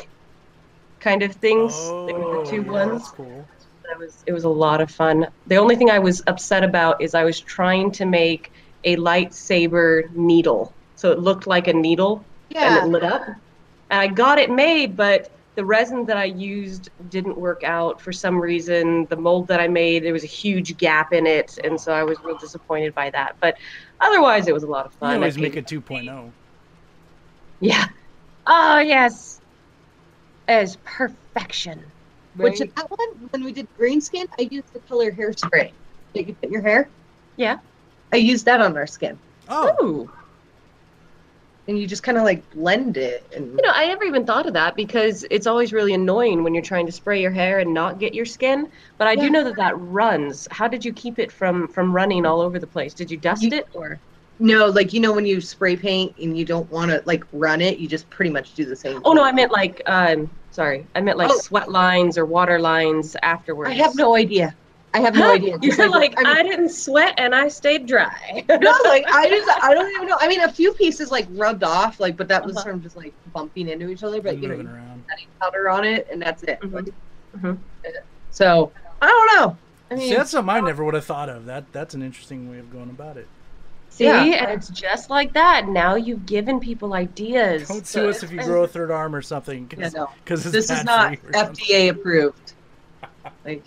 kind 1.00 1.22
of 1.22 1.32
things. 1.36 1.72
They 2.06 2.12
were 2.12 2.36
Oh, 2.36 2.44
the 2.44 2.50
two 2.50 2.62
yeah, 2.62 2.70
ones. 2.70 3.02
That's 3.02 3.12
cool. 3.12 3.48
That 3.90 3.98
was 3.98 4.22
it 4.26 4.32
was 4.32 4.44
a 4.44 4.48
lot 4.48 4.80
of 4.80 4.88
fun. 4.88 5.26
The 5.48 5.56
only 5.56 5.74
thing 5.74 5.90
I 5.90 5.98
was 5.98 6.22
upset 6.28 6.62
about 6.62 7.02
is 7.02 7.12
I 7.12 7.24
was 7.24 7.40
trying 7.40 7.90
to 7.92 8.06
make 8.06 8.52
a 8.84 8.94
lightsaber 8.96 10.08
needle, 10.14 10.72
so 10.94 11.10
it 11.10 11.18
looked 11.18 11.48
like 11.48 11.66
a 11.66 11.72
needle 11.72 12.24
and 12.54 12.76
it 12.76 12.84
lit 12.88 13.02
up. 13.02 13.26
And 13.26 14.00
I 14.00 14.06
got 14.06 14.38
it 14.38 14.48
made, 14.48 14.96
but 14.96 15.32
the 15.56 15.64
resin 15.64 16.06
that 16.06 16.16
I 16.16 16.26
used 16.26 16.90
didn't 17.10 17.36
work 17.36 17.64
out 17.64 18.00
for 18.00 18.12
some 18.12 18.40
reason. 18.40 19.06
The 19.06 19.16
mold 19.16 19.48
that 19.48 19.58
I 19.58 19.66
made, 19.66 20.04
there 20.04 20.12
was 20.12 20.22
a 20.22 20.28
huge 20.28 20.76
gap 20.78 21.12
in 21.12 21.26
it, 21.26 21.58
and 21.64 21.78
so 21.78 21.92
I 21.92 22.04
was 22.04 22.16
real 22.22 22.38
disappointed 22.38 22.94
by 22.94 23.10
that. 23.10 23.34
But 23.40 23.56
otherwise, 24.00 24.46
it 24.46 24.54
was 24.54 24.62
a 24.62 24.68
lot 24.68 24.86
of 24.86 24.92
You 24.92 24.98
fun. 25.00 25.14
always 25.16 25.36
make 25.36 25.54
painted- 25.54 25.72
it 25.72 25.82
2.0. 25.84 26.30
Yeah. 27.58 27.86
Oh 28.46 28.78
yes. 28.78 29.40
As 30.46 30.76
perfection. 30.84 31.82
Which 32.36 32.60
Right. 32.60 32.74
that 32.76 32.90
one, 32.90 33.28
when 33.30 33.44
we 33.44 33.52
did 33.52 33.66
green 33.76 34.00
skin, 34.00 34.26
I 34.38 34.48
used 34.50 34.72
the 34.72 34.78
color 34.80 35.10
hairspray 35.10 35.72
that 36.14 36.26
you 36.28 36.34
put 36.34 36.44
in 36.44 36.52
your 36.52 36.62
hair. 36.62 36.88
Yeah. 37.36 37.58
I 38.12 38.16
used 38.16 38.44
that 38.46 38.60
on 38.60 38.76
our 38.76 38.86
skin, 38.86 39.18
Oh, 39.48 39.74
Ooh. 39.82 40.10
and 41.68 41.78
you 41.78 41.86
just 41.86 42.02
kind 42.02 42.18
of 42.18 42.24
like 42.24 42.48
blend 42.52 42.96
it. 42.96 43.24
And 43.34 43.50
You 43.52 43.62
know, 43.62 43.72
I 43.72 43.86
never 43.86 44.04
even 44.04 44.24
thought 44.26 44.46
of 44.46 44.52
that 44.54 44.74
because 44.76 45.24
it's 45.30 45.46
always 45.46 45.72
really 45.72 45.94
annoying 45.94 46.42
when 46.42 46.54
you're 46.54 46.62
trying 46.62 46.86
to 46.86 46.92
spray 46.92 47.20
your 47.20 47.30
hair 47.30 47.60
and 47.60 47.72
not 47.72 47.98
get 47.98 48.14
your 48.14 48.24
skin. 48.24 48.68
But 48.98 49.06
I 49.08 49.12
Yeah. 49.12 49.22
do 49.22 49.30
know 49.30 49.44
that 49.44 49.56
that 49.56 49.78
runs. 49.78 50.46
How 50.50 50.66
did 50.68 50.84
you 50.84 50.92
keep 50.92 51.18
it 51.18 51.30
from 51.30 51.68
from 51.68 51.92
running 51.94 52.26
all 52.26 52.40
over 52.40 52.58
the 52.58 52.66
place? 52.66 52.94
Did 52.94 53.10
you 53.10 53.16
dust 53.16 53.42
You- 53.42 53.50
it 53.58 53.68
or? 53.74 53.98
No, 54.40 54.66
like 54.66 54.92
you 54.92 55.00
know 55.00 55.12
when 55.12 55.26
you 55.26 55.40
spray 55.40 55.76
paint 55.76 56.16
and 56.18 56.36
you 56.36 56.44
don't 56.44 56.68
want 56.70 56.90
to 56.90 57.02
like 57.04 57.24
run 57.32 57.60
it, 57.60 57.78
you 57.78 57.86
just 57.86 58.08
pretty 58.10 58.30
much 58.30 58.54
do 58.54 58.64
the 58.64 58.74
same. 58.74 59.00
Oh 59.04 59.12
no. 59.12 59.22
I 59.22 59.32
meant 59.32 59.52
like 59.52 59.82
um 59.86 60.28
sorry, 60.50 60.86
I 60.94 61.00
meant 61.00 61.18
like 61.18 61.30
Oh. 61.30 61.38
sweat 61.38 61.70
lines 61.70 62.18
or 62.18 62.24
water 62.26 62.58
lines 62.58 63.16
afterwards. 63.22 63.70
I 63.70 63.74
have 63.74 63.94
no 63.94 64.16
idea. 64.16 64.54
I 64.92 65.00
have 65.00 65.14
no 65.14 65.26
Huh? 65.26 65.32
idea. 65.34 65.56
You're 65.62 65.88
like, 65.88 66.18
I, 66.18 66.22
I, 66.40 66.42
mean, 66.42 66.50
didn't 66.50 66.70
sweat 66.70 67.14
and 67.16 67.32
I 67.32 67.46
stayed 67.46 67.86
dry. 67.86 68.44
no, 68.48 68.74
like 68.84 69.04
I 69.08 69.28
just 69.28 69.48
I 69.62 69.72
don't 69.72 69.88
even 69.94 70.08
know. 70.08 70.16
I 70.20 70.26
mean, 70.26 70.40
a 70.40 70.50
few 70.50 70.72
pieces 70.72 71.10
like 71.12 71.28
rubbed 71.30 71.62
off, 71.62 72.00
like, 72.00 72.16
but 72.16 72.26
that 72.28 72.44
was 72.44 72.56
Uh-huh. 72.56 72.70
from 72.70 72.82
just 72.82 72.96
like 72.96 73.12
bumping 73.32 73.68
into 73.68 73.88
each 73.88 74.02
other. 74.02 74.20
But 74.20 74.38
you 74.38 74.48
know, 74.48 74.56
moving 74.56 74.66
you 74.66 75.02
setting 75.08 75.26
powder 75.40 75.68
on 75.70 75.84
it, 75.84 76.08
and 76.10 76.20
that's 76.20 76.42
it. 76.42 76.58
Mhm. 76.60 76.72
Like, 76.72 76.94
Mhm. 77.38 77.58
So 78.30 78.72
I 79.02 79.06
don't 79.06 79.36
know. 79.40 79.56
I 79.90 79.94
mean, 79.96 80.08
See, 80.08 80.16
that's 80.16 80.30
something 80.30 80.54
I 80.54 80.60
never 80.60 80.84
would 80.84 80.94
have 80.94 81.04
thought 81.04 81.28
of. 81.28 81.46
That 81.46 81.72
that's 81.72 81.94
an 81.94 82.02
interesting 82.02 82.50
way 82.50 82.58
of 82.58 82.72
going 82.72 82.90
about 82.90 83.16
it. 83.16 83.28
See, 84.00 84.06
Yeah. 84.06 84.22
and 84.44 84.50
it's 84.52 84.70
just 84.70 85.10
like 85.10 85.34
that. 85.34 85.68
Now 85.68 85.94
you've 85.94 86.24
given 86.24 86.58
people 86.58 86.94
ideas. 86.94 87.68
Don't 87.68 87.86
So 87.86 88.04
sue 88.04 88.08
us 88.08 88.22
if 88.22 88.32
you 88.32 88.42
grow 88.42 88.64
a 88.64 88.66
third 88.66 88.90
arm 88.90 89.14
or 89.14 89.20
something. 89.20 89.70
yeah, 89.76 89.82
Cause, 89.84 89.94
no, 89.94 90.10
'cause 90.24 90.46
it's 90.46 90.52
this 90.52 90.70
is 90.70 90.84
not 90.84 91.18
for 91.18 91.30
something. 91.34 91.64
FDA 91.66 91.90
approved. 91.90 92.54
Like 93.44 93.62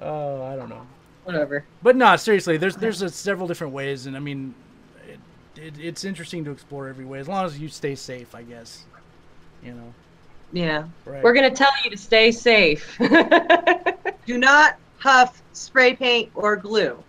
Oh, 0.00 0.42
I 0.44 0.54
don't 0.54 0.68
know. 0.68 0.86
whatever. 1.24 1.64
But 1.82 1.96
no, 1.96 2.14
seriously, 2.14 2.58
there's 2.58 2.76
there's 2.76 3.02
a, 3.02 3.08
several 3.10 3.48
different 3.48 3.72
ways, 3.72 4.06
and 4.06 4.16
I 4.16 4.20
mean, 4.20 4.54
it, 5.08 5.60
it, 5.60 5.74
it's 5.80 6.04
interesting 6.04 6.44
to 6.44 6.52
explore 6.52 6.86
every 6.88 7.04
way 7.04 7.18
as 7.18 7.26
long 7.26 7.44
as 7.44 7.58
you 7.58 7.68
stay 7.68 7.96
safe, 7.96 8.34
I 8.36 8.42
guess. 8.42 8.84
You 9.64 9.72
know, 9.72 9.94
Yeah. 10.52 10.84
right? 11.04 11.24
We're 11.24 11.34
gonna 11.34 11.50
tell 11.50 11.72
you 11.84 11.90
to 11.90 11.96
stay 11.96 12.30
safe. 12.30 12.96
Do 14.26 14.38
not 14.38 14.76
huff 14.98 15.42
spray 15.52 15.94
paint 15.94 16.30
or 16.36 16.54
glue, 16.54 17.02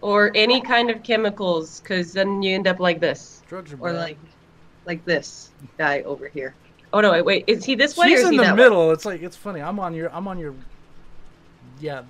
or 0.00 0.32
any 0.34 0.60
kind 0.60 0.90
of 0.90 1.02
chemicals, 1.02 1.80
because 1.80 2.12
then 2.12 2.42
you 2.42 2.54
end 2.54 2.66
up 2.66 2.80
like 2.80 3.00
this. 3.00 3.42
drugs 3.48 3.72
are 3.72 3.76
or 3.80 3.92
bad. 3.92 3.98
like 3.98 4.18
like 4.86 5.04
this 5.04 5.50
guy 5.78 6.00
over 6.02 6.28
here. 6.28 6.54
Oh 6.92 7.00
no! 7.00 7.12
Wait, 7.12 7.24
wait. 7.24 7.44
Is 7.46 7.64
he 7.64 7.74
this 7.74 7.96
way 7.96 8.08
She's 8.08 8.18
or 8.18 8.22
is 8.22 8.26
in 8.26 8.32
he 8.32 8.38
the 8.38 8.44
that 8.44 8.56
middle. 8.56 8.90
It's 8.90 9.04
like 9.04 9.22
it's 9.22 9.36
funny. 9.36 9.60
I'm 9.60 9.78
on 9.78 9.94
your 9.94 10.12
I'm 10.14 10.26
on 10.26 10.38
your 10.38 10.54
yeah 11.80 12.02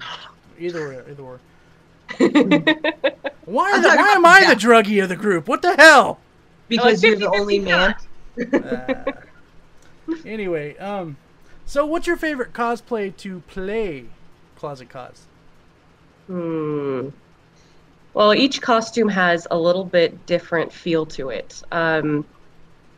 either 0.59 0.88
way 0.88 1.03
either 1.11 1.22
or. 1.22 1.40
why 2.18 3.81
the, 3.81 3.88
why 3.88 4.12
am 4.16 4.26
I 4.26 4.44
the 4.48 4.59
druggie 4.59 5.03
of 5.03 5.09
the 5.09 5.16
group? 5.16 5.46
What 5.46 5.62
the 5.62 5.76
hell? 5.76 6.18
Because 6.68 7.03
you're 7.05 7.16
the 7.16 7.31
only 7.31 7.59
man. 7.59 7.94
Uh, 8.53 9.12
anyway, 10.24 10.76
um, 10.79 11.16
so 11.66 11.87
what's 11.87 12.07
your 12.07 12.16
favorite 12.16 12.53
cosplay 12.53 13.16
to 13.18 13.40
play 13.40 14.07
Closet 14.57 14.88
Cos? 14.88 15.26
Hmm. 16.26 17.11
Well, 18.14 18.34
each 18.34 18.60
costume 18.60 19.08
has 19.08 19.46
a 19.50 19.58
little 19.58 19.84
bit 19.84 20.26
different 20.26 20.72
feel 20.72 21.06
to 21.06 21.30
it. 21.30 21.62
Um, 21.70 22.24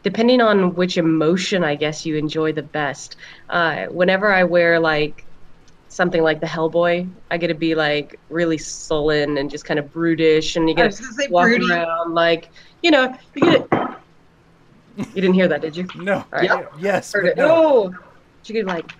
depending 0.02 0.40
on 0.40 0.74
which 0.74 0.96
emotion 0.96 1.62
I 1.64 1.74
guess 1.74 2.04
you 2.04 2.16
enjoy 2.16 2.52
the 2.52 2.62
best. 2.62 3.16
Uh, 3.48 3.86
whenever 3.86 4.32
I 4.32 4.44
wear 4.44 4.80
like 4.80 5.24
something 5.88 6.22
like 6.22 6.40
the 6.40 6.46
Hellboy, 6.46 7.08
I 7.30 7.36
get 7.36 7.48
to 7.48 7.54
be 7.54 7.74
like 7.74 8.18
really 8.30 8.58
sullen 8.58 9.38
and 9.38 9.50
just 9.50 9.64
kind 9.64 9.78
of 9.78 9.92
brutish, 9.92 10.56
and 10.56 10.68
you 10.68 10.74
get 10.74 10.92
to 10.92 11.28
walk 11.30 11.44
broody. 11.44 11.70
around 11.70 12.14
like 12.14 12.50
you 12.82 12.90
know 12.90 13.16
you 13.34 13.42
get. 13.42 13.68
You 14.96 15.04
didn't 15.14 15.32
hear 15.32 15.48
that, 15.48 15.62
did 15.62 15.74
you? 15.74 15.86
No. 15.94 16.22
Right. 16.30 16.44
Yep. 16.44 16.72
Yes. 16.78 17.12
Heard 17.14 17.24
it. 17.24 17.36
No. 17.38 17.48
Oh, 17.48 17.94
you 18.44 18.54
could 18.54 18.66
like, 18.66 18.92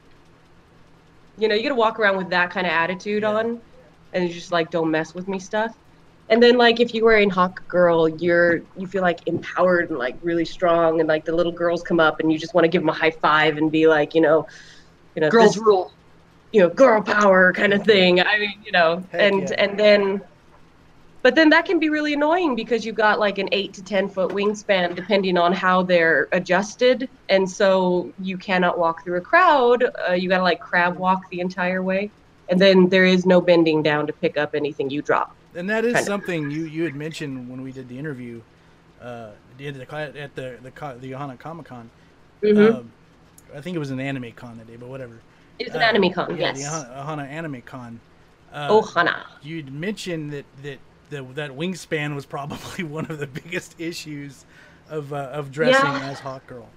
you 1.37 1.49
know, 1.49 1.55
you 1.55 1.61
get 1.61 1.69
to 1.69 1.75
walk 1.75 2.01
around 2.01 2.17
with 2.17 2.31
that 2.31 2.51
kind 2.51 2.67
of 2.67 2.73
attitude 2.73 3.23
yeah. 3.23 3.31
on, 3.31 3.61
and 4.15 4.31
just 4.31 4.53
like 4.53 4.71
don't 4.71 4.91
mess 4.91 5.15
with 5.15 5.29
me 5.29 5.39
stuff. 5.39 5.77
And 6.29 6.43
then 6.43 6.57
like 6.57 6.81
if 6.81 6.95
you're 6.95 7.05
wearing 7.05 7.31
Hawk 7.31 7.67
Girl, 7.69 8.09
you're 8.09 8.63
you 8.77 8.87
feel 8.87 9.03
like 9.03 9.21
empowered 9.27 9.91
and 9.91 9.99
like 9.99 10.17
really 10.23 10.45
strong, 10.45 11.01
and 11.01 11.09
like 11.09 11.25
the 11.25 11.35
little 11.35 11.53
girls 11.53 11.83
come 11.83 12.01
up 12.01 12.21
and 12.21 12.33
you 12.33 12.39
just 12.39 12.55
want 12.55 12.65
to 12.65 12.69
give 12.69 12.83
them 12.83 12.89
a 12.89 12.95
high 12.95 13.11
five 13.11 13.59
and 13.59 13.71
be 13.71 13.87
like, 13.87 14.15
you 14.15 14.21
know, 14.21 14.47
you 15.15 15.21
know, 15.21 15.31
girls 15.31 15.55
this, 15.55 15.63
rule, 15.63 15.93
you 16.53 16.61
know, 16.61 16.69
girl 16.69 17.03
power 17.03 17.53
kind 17.53 17.73
of 17.73 17.85
thing. 17.85 18.21
I 18.21 18.39
mean, 18.39 18.55
you 18.65 18.73
know, 18.73 19.05
Heck 19.11 19.21
and 19.21 19.43
yeah. 19.43 19.55
and 19.59 19.79
then 19.79 20.23
but 21.23 21.37
then 21.37 21.51
that 21.51 21.65
can 21.65 21.79
be 21.79 21.89
really 21.89 22.15
annoying 22.15 22.57
because 22.57 22.85
you've 22.85 22.97
got 22.97 23.21
like 23.21 23.39
an 23.39 23.49
eight 23.53 23.73
to 23.75 23.83
10 23.83 24.09
foot 24.09 24.33
wingspan, 24.33 24.97
depending 24.97 25.39
on 25.39 25.53
how 25.53 25.83
they're 25.85 26.29
adjusted. 26.33 27.09
And 27.29 27.49
so 27.49 28.13
you 28.21 28.37
cannot 28.37 28.77
walk 28.77 29.05
through 29.05 29.19
a 29.19 29.21
crowd. 29.21 29.85
Uh, 30.09 30.15
you 30.15 30.29
got 30.29 30.39
to 30.39 30.43
like 30.43 30.61
crab 30.61 30.97
walk 30.97 31.31
the 31.31 31.41
entire 31.41 31.83
way. 31.83 32.11
And 32.49 32.61
then 32.61 32.89
there 32.89 33.05
is 33.05 33.25
no 33.25 33.41
bending 33.41 33.85
down 33.85 34.09
to 34.09 34.13
pick 34.13 34.37
up 34.37 34.57
anything 34.57 34.91
you 34.91 35.01
drop. 35.01 35.35
And 35.55 35.69
that 35.69 35.85
is 35.85 36.05
something 36.07 36.51
you, 36.51 36.65
you 36.65 36.85
had 36.85 36.95
mentioned 36.95 37.51
when 37.51 37.63
we 37.63 37.73
did 37.73 37.89
the 37.89 37.99
interview 37.99 38.41
uh, 39.01 39.31
at 39.59 39.59
the, 39.59 40.21
at 40.21 40.35
the, 40.35 40.59
the, 40.63 40.97
the 41.01 41.13
Ohana 41.13 41.39
Comic 41.39 41.67
Con. 41.67 41.91
Mm-hmm. 42.43 42.77
Um, 42.77 42.93
I 43.55 43.61
think 43.61 43.77
it 43.77 43.79
was 43.79 43.91
an 43.91 44.01
anime 44.01 44.33
con 44.33 44.59
that 44.59 44.67
day, 44.67 44.77
but 44.77 44.89
whatever. 44.89 45.21
It 45.59 45.69
was 45.69 45.75
an 45.75 45.83
uh, 45.83 45.87
anime 45.87 46.13
con, 46.13 46.37
yeah, 46.37 46.55
yes. 46.57 46.83
The 46.83 46.89
Ohana 46.89 47.29
Anime 47.29 47.63
Con. 47.63 48.01
Uh, 48.53 48.69
Ohana. 48.69 49.23
You'd 49.43 49.73
mentioned 49.73 50.33
that, 50.33 50.45
that 50.63 50.79
the, 51.11 51.23
that 51.35 51.51
wingspan 51.51 52.15
was 52.15 52.27
probably 52.27 52.85
one 52.99 53.07
of 53.07 53.19
the 53.19 53.27
biggest 53.27 53.79
issues 53.79 54.45
of 54.89 55.13
uh, 55.13 55.17
of 55.33 55.53
dressing 55.53 55.85
yeah. 55.85 56.11
as 56.11 56.21
Hawk 56.21 56.47
Girl. 56.47 56.69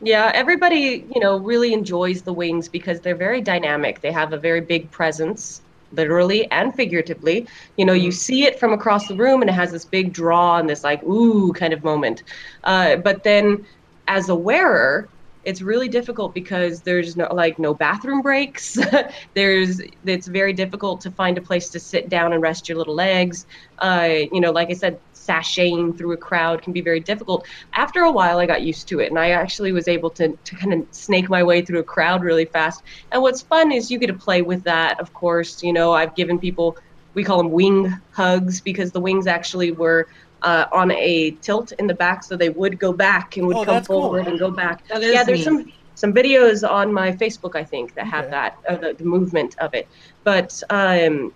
Yeah, 0.00 0.30
everybody 0.34 1.04
you 1.14 1.20
know 1.20 1.38
really 1.38 1.72
enjoys 1.72 2.22
the 2.22 2.32
wings 2.32 2.68
because 2.68 3.00
they're 3.00 3.16
very 3.16 3.40
dynamic. 3.40 4.00
They 4.00 4.12
have 4.12 4.32
a 4.32 4.38
very 4.38 4.60
big 4.60 4.90
presence, 4.90 5.61
literally 5.92 6.50
and 6.50 6.74
figuratively. 6.74 7.46
You 7.76 7.84
know, 7.84 7.92
you 7.92 8.08
mm-hmm. 8.08 8.16
see 8.16 8.44
it 8.44 8.58
from 8.58 8.72
across 8.72 9.08
the 9.08 9.14
room, 9.14 9.40
and 9.40 9.50
it 9.50 9.54
has 9.54 9.72
this 9.72 9.84
big 9.84 10.12
draw 10.12 10.58
and 10.58 10.68
this 10.68 10.84
like 10.84 11.02
ooh 11.04 11.52
kind 11.52 11.72
of 11.72 11.84
moment. 11.84 12.22
Uh, 12.64 12.96
but 12.96 13.24
then, 13.24 13.64
as 14.08 14.28
a 14.28 14.34
wearer, 14.34 15.08
it's 15.44 15.60
really 15.60 15.88
difficult 15.88 16.34
because 16.34 16.82
there's 16.82 17.16
no 17.16 17.28
like 17.32 17.58
no 17.58 17.74
bathroom 17.74 18.22
breaks. 18.22 18.78
There's 19.34 19.80
it's 20.04 20.26
very 20.26 20.52
difficult 20.52 21.00
to 21.02 21.10
find 21.10 21.36
a 21.36 21.40
place 21.40 21.70
to 21.70 21.80
sit 21.80 22.08
down 22.08 22.32
and 22.32 22.40
rest 22.40 22.68
your 22.68 22.78
little 22.78 22.94
legs. 22.94 23.46
Uh, 23.78 24.26
you 24.32 24.40
know 24.40 24.52
like 24.52 24.70
i 24.70 24.72
said 24.72 25.00
sashaying 25.14 25.96
through 25.96 26.12
a 26.12 26.16
crowd 26.16 26.62
can 26.62 26.72
be 26.72 26.80
very 26.80 27.00
difficult. 27.00 27.46
After 27.74 28.02
a 28.02 28.12
while 28.12 28.38
i 28.38 28.46
got 28.46 28.62
used 28.62 28.88
to 28.88 29.00
it 29.00 29.10
and 29.10 29.18
i 29.18 29.30
actually 29.30 29.72
was 29.72 29.88
able 29.88 30.10
to, 30.10 30.36
to 30.44 30.56
kind 30.56 30.72
of 30.72 30.86
snake 30.92 31.28
my 31.28 31.42
way 31.42 31.62
through 31.62 31.80
a 31.80 31.84
crowd 31.84 32.22
really 32.22 32.44
fast. 32.44 32.82
And 33.10 33.22
what's 33.22 33.42
fun 33.42 33.72
is 33.72 33.90
you 33.90 33.98
get 33.98 34.08
to 34.08 34.14
play 34.14 34.42
with 34.42 34.62
that 34.64 35.00
of 35.00 35.12
course. 35.12 35.62
You 35.62 35.72
know 35.72 35.92
i've 35.92 36.14
given 36.14 36.38
people 36.38 36.76
we 37.14 37.24
call 37.24 37.38
them 37.38 37.50
wing 37.50 37.92
hugs 38.12 38.60
because 38.60 38.92
the 38.92 39.00
wings 39.00 39.26
actually 39.26 39.72
were 39.72 40.08
uh, 40.42 40.66
on 40.72 40.90
a 40.92 41.30
tilt 41.42 41.72
in 41.72 41.86
the 41.86 41.94
back, 41.94 42.24
so 42.24 42.36
they 42.36 42.50
would 42.50 42.78
go 42.78 42.92
back 42.92 43.36
and 43.36 43.46
would 43.46 43.56
oh, 43.56 43.64
come 43.64 43.84
forward 43.84 44.24
cool. 44.24 44.30
and 44.30 44.38
go 44.38 44.50
back. 44.50 44.82
yeah, 44.90 45.24
there's 45.24 45.40
neat. 45.40 45.44
some 45.44 45.72
some 45.94 46.12
videos 46.12 46.68
on 46.68 46.92
my 46.92 47.12
Facebook, 47.12 47.54
I 47.54 47.64
think, 47.64 47.94
that 47.94 48.06
have 48.06 48.24
okay. 48.24 48.30
that 48.30 48.58
uh, 48.68 48.76
the, 48.76 48.94
the, 48.94 49.04
movement 49.04 49.56
of 49.58 49.74
it. 49.74 49.86
But 50.24 50.62
um, 50.70 51.32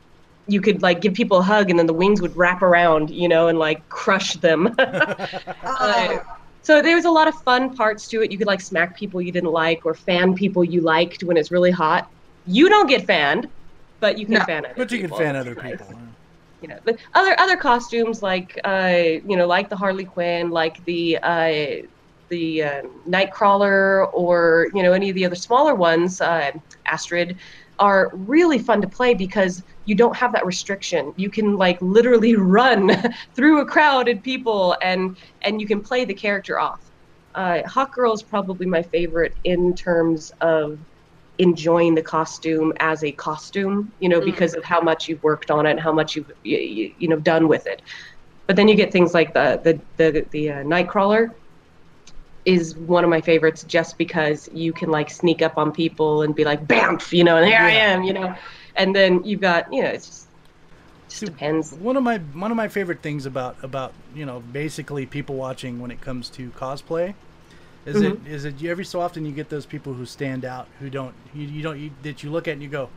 you 0.49 0.61
could 0.61 0.83
like 0.83 1.01
give 1.01 1.15
people 1.15 1.39
a 1.39 1.43
hug, 1.43 1.71
and 1.71 1.79
then 1.79 1.87
the 1.87 1.93
wings 1.93 2.21
would 2.21 2.37
wrap 2.37 2.63
around, 2.63 3.11
you 3.11 3.29
know, 3.29 3.49
and 3.49 3.59
like 3.59 3.87
crush 3.89 4.35
them. 4.35 4.75
uh, 4.79 6.19
so 6.63 6.83
there 6.83 6.97
was 6.97 7.05
a 7.05 7.11
lot 7.11 7.29
of 7.29 7.35
fun 7.43 7.77
parts 7.77 8.09
to 8.09 8.23
it. 8.23 8.33
You 8.33 8.39
could 8.39 8.47
like 8.47 8.61
smack 8.61 8.97
people 8.97 9.21
you 9.21 9.31
didn't 9.31 9.53
like, 9.53 9.87
or 9.87 9.95
fan 9.95 10.35
people 10.35 10.65
you 10.65 10.81
liked 10.81 11.23
when 11.23 11.37
it's 11.37 11.51
really 11.51 11.71
hot. 11.71 12.11
You 12.47 12.69
don't 12.69 12.89
get 12.89 13.07
fanned, 13.07 13.49
but 14.01 14.19
you 14.19 14.27
can 14.27 14.35
no, 14.35 14.45
fan 14.45 14.65
other 14.65 14.75
But 14.77 14.91
you 14.91 15.01
people. 15.01 15.19
can 15.19 15.27
fan 15.27 15.37
other 15.37 15.55
people 15.55 15.97
you 16.61 16.69
know, 16.69 16.79
but 16.85 16.99
other 17.15 17.39
other 17.39 17.57
costumes 17.57 18.23
like 18.23 18.59
uh, 18.65 19.21
you 19.27 19.37
know, 19.37 19.47
like 19.47 19.69
the 19.69 19.77
Harley 19.77 20.05
Quinn, 20.05 20.51
like 20.51 20.85
the 20.85 21.19
uh, 21.23 21.87
the 22.29 22.63
uh, 22.63 22.83
Nightcrawler, 23.09 24.11
or 24.13 24.69
you 24.75 24.83
know, 24.83 24.93
any 24.93 25.09
of 25.09 25.15
the 25.15 25.25
other 25.25 25.35
smaller 25.35 25.75
ones, 25.75 26.21
uh, 26.21 26.53
Astrid, 26.87 27.39
are 27.79 28.11
really 28.15 28.59
fun 28.59 28.81
to 28.81 28.89
play 28.89 29.15
because 29.15 29.63
you 29.85 29.95
don't 29.95 30.17
have 30.17 30.33
that 30.33 30.47
restriction. 30.47 31.13
You 31.17 31.31
can 31.31 31.57
like 31.57 31.81
literally 31.81 32.35
run 32.37 32.91
through 33.35 33.61
a 33.61 33.67
crowd 33.67 34.09
and 34.09 34.23
people, 34.23 34.77
and 34.83 35.17
and 35.43 35.61
you 35.61 35.67
can 35.67 35.81
play 35.81 36.05
the 36.05 36.15
character 36.15 36.59
off. 36.59 36.81
Uh, 37.35 37.63
Hawk 37.69 37.95
Girl 37.95 38.15
is 38.15 38.23
probably 38.23 38.67
my 38.67 38.83
favorite 38.83 39.35
in 39.45 39.75
terms 39.75 40.33
of 40.41 40.79
enjoying 41.39 41.95
the 41.95 42.03
costume 42.03 42.73
as 42.81 43.05
a 43.05 43.13
costume, 43.13 43.93
you 44.01 44.09
know, 44.09 44.21
mm. 44.21 44.25
because 44.25 44.55
of 44.55 44.65
how 44.65 44.81
much 44.81 45.09
you've 45.09 45.23
worked 45.23 45.51
on 45.51 45.67
it 45.67 45.73
and 45.73 45.81
how 45.81 45.93
much 45.93 46.17
you've 46.17 46.31
you, 46.43 46.93
you 46.99 47.09
know 47.09 47.19
done 47.19 47.49
with 47.49 47.67
it. 47.67 47.83
But 48.47 48.57
then 48.57 48.69
you 48.69 48.75
get 48.75 48.93
things 48.93 49.15
like 49.15 49.35
the 49.35 49.61
the 49.63 49.81
the 49.97 50.27
the 50.31 50.51
uh, 50.51 50.55
Nightcrawler 50.65 51.33
is 52.45 52.77
one 52.77 53.03
of 53.03 53.11
my 53.11 53.21
favorites 53.21 53.65
just 53.65 53.99
because 53.99 54.49
you 54.53 54.73
can 54.73 54.89
like 54.89 55.11
sneak 55.11 55.43
up 55.43 55.59
on 55.59 55.73
people 55.73 56.23
and 56.23 56.35
be 56.35 56.45
like 56.45 56.67
bamf, 56.67 57.13
you 57.13 57.25
know, 57.25 57.37
and 57.37 57.47
here 57.47 57.59
yeah. 57.59 57.67
I 57.67 57.71
am, 57.71 58.05
you 58.05 58.13
know. 58.13 58.35
And 58.77 58.95
then 58.95 59.25
you've 59.25 59.41
got, 59.41 59.73
you 59.73 59.83
know, 59.83 59.89
it's 59.89 60.07
just 60.07 60.27
just 61.09 61.21
See, 61.21 61.27
depends. 61.27 61.73
One 61.73 61.97
of 61.97 62.03
my 62.03 62.19
one 62.19 62.51
of 62.51 62.57
my 62.57 62.69
favorite 62.69 63.03
things 63.03 63.27
about 63.27 63.57
about, 63.63 63.93
you 64.15 64.25
know, 64.25 64.41
basically 64.53 65.07
people 65.07 65.37
watching 65.37 65.81
when 65.81 65.91
it 65.91 66.01
comes 66.01 66.29
to 66.31 66.51
cosplay 66.51 67.15
is 67.87 67.97
mm-hmm. 67.97 68.27
it 68.27 68.33
is 68.33 68.45
it 68.45 68.63
every 68.65 68.85
so 68.85 69.01
often 69.01 69.25
you 69.25 69.33
get 69.33 69.49
those 69.49 69.65
people 69.65 69.95
who 69.95 70.05
stand 70.05 70.45
out 70.45 70.67
who 70.81 70.91
don't 70.91 71.15
you, 71.35 71.47
you 71.47 71.63
don't 71.63 71.79
you, 71.79 71.91
that 72.03 72.23
you 72.23 72.31
look 72.31 72.49
at 72.49 72.53
and 72.53 72.63
you 72.63 72.69
go, 72.69 72.89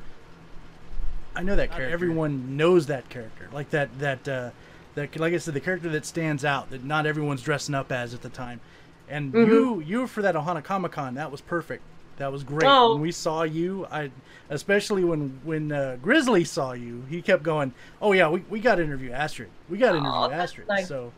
I 1.36 1.44
know 1.44 1.56
that 1.56 1.72
character. 1.72 1.94
Everyone 1.94 2.58
knows 2.58 2.88
that 2.88 3.08
character. 3.10 3.50
Like 3.54 3.70
that 3.70 3.98
that 4.00 4.28
uh, 4.28 4.50
that 4.96 5.18
like 5.20 5.34
I 5.34 5.38
said, 5.38 5.54
the 5.54 5.62
character 5.62 5.90
that 5.90 6.06
stands 6.06 6.44
out 6.44 6.72
that 6.72 6.84
not 6.84 7.06
everyone's 7.06 7.42
dressing 7.42 7.76
up 7.76 7.92
as 7.92 8.14
at 8.14 8.22
the 8.22 8.30
time. 8.30 8.60
And 9.08 9.32
mm-hmm. 9.32 9.52
you 9.52 9.80
you 9.80 10.08
for 10.08 10.22
that 10.22 10.36
Ohana 10.36 10.64
Comic 10.64 10.94
Con 10.94 11.16
that 11.16 11.32
was 11.32 11.42
perfect. 11.42 11.84
That 12.18 12.32
was 12.32 12.44
great. 12.44 12.68
Oh. 12.68 12.94
When 12.94 13.02
we 13.02 13.14
saw 13.14 13.44
you, 13.44 13.88
I 13.90 14.12
especially 14.50 15.04
when 15.04 15.40
when 15.44 15.72
uh, 15.72 15.98
Grizzly 16.02 16.44
saw 16.44 16.74
you, 16.74 17.06
he 17.10 17.22
kept 17.22 17.44
going, 17.44 17.74
"Oh 18.02 18.12
yeah, 18.12 18.28
we, 18.30 18.42
we 18.50 18.60
got 18.60 18.76
to 18.76 18.84
interview 18.84 19.12
Astrid. 19.12 19.50
We 19.70 19.78
got 19.78 19.94
to 19.94 20.00
interview 20.00 20.12
oh, 20.14 20.32
Astrid." 20.32 20.68
Nice. 20.68 20.88
So 20.88 21.14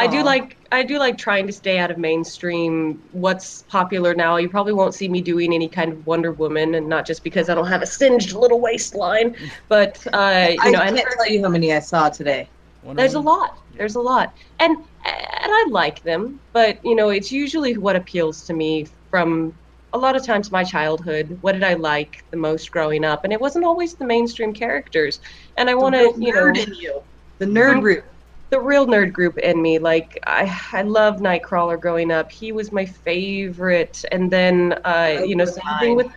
I 0.00 0.06
do 0.06 0.22
like 0.22 0.56
I 0.72 0.82
do 0.82 0.98
like 0.98 1.18
trying 1.18 1.46
to 1.46 1.52
stay 1.52 1.78
out 1.78 1.90
of 1.90 1.98
mainstream. 1.98 3.02
What's 3.12 3.62
popular 3.62 4.14
now? 4.14 4.36
You 4.36 4.48
probably 4.48 4.72
won't 4.72 4.94
see 4.94 5.08
me 5.08 5.20
doing 5.20 5.52
any 5.52 5.68
kind 5.68 5.92
of 5.92 6.06
Wonder 6.06 6.32
Woman, 6.32 6.74
and 6.76 6.88
not 6.88 7.06
just 7.06 7.22
because 7.22 7.50
I 7.50 7.54
don't 7.54 7.66
have 7.66 7.82
a 7.82 7.86
singed 7.86 8.32
little 8.32 8.60
waistline, 8.60 9.36
but 9.68 10.04
uh, 10.14 10.48
you 10.52 10.58
I 10.60 10.70
know, 10.70 10.78
I 10.78 10.90
can't 10.90 11.08
tell 11.16 11.28
you 11.28 11.42
how 11.42 11.50
many 11.50 11.74
I 11.74 11.80
saw 11.80 12.08
today. 12.08 12.48
Wonder 12.82 13.02
there's 13.02 13.14
Woman? 13.14 13.26
a 13.26 13.30
lot. 13.30 13.58
There's 13.76 13.94
a 13.96 14.00
lot, 14.00 14.34
and 14.58 14.76
and 14.76 14.86
I 15.04 15.66
like 15.68 16.02
them, 16.02 16.40
but 16.54 16.82
you 16.82 16.94
know, 16.94 17.10
it's 17.10 17.30
usually 17.30 17.76
what 17.76 17.94
appeals 17.94 18.46
to 18.46 18.54
me 18.54 18.86
from 19.10 19.54
a 19.92 19.98
lot 19.98 20.16
of 20.16 20.24
times 20.24 20.50
my 20.50 20.64
childhood. 20.64 21.36
What 21.42 21.52
did 21.52 21.64
I 21.64 21.74
like 21.74 22.24
the 22.30 22.38
most 22.38 22.70
growing 22.70 23.04
up? 23.04 23.24
And 23.24 23.32
it 23.34 23.40
wasn't 23.40 23.66
always 23.66 23.94
the 23.94 24.06
mainstream 24.06 24.54
characters. 24.54 25.20
And 25.56 25.68
I 25.68 25.74
want 25.74 25.96
to, 25.96 26.14
you 26.16 26.32
know, 26.32 26.52
you. 26.54 27.02
the 27.38 27.46
nerd 27.46 27.82
root 27.82 28.04
the 28.50 28.60
real 28.60 28.86
nerd 28.86 29.12
group 29.12 29.38
in 29.38 29.62
me. 29.62 29.78
Like 29.78 30.18
I, 30.26 30.60
I 30.72 30.82
love 30.82 31.18
Nightcrawler 31.18 31.80
growing 31.80 32.10
up. 32.10 32.30
He 32.30 32.52
was 32.52 32.72
my 32.72 32.84
favorite. 32.84 34.04
And 34.12 34.30
then, 34.30 34.78
uh, 34.84 35.22
you 35.24 35.36
know, 35.36 35.44
same 35.44 35.78
thing 35.78 35.96
with 35.96 36.12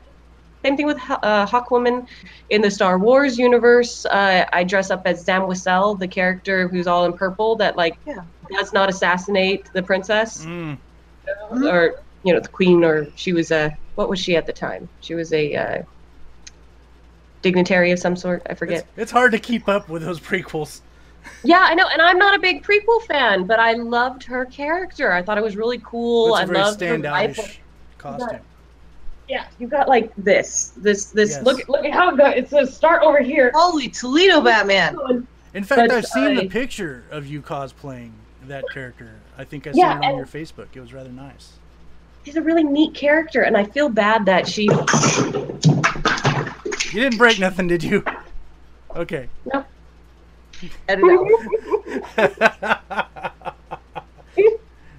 same 0.64 0.78
thing 0.78 0.86
with 0.86 0.98
uh, 1.10 1.46
Hawkwoman 1.46 2.08
in 2.50 2.62
the 2.62 2.72
Star 2.72 2.98
Wars 2.98 3.38
universe. 3.38 4.06
Uh, 4.06 4.46
I 4.52 4.64
dress 4.64 4.92
up 4.92 5.06
as 5.06 5.24
Zam 5.24 5.42
Wesell, 5.42 6.00
the 6.00 6.08
character 6.08 6.68
who's 6.70 6.88
all 6.88 7.06
in 7.06 7.14
purple 7.14 7.56
that 7.58 7.76
like 7.76 7.98
yeah. 8.08 8.24
does 8.50 8.72
not 8.72 8.90
assassinate 8.90 9.70
the 9.74 9.84
princess 9.84 10.46
mm. 10.46 10.78
or 11.52 12.02
you 12.24 12.34
know 12.34 12.40
the 12.40 12.48
queen 12.48 12.84
or 12.84 13.08
she 13.16 13.34
was 13.34 13.52
a 13.52 13.78
what 13.96 14.10
was 14.10 14.20
she 14.20 14.36
at 14.38 14.46
the 14.46 14.54
time? 14.54 14.88
She 15.02 15.16
was 15.16 15.34
a 15.34 15.56
uh, 15.56 15.84
dignitary 17.42 17.92
of 17.92 18.00
some 18.00 18.16
sort. 18.16 18.42
I 18.50 18.56
forget. 18.56 18.80
It's, 18.80 18.88
it's 18.98 19.12
hard 19.12 19.34
to 19.34 19.40
keep 19.40 19.68
up 19.68 19.90
with 19.90 20.02
those 20.02 20.20
prequels. 20.20 20.82
Yeah, 21.44 21.60
I 21.62 21.76
know, 21.76 21.88
and 21.92 22.02
I'm 22.02 22.18
not 22.18 22.36
a 22.36 22.40
big 22.40 22.64
prequel 22.64 23.02
fan, 23.04 23.46
but 23.46 23.60
I 23.60 23.74
loved 23.74 24.24
her 24.24 24.46
character. 24.46 25.12
I 25.12 25.22
thought 25.22 25.38
it 25.38 25.44
was 25.44 25.56
really 25.58 25.80
cool. 25.84 26.36
It's 26.36 26.42
I 26.42 26.44
a 26.44 26.48
very 26.48 26.60
loved 26.60 26.82
her 26.82 26.98
rifle. 26.98 27.44
standoutish 27.44 27.58
costume. 27.98 28.40
Yeah, 29.30 29.46
you 29.58 29.68
got 29.68 29.88
like 29.88 30.14
this, 30.18 30.74
this, 30.78 31.06
this. 31.06 31.32
Yes. 31.32 31.44
Look, 31.44 31.68
look 31.70 31.86
at 31.86 31.94
how 31.94 32.14
it 32.14 32.18
goes. 32.18 32.34
It 32.36 32.50
says 32.50 32.76
start 32.76 33.04
over 33.04 33.20
here. 33.22 33.52
Holy 33.54 33.88
Toledo 33.90 34.42
Batman. 34.42 34.98
In 35.54 35.64
fact, 35.64 35.88
But 35.88 35.92
I've 35.92 36.06
seen 36.06 36.36
the 36.36 36.46
uh, 36.46 36.50
picture 36.50 37.04
of 37.12 37.26
you 37.26 37.42
cosplaying 37.42 38.12
that 38.48 38.66
character. 38.74 39.10
I 39.38 39.44
think 39.44 39.68
I 39.68 39.72
Yeah, 39.74 39.94
saw 40.00 40.08
it 40.08 40.12
on 40.12 40.18
your 40.18 40.26
Facebook. 40.26 40.68
It 40.74 40.80
was 40.82 40.94
rather 40.94 41.10
nice. 41.10 41.54
She's 42.26 42.36
a 42.36 42.42
really 42.42 42.64
neat 42.64 42.94
character, 42.94 43.42
and 43.44 43.56
I 43.58 43.64
feel 43.66 43.90
bad 43.90 44.26
that 44.26 44.48
she. 44.48 44.64
You 46.94 47.00
didn't 47.02 47.18
break 47.18 47.40
nothing, 47.40 47.68
did 47.68 47.84
you? 47.84 48.04
Okay. 48.96 49.28
No. 49.52 49.66
Edit 50.88 51.06
out. 52.18 53.56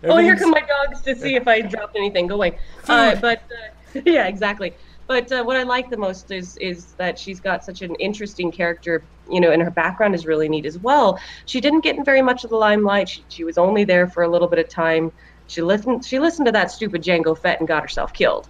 Oh, 0.06 0.18
here 0.18 0.36
come 0.36 0.50
my 0.50 0.60
dogs 0.60 1.00
to 1.02 1.14
see 1.16 1.34
if 1.34 1.48
I 1.48 1.62
dropped 1.62 1.96
anything. 1.96 2.26
Go 2.26 2.34
away. 2.34 2.58
Uh, 2.88 3.16
but 3.16 3.42
uh, 3.50 4.00
yeah, 4.04 4.26
exactly. 4.26 4.74
But 5.06 5.30
uh, 5.32 5.42
what 5.44 5.56
I 5.56 5.62
like 5.62 5.90
the 5.90 5.96
most 5.96 6.30
is 6.30 6.56
is 6.58 6.92
that 6.94 7.18
she's 7.18 7.40
got 7.40 7.64
such 7.64 7.82
an 7.82 7.94
interesting 7.96 8.50
character, 8.50 9.02
you 9.30 9.40
know, 9.40 9.50
and 9.50 9.62
her 9.62 9.70
background 9.70 10.14
is 10.14 10.26
really 10.26 10.48
neat 10.48 10.66
as 10.66 10.78
well. 10.78 11.18
She 11.46 11.60
didn't 11.60 11.80
get 11.80 11.96
in 11.96 12.04
very 12.04 12.22
much 12.22 12.44
of 12.44 12.50
the 12.50 12.56
limelight. 12.56 13.08
She, 13.08 13.24
she 13.28 13.44
was 13.44 13.58
only 13.58 13.84
there 13.84 14.06
for 14.06 14.22
a 14.22 14.28
little 14.28 14.48
bit 14.48 14.58
of 14.58 14.68
time. 14.68 15.12
She 15.46 15.62
listened. 15.62 16.04
She 16.04 16.18
listened 16.18 16.46
to 16.46 16.52
that 16.52 16.70
stupid 16.70 17.02
Jango 17.02 17.36
Fett 17.36 17.60
and 17.60 17.68
got 17.68 17.82
herself 17.82 18.12
killed 18.12 18.48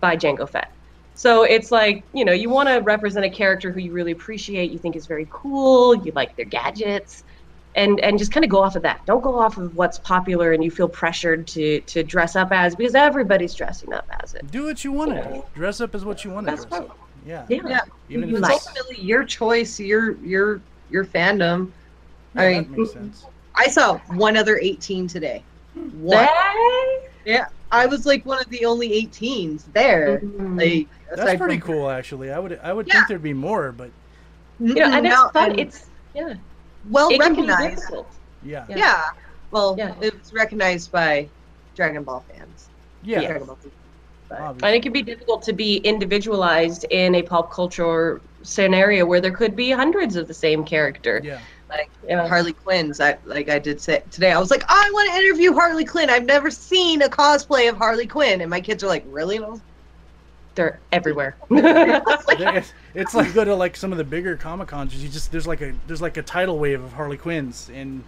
by 0.00 0.16
Jango 0.16 0.48
Fett. 0.48 0.70
So 1.18 1.42
it's 1.42 1.72
like 1.72 2.04
you 2.14 2.24
know 2.24 2.30
you 2.30 2.48
want 2.48 2.68
to 2.68 2.76
represent 2.76 3.26
a 3.26 3.30
character 3.30 3.72
who 3.72 3.80
you 3.80 3.92
really 3.92 4.12
appreciate, 4.12 4.70
you 4.70 4.78
think 4.78 4.94
is 4.94 5.06
very 5.08 5.26
cool, 5.30 5.96
you 5.96 6.12
like 6.14 6.36
their 6.36 6.46
gadgets, 6.46 7.24
and 7.74 7.98
and 7.98 8.20
just 8.20 8.30
kind 8.30 8.44
of 8.44 8.50
go 8.50 8.62
off 8.62 8.76
of 8.76 8.82
that. 8.82 9.04
Don't 9.04 9.20
go 9.20 9.36
off 9.36 9.58
of 9.58 9.74
what's 9.74 9.98
popular 9.98 10.52
and 10.52 10.62
you 10.62 10.70
feel 10.70 10.88
pressured 10.88 11.48
to 11.48 11.80
to 11.80 12.04
dress 12.04 12.36
up 12.36 12.52
as 12.52 12.76
because 12.76 12.94
everybody's 12.94 13.52
dressing 13.52 13.92
up 13.92 14.06
as 14.22 14.34
it. 14.34 14.48
Do 14.52 14.66
what 14.66 14.84
you 14.84 14.92
want 14.92 15.10
to 15.10 15.24
do. 15.24 15.42
Dress 15.56 15.80
up 15.80 15.92
as 15.96 16.04
what 16.04 16.24
you 16.24 16.30
want 16.30 16.46
to 16.46 16.52
That's 16.52 16.66
dress 16.66 16.82
right. 16.82 16.88
up. 16.88 16.98
Yeah. 17.26 17.46
Yeah. 17.48 17.60
Yeah. 17.66 17.80
Even 18.10 18.28
You 18.28 18.36
if 18.36 18.42
like. 18.42 18.52
it's, 18.54 18.68
It's 18.68 18.78
ultimately 18.78 19.04
your 19.04 19.24
choice, 19.24 19.80
your 19.80 20.16
your 20.24 20.60
your 20.88 21.04
fandom. 21.04 21.72
yeah, 22.36 22.42
I 22.42 22.52
that 22.54 22.70
mean, 22.70 22.78
makes 22.78 22.92
sense. 22.92 23.26
I 23.56 23.66
saw 23.66 23.98
one 24.14 24.36
other 24.36 24.56
18 24.62 25.08
today. 25.08 25.42
One. 25.74 26.28
Hey! 27.26 27.40
I 27.70 27.86
was 27.86 28.06
like 28.06 28.24
one 28.24 28.40
of 28.40 28.48
the 28.48 28.64
only 28.64 28.94
18s 28.94 29.64
there. 29.72 30.20
Mhm. 30.20 30.58
Like 30.58 30.88
That's 31.16 31.38
pretty 31.38 31.58
from- 31.58 31.66
cool, 31.74 31.90
actually. 31.90 32.30
I 32.32 32.38
would, 32.38 32.58
I 32.62 32.72
would 32.72 32.86
Yeah. 32.86 32.94
think 32.94 33.08
there'd 33.08 33.22
be 33.22 33.32
more, 33.34 33.72
but 33.72 33.88
mm-hmm. 34.60 34.68
you 34.68 34.74
know, 34.74 34.90
and 34.92 35.06
it's 35.06 35.30
fun. 35.32 35.50
and 35.52 35.60
It's 35.60 35.86
yeah, 36.14 36.34
well 36.90 37.08
it 37.10 37.18
recognized. 37.18 37.76
difficult. 37.76 38.08
yeah, 38.42 38.64
Yeah. 38.68 38.76
Yeah. 38.76 39.02
Well, 39.50 39.74
Yeah. 39.78 39.94
it 40.00 40.18
was 40.18 40.32
recognized 40.32 40.92
by 40.92 41.28
Dragon 41.74 42.02
Ball 42.04 42.22
fans. 42.30 42.68
yeah. 43.02 43.20
Dragon 43.20 43.46
Ball 43.46 43.58
Z. 43.62 43.70
But- 44.28 44.40
obviously. 44.40 44.68
And 44.68 44.76
it 44.76 44.82
can 44.82 44.92
be 44.92 45.02
difficult 45.02 45.42
to 45.44 45.52
be 45.52 45.76
individualized 45.78 46.84
in 46.90 47.14
a 47.14 47.22
pop 47.22 47.50
culture 47.52 48.20
scenario 48.42 49.04
where 49.06 49.20
there 49.20 49.30
could 49.32 49.56
be 49.56 49.70
hundreds 49.70 50.16
of 50.16 50.28
the 50.28 50.34
same 50.34 50.64
character. 50.64 51.20
yeah. 51.24 51.38
Like 51.70 51.90
Yeah. 52.06 52.26
Harley 52.26 52.52
Quinn's. 52.54 52.98
I 53.00 53.18
like 53.26 53.48
I 53.50 53.58
did 53.58 53.78
say 53.80 54.02
today. 54.10 54.32
I 54.32 54.38
was 54.38 54.50
like, 54.50 54.64
I 54.68 54.90
want 54.92 55.10
to 55.12 55.18
interview 55.18 55.52
Harley 55.52 55.84
Quinn. 55.84 56.08
I've 56.08 56.24
never 56.24 56.50
seen 56.50 57.02
a 57.02 57.08
cosplay 57.10 57.68
of 57.68 57.76
Harley 57.76 58.06
Quinn, 58.06 58.40
and 58.40 58.48
my 58.48 58.60
kids 58.60 58.82
are 58.82 58.86
like, 58.86 59.04
really? 59.08 59.36
And 59.36 59.44
I 59.44 59.48
was 59.50 59.60
They're 60.58 60.80
everywhere. 60.92 61.36
It's, 61.50 62.72
it's 62.94 63.14
like 63.14 63.32
go 63.34 63.44
to 63.44 63.54
like 63.54 63.76
some 63.76 63.92
of 63.92 63.98
the 63.98 64.04
bigger 64.04 64.36
comic 64.36 64.68
cons. 64.68 64.94
You 65.02 65.08
just 65.08 65.30
there's 65.32 65.46
like 65.46 65.60
a 65.60 65.72
there's 65.86 66.02
like 66.02 66.16
a 66.16 66.22
tidal 66.22 66.58
wave 66.58 66.82
of 66.82 66.92
Harley 66.92 67.16
Quinns 67.16 67.70
and 67.72 68.02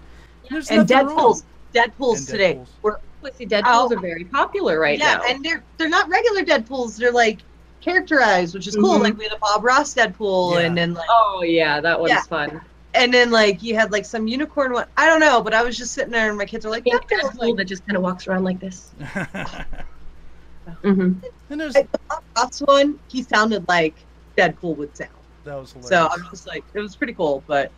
there's 0.51 0.69
and 0.71 0.89
nothing 0.89 1.07
wrong. 1.07 1.17
Deadpool's. 1.17 1.45
Deadpool's 1.75 2.19
And 2.21 2.29
today. 2.29 2.55
Deadpools. 2.55 2.69
Were, 2.83 3.01
See, 3.37 3.47
Deadpools 3.47 3.93
Oh. 3.93 3.97
are 3.97 4.01
very 4.01 4.25
popular 4.25 4.81
right 4.81 4.99
yeah, 4.99 5.15
now. 5.17 5.23
and 5.29 5.45
they're 5.45 5.63
they're 5.79 5.89
not 5.89 6.09
regular 6.09 6.43
Deadpools. 6.43 6.97
They're 6.97 7.13
like 7.13 7.39
characterized, 7.81 8.55
which 8.55 8.67
is 8.67 8.75
cool. 8.77 8.99
Mhm. 8.99 9.03
Like 9.03 9.19
we 9.19 9.25
had 9.25 9.33
a 9.33 9.39
Bob 9.39 9.63
Ross 9.65 9.95
Deadpool, 9.95 10.55
Yeah. 10.55 10.61
and 10.67 10.77
then 10.77 10.95
like 10.95 11.09
oh 11.09 11.43
yeah, 11.45 11.81
that 11.81 11.99
one's 12.01 12.11
Yeah. 12.11 12.23
fun. 12.23 12.61
and 12.95 13.15
then 13.15 13.31
like 13.31 13.63
you 13.63 13.75
had 13.77 13.93
like 13.93 14.05
some 14.05 14.27
unicorn 14.27 14.73
one. 14.73 14.87
I 14.97 15.07
don't 15.07 15.21
know, 15.21 15.41
but 15.43 15.55
I 15.55 15.63
was 15.63 15.77
just 15.79 15.93
sitting 15.93 16.11
there, 16.13 16.29
and 16.29 16.37
my 16.39 16.47
kids 16.47 16.67
are 16.67 16.71
like, 16.71 16.85
Pink 16.85 17.03
Deadpool's 17.09 17.35
Deadpool 17.37 17.39
like, 17.41 17.57
that 17.57 17.65
just 17.67 17.87
kind 17.87 17.97
of 17.97 18.03
walks 18.03 18.27
around 18.27 18.43
like 18.45 18.59
this. 18.61 18.91
hmm 20.83 21.13
and 21.51 21.61
there's 21.61 21.75
like, 21.75 21.91
the 21.91 21.99
Bob 22.09 22.23
Ross 22.37 22.61
one. 22.61 22.99
He 23.09 23.23
sounded 23.23 23.65
like 23.69 24.07
Deadpool 24.39 24.77
would 24.77 24.97
sound. 24.97 25.11
that 25.45 25.57
was 25.57 25.73
hilarious. 25.73 25.89
So 25.91 26.09
I'm 26.13 26.31
just 26.31 26.47
like, 26.47 26.65
it 26.75 26.81
was 26.81 26.97
pretty 26.97 27.15
cool. 27.15 27.43
But 27.49 27.73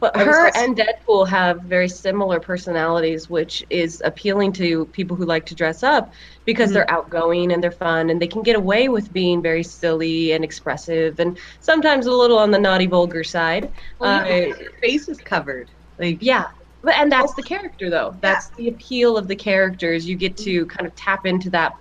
But 0.00 0.16
her 0.16 0.46
also- 0.46 0.58
and 0.60 0.76
Deadpool 0.76 1.28
have 1.28 1.60
very 1.62 1.88
similar 1.88 2.40
personalities, 2.40 3.30
which 3.30 3.64
is 3.70 4.02
appealing 4.04 4.52
to 4.54 4.86
people 4.86 5.16
who 5.16 5.24
like 5.24 5.46
to 5.46 5.54
dress 5.54 5.82
up 5.84 6.12
because 6.44 6.70
Mhm. 6.70 6.74
they're 6.74 6.90
outgoing 6.90 7.52
and 7.52 7.62
they're 7.62 7.70
fun 7.70 8.10
and 8.10 8.20
they 8.20 8.26
can 8.26 8.42
get 8.42 8.56
away 8.56 8.88
with 8.88 9.12
being 9.12 9.40
very 9.40 9.62
silly 9.62 10.32
and 10.32 10.42
expressive 10.42 11.20
and 11.20 11.38
sometimes 11.60 12.06
a 12.06 12.10
little 12.12 12.38
on 12.38 12.50
the 12.50 12.58
naughty, 12.58 12.86
vulgar 12.86 13.22
side. 13.22 13.70
well, 14.00 14.20
Uh, 14.24 14.26
your 14.26 14.72
face 14.82 15.08
is 15.08 15.18
covered. 15.18 15.70
Like 15.98 16.18
Yeah. 16.20 16.46
But, 16.84 16.94
and 16.96 17.12
that's 17.12 17.32
the 17.34 17.44
character, 17.44 17.88
though. 17.90 18.16
That's 18.20 18.50
the 18.56 18.66
appeal 18.66 19.16
of 19.16 19.28
the 19.28 19.36
characters. 19.36 20.04
You 20.08 20.16
get 20.16 20.36
to 20.38 20.66
kind 20.66 20.84
of 20.84 20.92
tap 20.96 21.26
into 21.26 21.48
that 21.50 21.74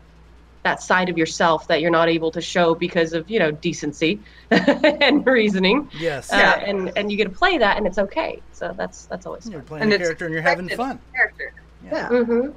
that 0.63 0.81
side 0.81 1.09
of 1.09 1.17
yourself 1.17 1.67
that 1.67 1.81
you're 1.81 1.89
not 1.91 2.07
able 2.07 2.29
to 2.31 2.41
show 2.41 2.75
because 2.75 3.13
of 3.13 3.29
you 3.29 3.39
know 3.39 3.51
decency 3.51 4.19
and 4.51 5.25
reasoning. 5.25 5.89
yes, 5.99 6.31
Uh, 6.31 6.37
Yeah. 6.37 6.59
and 6.69 6.91
and 6.95 7.11
you 7.11 7.17
get 7.17 7.25
to 7.25 7.29
play 7.31 7.57
that, 7.57 7.77
and 7.77 7.87
it's 7.87 7.97
okay. 7.97 8.41
So 8.51 8.73
that's 8.77 9.05
that's 9.05 9.25
always 9.25 9.43
fun. 9.43 9.51
you're 9.53 9.61
playing 9.61 9.83
And 9.83 9.93
a 9.93 9.97
character 9.97 10.25
and 10.25 10.33
you're 10.33 10.43
having 10.43 10.69
fun. 10.69 10.99
character. 11.15 11.53
Yeah. 11.83 12.09
Mm-hmm. 12.09 12.51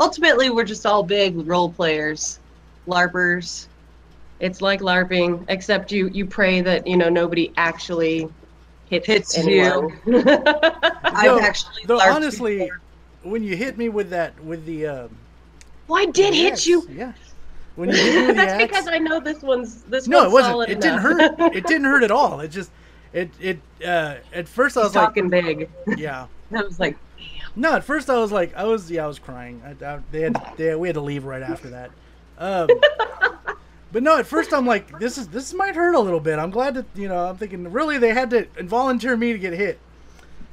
Ultimately, 0.00 0.50
we're 0.50 0.64
just 0.64 0.86
all 0.86 1.02
big 1.02 1.36
role 1.48 1.70
players, 1.70 2.38
larpers. 2.86 3.66
It's 4.38 4.62
like 4.62 4.80
LARPing, 4.80 5.44
except 5.48 5.90
you 5.90 6.08
you 6.08 6.24
pray 6.24 6.60
that 6.60 6.86
you 6.86 6.96
know 6.96 7.08
nobody 7.08 7.52
actually 7.56 8.28
hits, 8.88 9.06
Hits 9.08 9.36
anyone. 9.38 9.98
I've 11.04 11.42
actually 11.42 11.82
though 11.86 12.00
honestly, 12.00 12.58
before. 12.58 12.80
when 13.24 13.42
you 13.42 13.56
hit 13.56 13.76
me 13.76 13.88
with 13.88 14.10
that 14.10 14.38
with 14.44 14.64
the 14.64 14.86
um, 14.86 15.10
well, 15.88 16.00
I 16.00 16.06
did 16.06 16.34
hit 16.34 16.66
you. 16.66 16.86
yeah. 16.88 17.12
When 17.78 17.90
you 17.90 17.94
hit 17.94 18.14
me 18.14 18.26
with 18.26 18.28
the 18.28 18.34
That's 18.34 18.62
because 18.62 18.88
I 18.88 18.98
know 18.98 19.20
this 19.20 19.40
one's 19.40 19.82
this 19.84 20.08
no, 20.08 20.18
one's 20.18 20.28
it 20.28 20.32
wasn't. 20.32 20.52
solid 20.52 20.70
It 20.70 20.80
didn't 20.80 20.98
hurt. 20.98 21.54
It 21.54 21.66
didn't 21.66 21.84
hurt 21.84 22.02
at 22.02 22.10
all. 22.20 22.40
It 22.40 22.48
just 22.48 22.70
it 23.12 23.30
it 23.40 23.60
uh 23.84 24.16
at 24.32 24.48
first 24.48 24.76
I 24.76 24.80
He's 24.80 24.88
was 24.88 24.96
like 24.96 25.04
talking 25.06 25.28
big. 25.30 25.70
yeah. 25.96 26.26
I 26.52 26.62
was 26.62 26.80
like, 26.80 26.96
Damn. 27.18 27.50
No, 27.56 27.74
at 27.74 27.84
first 27.84 28.10
I 28.10 28.18
was 28.18 28.32
like, 28.32 28.54
I 28.56 28.64
was, 28.64 28.90
yeah, 28.90 29.04
I 29.04 29.06
was 29.06 29.18
crying. 29.18 29.62
I, 29.64 29.84
I, 29.84 30.00
they 30.12 30.22
had, 30.22 30.36
they, 30.56 30.74
we 30.74 30.88
had 30.88 30.94
to 30.94 31.00
leave 31.00 31.24
right 31.24 31.42
after 31.42 31.70
that. 31.70 31.90
Um, 32.38 32.68
but 33.92 34.02
no, 34.02 34.18
at 34.18 34.26
first 34.26 34.52
I'm 34.52 34.66
like, 34.66 34.98
this 34.98 35.18
is, 35.18 35.28
this 35.28 35.52
might 35.52 35.74
hurt 35.74 35.94
a 35.94 36.00
little 36.00 36.20
bit. 36.20 36.38
I'm 36.38 36.50
glad 36.50 36.74
that, 36.74 36.86
you 36.94 37.08
know, 37.08 37.26
I'm 37.26 37.36
thinking, 37.36 37.70
really, 37.72 37.98
they 37.98 38.14
had 38.14 38.30
to 38.30 38.46
volunteer 38.62 39.16
me 39.16 39.32
to 39.32 39.38
get 39.38 39.52
hit, 39.52 39.78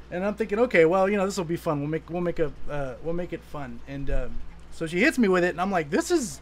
and 0.09 0.26
I'm 0.26 0.34
thinking, 0.36 0.59
okay, 0.59 0.86
well, 0.86 1.07
you 1.09 1.17
know, 1.17 1.26
this 1.26 1.38
will 1.38 1.45
be 1.45 1.57
fun. 1.57 1.80
We'll 1.80 1.89
make, 1.89 2.09
we'll 2.09 2.21
make 2.21 2.39
a, 2.39 2.51
uh, 2.69 2.95
we'll 3.03 3.13
make 3.13 3.34
it 3.34 3.43
fun. 3.43 3.80
And 3.88 4.09
um, 4.09 4.36
so 4.71 4.88
she 4.88 4.99
hits 4.99 5.17
me 5.19 5.28
with 5.28 5.43
it, 5.43 5.49
and 5.49 5.61
I'm 5.61 5.71
like, 5.71 5.89
this 5.91 6.09
is 6.09 6.41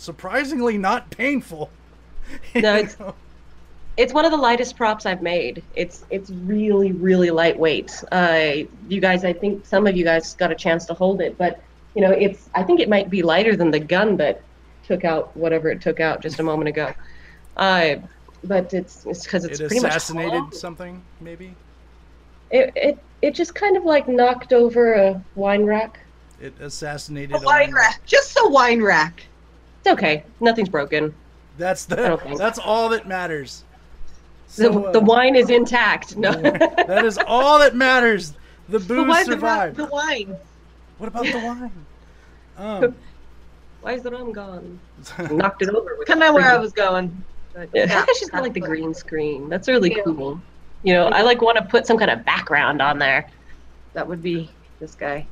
surprisingly 0.00 0.78
not 0.78 1.10
painful. 1.10 1.70
No, 2.54 2.76
it's- 2.76 2.96
It's 3.96 4.14
one 4.14 4.24
of 4.24 4.30
the 4.30 4.36
lightest 4.38 4.76
props 4.76 5.04
I've 5.04 5.20
made. 5.20 5.62
It's 5.74 6.04
it's 6.10 6.30
really 6.30 6.92
really 6.92 7.30
lightweight. 7.30 8.02
Uh, 8.12 8.52
you 8.88 9.00
guys, 9.00 9.24
I 9.24 9.32
think 9.32 9.66
some 9.66 9.86
of 9.86 9.96
you 9.96 10.04
guys 10.04 10.34
got 10.36 10.50
a 10.50 10.54
chance 10.54 10.86
to 10.86 10.94
hold 10.94 11.20
it, 11.20 11.36
but 11.36 11.60
you 11.94 12.00
know, 12.02 12.12
it's 12.12 12.48
I 12.54 12.62
think 12.62 12.78
it 12.80 12.88
might 12.88 13.10
be 13.10 13.22
lighter 13.22 13.56
than 13.56 13.70
the 13.72 13.80
gun 13.80 14.16
that 14.18 14.40
took 14.86 15.04
out 15.04 15.36
whatever 15.36 15.68
it 15.70 15.82
took 15.82 15.98
out 16.00 16.22
just 16.22 16.38
a 16.38 16.42
moment 16.42 16.68
ago. 16.68 16.94
Uh, 17.56 17.96
but 18.44 18.72
it's 18.72 19.04
it's 19.06 19.24
because 19.24 19.44
it's 19.44 19.58
it 19.60 19.66
pretty 19.68 19.82
much 19.82 19.90
assassinated 19.90 20.32
hollow. 20.32 20.50
something, 20.52 21.02
maybe. 21.20 21.54
It, 22.50 22.72
it 22.76 22.98
it 23.22 23.34
just 23.34 23.54
kind 23.56 23.76
of 23.76 23.84
like 23.84 24.06
knocked 24.08 24.52
over 24.52 24.94
a 24.94 25.22
wine 25.34 25.64
rack. 25.64 25.98
It 26.40 26.54
assassinated 26.60 27.36
a 27.36 27.40
wine 27.40 27.74
rack, 27.74 28.00
just 28.06 28.38
a 28.40 28.48
wine 28.48 28.80
rack. 28.82 29.24
It's 29.80 29.88
okay. 29.92 30.24
Nothing's 30.40 30.68
broken. 30.68 31.14
That's 31.58 31.90
I 31.90 31.96
the, 31.96 32.02
don't 32.08 32.22
think- 32.22 32.38
that's 32.38 32.58
all 32.58 32.88
that 32.90 33.06
matters. 33.08 33.64
The, 34.56 34.70
uh, 34.72 34.90
the 34.92 35.00
wine 35.00 35.36
is 35.36 35.48
intact. 35.48 36.16
No. 36.16 36.32
that 36.32 37.04
is 37.04 37.18
all 37.26 37.58
that 37.60 37.76
matters. 37.76 38.32
The 38.68 38.80
booze 38.80 39.06
why 39.06 39.22
survived. 39.22 39.76
the 39.76 39.86
wine? 39.86 40.36
What 40.98 41.08
about 41.08 41.24
the 41.24 41.38
wine? 41.38 41.72
Um, 42.56 42.94
Why 43.80 43.92
is 43.94 44.02
the 44.02 44.10
rum 44.10 44.32
gone? 44.32 44.78
Knocked 45.30 45.62
it 45.62 45.70
over. 45.70 45.96
Kind 46.06 46.22
of 46.22 46.34
where 46.34 46.44
I 46.50 46.58
was 46.58 46.72
going. 46.72 47.24
But, 47.54 47.70
Yeah, 47.72 47.86
yeah. 47.86 48.04
she's 48.18 48.28
got 48.28 48.42
like 48.42 48.52
the 48.52 48.60
green 48.60 48.92
screen. 48.92 49.48
That's 49.48 49.68
really 49.68 49.94
Yeah. 49.96 50.02
cool. 50.04 50.38
You 50.82 50.92
know, 50.94 51.06
I 51.06 51.22
like 51.22 51.40
want 51.40 51.56
to 51.56 51.64
put 51.64 51.86
some 51.86 51.96
kind 51.96 52.10
of 52.10 52.22
background 52.24 52.82
on 52.82 52.98
there. 52.98 53.30
That 53.94 54.06
would 54.06 54.22
be 54.22 54.50
this 54.80 54.94
guy. 54.94 55.26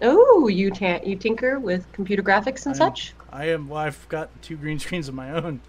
Oh, 0.00 0.48
you 0.48 0.70
ta- 0.70 1.00
you 1.04 1.16
tinker 1.16 1.58
with 1.58 1.90
computer 1.92 2.22
graphics 2.22 2.64
and 2.66 2.74
I- 2.74 2.78
such. 2.78 3.12
I 3.34 3.46
am. 3.46 3.68
Well, 3.68 3.80
I've 3.80 4.08
got 4.08 4.30
two 4.42 4.56
green 4.56 4.78
screens 4.84 5.08
of 5.08 5.14
my 5.14 5.32
own. 5.32 5.60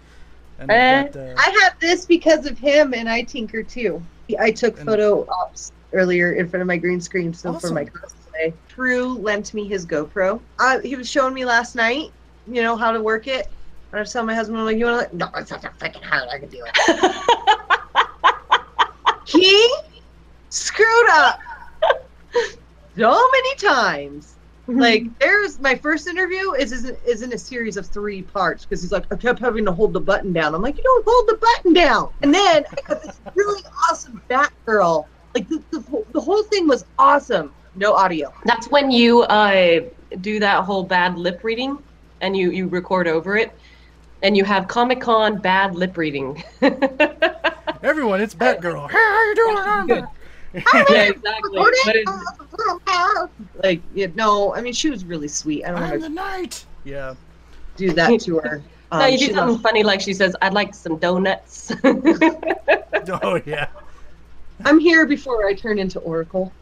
And 0.58 0.70
Eh. 0.70 1.02
got, 1.02 1.16
uh, 1.16 1.34
I 1.36 1.58
have 1.62 1.74
this 1.80 2.06
because 2.06 2.46
of 2.46 2.56
him, 2.58 2.94
and 2.94 3.08
I 3.08 3.22
tinker 3.22 3.62
too. 3.62 4.00
I 4.38 4.50
took 4.52 4.78
photo 4.78 5.26
ops 5.28 5.72
earlier 5.92 6.32
in 6.32 6.48
front 6.48 6.62
of 6.62 6.66
my 6.66 6.76
green 6.76 7.00
screen, 7.00 7.34
so 7.34 7.52
for 7.52 7.70
my 7.72 7.82
Awesome. 7.82 7.92
cosplay. 7.92 8.52
Drew 8.68 9.14
lent 9.18 9.52
me 9.52 9.66
his 9.66 9.84
GoPro. 9.84 10.40
Uh, 10.58 10.78
he 10.80 10.96
was 10.96 11.10
showing 11.10 11.34
me 11.34 11.44
last 11.44 11.74
night, 11.74 12.10
you 12.50 12.62
know, 12.62 12.76
how 12.76 12.92
to 12.92 13.00
work 13.00 13.26
it. 13.26 13.46
And 13.92 13.98
I 13.98 14.00
was 14.00 14.12
telling 14.12 14.26
my 14.26 14.34
husband, 14.34 14.58
I'm 14.58 14.64
like, 14.64 14.78
you 14.78 14.86
want 14.86 15.10
to? 15.10 15.16
No, 15.16 15.28
it's 15.36 15.50
not 15.50 15.62
that 15.62 15.78
freaking 15.78 16.04
hard. 16.04 16.28
I 16.30 16.38
can 16.38 16.48
do 16.48 16.64
it. 16.64 17.12
he 19.26 19.74
screwed 20.50 21.08
up 21.10 21.38
so 22.96 23.10
many 23.32 23.54
times. 23.56 24.35
Like 24.68 25.16
there's 25.20 25.60
my 25.60 25.76
first 25.76 26.08
interview 26.08 26.52
is 26.52 26.72
is, 26.72 26.84
is 27.06 27.22
in 27.22 27.32
a 27.32 27.38
series 27.38 27.76
of 27.76 27.86
three 27.86 28.22
parts 28.22 28.64
because 28.64 28.82
he's 28.82 28.90
like 28.92 29.04
I 29.12 29.16
kept 29.16 29.38
having 29.38 29.64
to 29.66 29.72
hold 29.72 29.92
the 29.92 30.00
button 30.00 30.32
down. 30.32 30.54
I'm 30.54 30.62
like 30.62 30.76
you 30.76 30.82
don't 30.82 31.04
hold 31.06 31.28
the 31.28 31.36
button 31.36 31.72
down. 31.72 32.12
And 32.22 32.34
then 32.34 32.64
I 32.70 32.80
got 32.88 33.02
this 33.02 33.20
really 33.34 33.62
awesome 33.88 34.20
Batgirl. 34.28 35.06
Like 35.34 35.48
the, 35.48 35.62
the, 35.70 35.80
whole- 35.82 36.06
the 36.12 36.20
whole 36.20 36.42
thing 36.44 36.66
was 36.66 36.84
awesome. 36.98 37.52
No 37.76 37.92
audio. 37.92 38.32
That's 38.44 38.68
when 38.70 38.90
you 38.90 39.22
uh, 39.22 39.80
do 40.20 40.40
that 40.40 40.64
whole 40.64 40.82
bad 40.82 41.18
lip 41.18 41.44
reading 41.44 41.78
and 42.22 42.36
you, 42.36 42.50
you 42.50 42.66
record 42.68 43.06
over 43.06 43.36
it. 43.36 43.52
And 44.22 44.34
you 44.36 44.44
have 44.44 44.66
Comic 44.66 45.00
Con 45.02 45.38
bad 45.38 45.74
lip 45.74 45.96
reading. 45.98 46.42
Everyone, 47.82 48.20
it's 48.20 48.34
Batgirl. 48.34 48.90
Hey, 48.90 48.96
how 48.96 49.24
you 49.28 49.86
doing? 49.86 50.06
I'm 50.56 50.84
Good. 50.84 50.86
back. 50.86 50.88
yeah, 50.90 51.02
exactly. 51.10 51.58
But 51.84 51.96
it, 51.96 53.30
like 53.62 53.82
yeah, 53.94 54.06
no, 54.14 54.54
I 54.54 54.60
mean 54.60 54.72
she 54.72 54.90
was 54.90 55.04
really 55.04 55.28
sweet. 55.28 55.64
I 55.64 55.68
don't 55.70 55.82
I'm 55.82 55.90
want 55.90 56.02
the 56.02 56.08
to 56.08 56.14
knight. 56.14 56.64
Yeah. 56.84 57.14
do 57.76 57.92
that 57.92 58.20
to 58.20 58.38
her. 58.38 58.62
Um, 58.92 58.98
no, 59.00 59.06
you 59.06 59.18
do 59.18 59.26
something 59.26 59.48
loves- 59.48 59.62
funny 59.62 59.82
like 59.82 60.00
she 60.00 60.14
says, 60.14 60.34
I'd 60.42 60.54
like 60.54 60.74
some 60.74 60.96
donuts. 60.98 61.72
Oh 63.22 63.40
yeah. 63.46 63.68
I'm 64.64 64.80
here 64.80 65.06
before 65.06 65.46
I 65.46 65.54
turn 65.54 65.78
into 65.78 66.00
Oracle. 66.00 66.52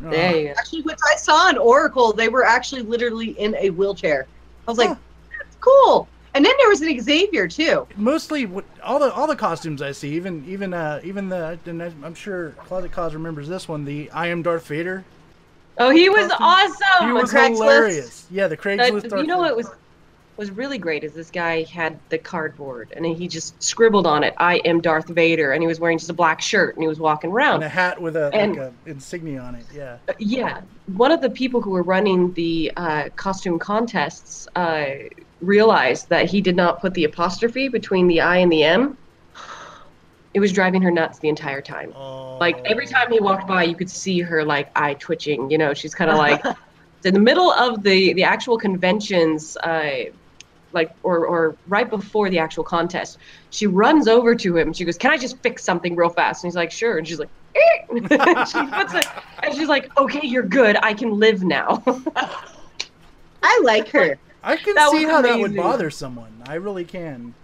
there 0.00 0.36
you 0.36 0.44
go. 0.48 0.54
Actually, 0.58 0.82
which 0.82 0.98
I 1.12 1.16
saw 1.16 1.48
in 1.48 1.58
Oracle, 1.58 2.12
they 2.12 2.28
were 2.28 2.44
actually 2.44 2.82
literally 2.82 3.38
in 3.38 3.54
a 3.56 3.70
wheelchair. 3.70 4.26
I 4.66 4.70
was 4.70 4.78
like, 4.78 4.88
Huh. 4.88 4.96
that's 5.38 5.56
cool. 5.60 6.08
And 6.34 6.44
then 6.44 6.52
there 6.58 6.68
was 6.68 6.80
an 6.80 6.98
Xavier 7.00 7.46
too. 7.46 7.86
Mostly, 7.96 8.50
all 8.82 8.98
the 8.98 9.12
all 9.12 9.26
the 9.26 9.36
costumes 9.36 9.82
I 9.82 9.92
see, 9.92 10.14
even 10.14 10.44
even 10.48 10.72
uh 10.72 11.00
even 11.04 11.28
the 11.28 11.58
and 11.66 11.82
I'm 11.82 12.14
sure 12.14 12.50
Closet 12.52 12.90
Cos 12.92 13.12
remembers 13.12 13.48
this 13.48 13.68
one, 13.68 13.84
the 13.84 14.10
I 14.12 14.28
am 14.28 14.42
Darth 14.42 14.66
Vader. 14.66 15.04
Oh, 15.78 15.90
he 15.90 16.08
was 16.08 16.28
Costume. 16.28 16.38
awesome. 16.46 17.06
He 17.08 17.12
was 17.12 17.30
hilarious. 17.32 18.26
Yeah, 18.30 18.48
the 18.48 18.56
Craigslist. 18.56 19.16
You 19.16 19.26
know 19.26 19.38
what 19.38 19.56
was 19.56 19.70
was 20.38 20.50
really 20.50 20.78
great 20.78 21.04
is 21.04 21.12
this 21.12 21.30
guy 21.30 21.62
had 21.64 21.98
the 22.08 22.16
cardboard 22.16 22.90
and 22.96 23.04
he 23.04 23.28
just 23.28 23.62
scribbled 23.62 24.06
on 24.06 24.24
it, 24.24 24.32
"I 24.38 24.56
am 24.64 24.80
Darth 24.80 25.08
Vader," 25.08 25.52
and 25.52 25.62
he 25.62 25.66
was 25.66 25.78
wearing 25.78 25.98
just 25.98 26.08
a 26.08 26.14
black 26.14 26.40
shirt 26.40 26.74
and 26.74 26.82
he 26.82 26.88
was 26.88 26.98
walking 26.98 27.30
around. 27.30 27.56
and 27.56 27.64
a 27.64 27.68
hat 27.68 28.00
with 28.00 28.16
a 28.16 28.30
And- 28.32 28.52
like 28.56 28.60
a 28.68 28.72
insignia 28.86 29.40
on 29.40 29.54
it. 29.56 29.66
Yeah. 29.74 29.98
Uh, 30.08 30.14
yeah, 30.18 30.62
one 30.86 31.12
of 31.12 31.20
the 31.20 31.28
people 31.28 31.60
who 31.60 31.70
were 31.70 31.82
running 31.82 32.32
the 32.32 32.72
uh, 32.78 33.08
costume 33.16 33.58
contests 33.58 34.48
uh, 34.56 34.86
realized 35.42 36.08
that 36.08 36.30
he 36.30 36.40
did 36.40 36.56
not 36.56 36.80
put 36.80 36.94
the 36.94 37.04
apostrophe 37.04 37.68
between 37.68 38.06
the 38.06 38.20
I 38.20 38.38
and 38.38 38.50
the 38.50 38.62
M. 38.62 38.96
It 40.34 40.40
was 40.40 40.52
driving 40.52 40.80
her 40.82 40.90
nuts 40.90 41.18
the 41.18 41.28
entire 41.28 41.60
time. 41.60 41.92
Oh. 41.94 42.38
Like 42.38 42.64
every 42.64 42.86
time 42.86 43.12
he 43.12 43.20
walked 43.20 43.46
by, 43.46 43.64
you 43.64 43.74
could 43.74 43.90
see 43.90 44.20
her 44.20 44.44
like 44.44 44.70
eye 44.74 44.94
twitching. 44.94 45.50
You 45.50 45.58
know, 45.58 45.74
she's 45.74 45.94
kind 45.94 46.10
of 46.10 46.16
like 46.16 46.42
in 47.04 47.12
the 47.12 47.20
middle 47.20 47.52
of 47.52 47.82
the 47.82 48.14
the 48.14 48.24
actual 48.24 48.56
conventions, 48.56 49.56
uh, 49.58 50.04
like 50.72 50.94
or 51.02 51.26
or 51.26 51.56
right 51.68 51.88
before 51.88 52.30
the 52.30 52.38
actual 52.38 52.64
contest. 52.64 53.18
She 53.50 53.66
runs 53.66 54.08
over 54.08 54.34
to 54.34 54.56
him. 54.56 54.72
She 54.72 54.84
goes, 54.86 54.96
"Can 54.96 55.10
I 55.10 55.18
just 55.18 55.36
fix 55.38 55.62
something 55.64 55.96
real 55.96 56.08
fast?" 56.08 56.44
And 56.44 56.50
he's 56.50 56.56
like, 56.56 56.70
"Sure." 56.70 56.96
And 56.96 57.06
she's 57.06 57.18
like, 57.18 57.28
"Eh." 57.54 57.84
she 58.46 58.66
puts 58.66 58.94
it, 58.94 59.06
and 59.42 59.54
she's 59.54 59.68
like, 59.68 59.94
"Okay, 59.98 60.26
you're 60.26 60.42
good. 60.42 60.76
I 60.82 60.94
can 60.94 61.18
live 61.18 61.42
now." 61.42 61.82
I 63.42 63.60
like 63.64 63.88
her. 63.88 64.18
I 64.42 64.56
can 64.56 64.74
That 64.74 64.90
see 64.90 65.04
was 65.06 65.14
how 65.14 65.22
that 65.22 65.38
would 65.38 65.54
bother 65.56 65.90
someone. 65.90 66.32
I 66.46 66.54
really 66.54 66.84
can. 66.84 67.34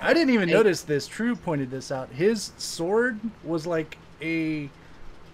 I 0.00 0.12
didn't 0.14 0.30
even 0.34 0.48
I- 0.50 0.52
notice 0.52 0.82
this. 0.82 1.06
True 1.06 1.36
pointed 1.36 1.70
this 1.70 1.90
out. 1.92 2.08
His 2.10 2.52
sword 2.58 3.18
was 3.44 3.66
like 3.66 3.96
a, 4.22 4.68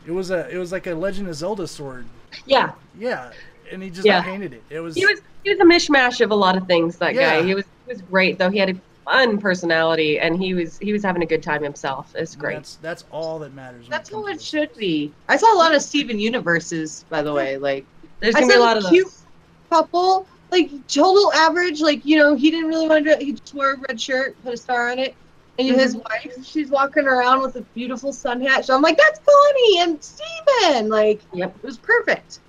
it 0.06 0.10
was 0.10 0.30
a, 0.30 0.48
it 0.50 0.58
was 0.58 0.72
like 0.72 0.86
a 0.86 0.94
Legend 0.94 1.28
of 1.28 1.34
Zelda 1.34 1.66
sword. 1.66 2.06
yeah, 2.46 2.72
Yeah, 2.98 3.30
and 3.70 3.82
he 3.82 3.90
just 3.90 4.06
Yeah. 4.06 4.22
painted 4.22 4.52
it. 4.52 4.62
It 4.70 4.80
was. 4.80 4.94
he 4.94 5.06
was 5.06 5.20
he 5.44 5.50
was 5.50 5.60
a 5.60 5.64
mishmash 5.64 6.20
of 6.20 6.30
a 6.30 6.34
lot 6.34 6.56
of 6.56 6.66
things. 6.66 6.96
That 6.96 7.14
Yeah. 7.14 7.38
guy. 7.40 7.46
He 7.46 7.54
was 7.54 7.64
he 7.86 7.92
was 7.92 8.02
great 8.02 8.38
though. 8.38 8.50
He 8.50 8.58
had 8.58 8.70
a 8.70 8.74
fun 9.04 9.38
personality, 9.38 10.18
and 10.20 10.40
he 10.40 10.54
was 10.54 10.78
he 10.78 10.92
was 10.92 11.02
having 11.02 11.22
a 11.22 11.26
good 11.26 11.42
time 11.42 11.62
himself. 11.62 12.12
It's 12.16 12.34
great. 12.36 12.54
That's 12.56 12.76
that's 12.76 13.04
all 13.10 13.38
that 13.40 13.52
matters. 13.54 13.86
That's 13.88 14.10
comes 14.10 14.26
how 14.28 14.32
it 14.32 14.40
should 14.42 14.74
be. 14.76 15.12
I 15.28 15.36
saw 15.36 15.52
a 15.54 15.58
lot 15.58 15.74
of 15.74 15.82
Steven 15.82 16.18
Universes, 16.18 17.04
by 17.10 17.22
the 17.22 17.32
way. 17.32 17.56
Like 17.58 17.84
There's 18.20 18.34
I 18.36 18.40
gonna 18.40 18.52
be 18.52 18.54
a 18.54 18.58
saw 18.58 18.64
lot 18.64 18.76
a 18.76 18.80
of 18.84 18.86
cute 18.90 19.04
those. 19.06 19.22
couple, 19.70 20.26
like 20.52 20.70
total 20.88 21.32
average. 21.32 21.80
Like 21.80 22.04
you 22.06 22.18
know, 22.18 22.34
he 22.36 22.50
didn't 22.50 22.68
really 22.68 22.88
want 22.88 23.04
to. 23.06 23.10
do 23.10 23.16
it. 23.20 23.22
He 23.22 23.32
just 23.32 23.54
wore 23.54 23.72
a 23.72 23.76
red 23.88 24.00
shirt, 24.00 24.36
put 24.44 24.54
a 24.54 24.56
star 24.56 24.90
on 24.92 24.98
it. 25.00 25.16
And 25.58 25.68
mm-hmm. 25.68 25.78
his 25.78 25.96
wife, 25.96 26.34
she's 26.44 26.70
walking 26.70 27.06
around 27.06 27.42
with 27.42 27.56
a 27.56 27.60
beautiful 27.74 28.12
sun 28.12 28.40
hat. 28.40 28.64
So 28.64 28.74
I'm 28.74 28.82
like, 28.82 28.96
that's 28.98 29.20
Bonnie 29.20 29.80
and 29.80 29.98
Steven. 30.02 30.88
Like, 30.88 31.20
Yep. 31.34 31.56
it 31.62 31.66
was 31.66 31.78
perfect. 31.78 32.40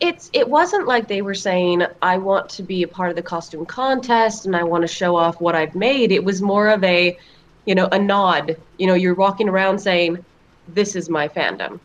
it's 0.00 0.30
it 0.34 0.48
wasn't 0.48 0.86
like 0.86 1.08
they 1.08 1.22
were 1.22 1.34
saying 1.34 1.86
I 2.02 2.18
want 2.18 2.50
to 2.50 2.62
be 2.62 2.82
a 2.82 2.88
part 2.88 3.08
of 3.10 3.16
the 3.16 3.22
costume 3.22 3.64
contest 3.64 4.44
and 4.46 4.54
I 4.54 4.64
want 4.64 4.82
to 4.82 4.88
show 4.88 5.16
off 5.16 5.40
what 5.40 5.54
I've 5.54 5.74
made. 5.74 6.12
It 6.12 6.22
was 6.24 6.42
more 6.42 6.68
of 6.68 6.84
a, 6.84 7.16
you 7.64 7.74
know, 7.74 7.88
a 7.92 7.98
nod. 7.98 8.56
You 8.78 8.86
know, 8.86 8.94
you're 8.94 9.14
walking 9.14 9.48
around 9.48 9.78
saying, 9.78 10.22
"This 10.68 10.94
is 10.94 11.08
my 11.08 11.28
fandom. 11.28 11.80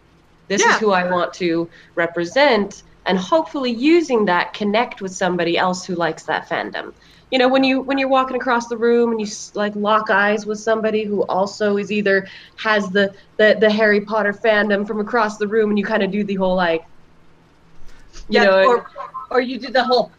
This 0.50 0.62
Yeah. 0.64 0.74
is 0.76 0.80
who 0.80 0.92
I 0.92 1.10
want 1.10 1.34
to 1.36 1.70
represent." 1.96 2.84
And 3.08 3.18
hopefully, 3.18 3.72
using 3.72 4.26
that, 4.26 4.54
connect 4.54 5.02
with 5.02 5.14
somebody 5.14 5.58
else 5.58 5.86
who 5.86 5.96
likes 5.96 6.24
that 6.26 6.50
fandom. 6.50 6.92
You 7.32 7.40
know, 7.40 7.48
when 7.48 7.64
you 7.64 7.82
when 7.82 7.98
you're 7.98 8.10
walking 8.10 8.36
across 8.36 8.68
the 8.68 8.78
room 8.78 9.12
and 9.12 9.20
you 9.22 9.28
like 9.56 9.76
lock 9.76 10.10
eyes 10.10 10.46
with 10.46 10.60
somebody 10.60 11.06
who 11.06 11.26
also 11.28 11.78
is 11.78 11.92
either 11.92 12.28
has 12.58 12.90
the 12.90 13.14
the, 13.38 13.58
the 13.60 13.70
Harry 13.72 14.02
Potter 14.02 14.34
fandom 14.46 14.86
from 14.88 15.00
across 15.00 15.38
the 15.38 15.48
room, 15.48 15.70
and 15.70 15.80
you 15.80 15.86
kind 15.86 16.04
of 16.04 16.12
do 16.12 16.24
the 16.24 16.36
whole 16.36 16.56
like, 16.56 16.82
you 18.30 18.42
Yeah, 18.42 18.46
know, 18.46 18.64
or, 18.64 18.86
or 19.32 19.42
you 19.42 19.60
did 19.60 19.74
the 19.74 19.84
whole, 19.84 20.12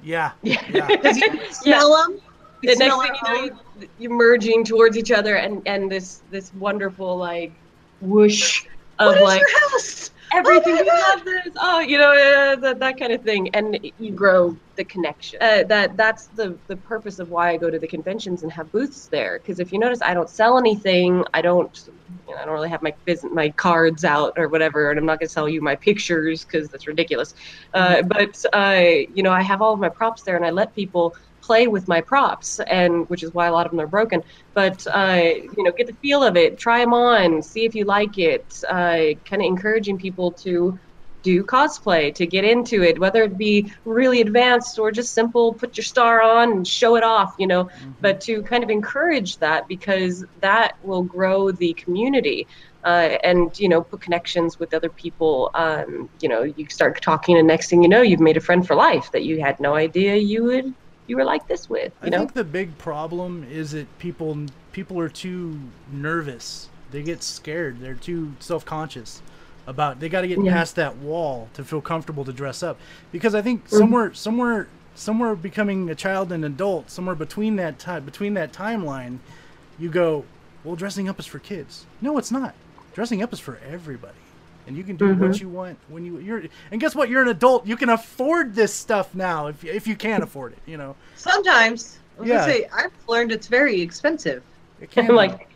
Yeah. 0.00 0.32
yeah. 0.42 0.62
Yeah. 0.68 0.88
you 1.02 1.22
can 1.22 1.52
smell 1.52 1.96
them. 1.96 2.18
the 2.62 2.74
next 2.76 2.96
thing 3.00 3.12
you 3.22 3.28
know, 3.28 3.44
you, 3.44 3.88
you're 3.98 4.16
merging 4.16 4.64
towards 4.64 4.96
each 4.96 5.10
other, 5.10 5.36
and 5.36 5.62
and 5.66 5.90
this 5.90 6.22
this 6.30 6.52
wonderful 6.52 7.16
like 7.18 7.52
whoosh 8.00 8.64
of 8.98 9.06
What 9.06 9.16
is 9.16 9.22
like 9.22 9.40
your 9.40 9.60
house? 9.70 10.10
Everything. 10.32 10.76
we 10.76 10.82
love 10.82 11.24
this. 11.24 11.54
Oh, 11.60 11.80
you 11.80 11.98
know 11.98 12.12
uh, 12.12 12.56
that 12.56 12.78
that 12.80 12.98
kind 12.98 13.12
of 13.12 13.22
thing, 13.22 13.48
and 13.54 13.78
you 13.98 14.12
grow 14.12 14.56
the 14.76 14.84
connection. 14.84 15.38
Uh, 15.42 15.64
that 15.64 15.96
that's 15.96 16.28
the 16.28 16.58
the 16.68 16.76
purpose 16.76 17.18
of 17.18 17.28
why 17.28 17.50
I 17.50 17.56
go 17.56 17.70
to 17.70 17.78
the 17.78 17.88
conventions 17.88 18.42
and 18.42 18.52
have 18.52 18.70
booths 18.72 19.08
there. 19.08 19.38
Because 19.38 19.60
if 19.60 19.72
you 19.72 19.78
notice, 19.78 20.00
I 20.02 20.14
don't 20.14 20.30
sell 20.30 20.58
anything. 20.58 21.24
I 21.34 21.42
don't. 21.42 21.76
You 22.26 22.34
know, 22.34 22.40
I 22.40 22.44
don't 22.44 22.54
really 22.54 22.68
have 22.68 22.82
my 22.82 22.94
business, 23.04 23.32
my 23.34 23.50
cards 23.50 24.04
out 24.04 24.34
or 24.36 24.48
whatever, 24.48 24.90
and 24.90 24.98
I'm 24.98 25.06
not 25.06 25.18
going 25.20 25.28
to 25.28 25.32
sell 25.32 25.48
you 25.48 25.60
my 25.60 25.76
pictures 25.76 26.44
because 26.44 26.68
that's 26.68 26.86
ridiculous. 26.86 27.34
Uh, 27.74 28.02
but 28.02 28.42
uh, 28.52 28.82
you 29.12 29.22
know, 29.22 29.32
I 29.32 29.42
have 29.42 29.62
all 29.62 29.74
of 29.74 29.80
my 29.80 29.88
props 29.88 30.22
there, 30.22 30.36
and 30.36 30.44
I 30.44 30.50
let 30.50 30.74
people 30.74 31.14
play 31.48 31.66
with 31.68 31.88
my 31.88 32.00
props, 32.12 32.60
and 32.80 32.92
which 33.10 33.22
is 33.24 33.32
why 33.34 33.46
a 33.48 33.52
lot 33.52 33.66
of 33.66 33.72
them 33.72 33.80
are 33.80 33.94
broken. 33.98 34.22
But 34.54 34.78
uh, 34.92 35.22
you 35.56 35.64
know, 35.64 35.72
get 35.78 35.88
the 35.88 35.98
feel 36.02 36.22
of 36.24 36.36
it, 36.36 36.58
try 36.58 36.80
them 36.80 36.94
on, 36.94 37.42
see 37.42 37.64
if 37.66 37.74
you 37.74 37.84
like 37.84 38.18
it. 38.18 38.46
Uh, 38.68 39.14
kind 39.28 39.42
of 39.42 39.46
encouraging 39.54 39.98
people 39.98 40.32
to 40.44 40.78
do 41.22 41.42
cosplay, 41.44 42.14
to 42.14 42.26
get 42.26 42.44
into 42.44 42.82
it, 42.82 42.98
whether 43.00 43.22
it 43.24 43.36
be 43.38 43.70
really 43.84 44.20
advanced 44.20 44.78
or 44.78 44.92
just 44.92 45.14
simple, 45.14 45.54
put 45.54 45.76
your 45.76 45.84
star 45.84 46.22
on 46.22 46.52
and 46.52 46.66
show 46.66 46.96
it 46.96 47.04
off. 47.04 47.32
You 47.38 47.48
know, 47.48 47.64
Mhm. 47.64 47.94
but 48.00 48.20
to 48.22 48.42
kind 48.42 48.62
of 48.64 48.70
encourage 48.70 49.38
that 49.38 49.64
because 49.68 50.24
that 50.40 50.72
will 50.82 51.02
grow 51.02 51.50
the 51.50 51.74
community 51.84 52.46
uh, 52.84 53.16
and 53.24 53.50
you 53.58 53.68
know 53.68 53.82
put 53.82 54.00
connections 54.00 54.58
with 54.58 54.72
other 54.74 54.90
people 54.90 55.50
um, 55.54 56.08
you 56.20 56.28
know 56.28 56.42
you 56.42 56.66
start 56.70 57.00
talking 57.02 57.36
and 57.36 57.46
next 57.48 57.68
thing 57.70 57.82
you 57.82 57.88
know 57.88 58.02
you've 58.02 58.20
made 58.20 58.36
a 58.36 58.40
friend 58.40 58.66
for 58.66 58.76
life 58.76 59.10
that 59.12 59.24
you 59.24 59.40
had 59.40 59.56
no 59.60 59.74
idea 59.74 60.16
you 60.16 60.44
would 60.44 60.64
you 61.08 61.16
were 61.16 61.24
like 61.24 61.48
this 61.48 61.68
with 61.68 61.92
you 62.02 62.06
I 62.06 62.10
know 62.10 62.18
think 62.18 62.34
the 62.34 62.44
big 62.44 62.76
problem 62.78 63.44
is 63.50 63.72
that 63.72 63.86
people 63.98 64.38
people 64.72 64.98
are 65.00 65.08
too 65.08 65.58
nervous. 65.90 66.68
They 66.90 67.02
get 67.02 67.22
scared. 67.22 67.80
They're 67.80 67.94
too 67.94 68.32
self-conscious 68.38 69.22
about. 69.66 70.00
They 70.00 70.08
got 70.08 70.22
to 70.22 70.28
get 70.28 70.42
Yeah. 70.42 70.52
past 70.52 70.76
that 70.76 70.96
wall 70.96 71.48
to 71.54 71.64
feel 71.64 71.80
comfortable 71.80 72.24
to 72.24 72.32
dress 72.32 72.62
up. 72.62 72.78
Because 73.12 73.34
I 73.34 73.42
think 73.42 73.68
Mhm. 73.68 73.78
somewhere 73.78 74.14
somewhere 74.14 74.68
somewhere 74.94 75.34
becoming 75.34 75.90
a 75.90 75.94
child 75.94 76.32
and 76.32 76.44
adult, 76.44 76.90
somewhere 76.90 77.14
between 77.14 77.56
that 77.56 77.78
time 77.78 78.04
between 78.04 78.34
that 78.34 78.52
timeline, 78.52 79.18
you 79.78 79.88
go, 79.90 80.24
well, 80.64 80.76
dressing 80.76 81.08
up 81.08 81.18
is 81.18 81.26
for 81.26 81.38
kids. 81.38 81.86
No, 82.00 82.18
it's 82.18 82.30
not. 82.30 82.54
Dressing 82.94 83.22
up 83.22 83.32
is 83.32 83.40
for 83.40 83.58
everybody. 83.68 84.14
And 84.68 84.76
you 84.76 84.84
can 84.84 84.96
do 84.96 85.14
what 85.14 85.30
Mhm. 85.32 85.40
you 85.40 85.48
want 85.48 85.78
when 85.88 86.04
you 86.04 86.18
you're 86.18 86.42
and 86.70 86.78
guess 86.80 86.94
what? 86.94 87.08
You're 87.08 87.22
an 87.22 87.28
adult. 87.28 87.66
You 87.66 87.76
can 87.76 87.88
afford 87.88 88.54
this 88.54 88.72
stuff 88.72 89.14
now 89.14 89.46
if 89.46 89.64
if 89.64 89.86
you 89.86 89.96
can 89.96 90.22
afford 90.22 90.52
it, 90.52 90.58
you 90.66 90.76
know. 90.76 90.94
Sometimes. 91.16 91.98
I 92.18 92.20
was 92.20 92.28
Yeah. 92.28 92.44
say 92.44 92.68
I've 92.72 92.92
learned 93.08 93.32
it's 93.32 93.46
very 93.46 93.80
expensive. 93.80 94.42
It 94.80 94.90
can 94.90 95.04
I'm 95.04 95.08
be. 95.12 95.14
like, 95.14 95.48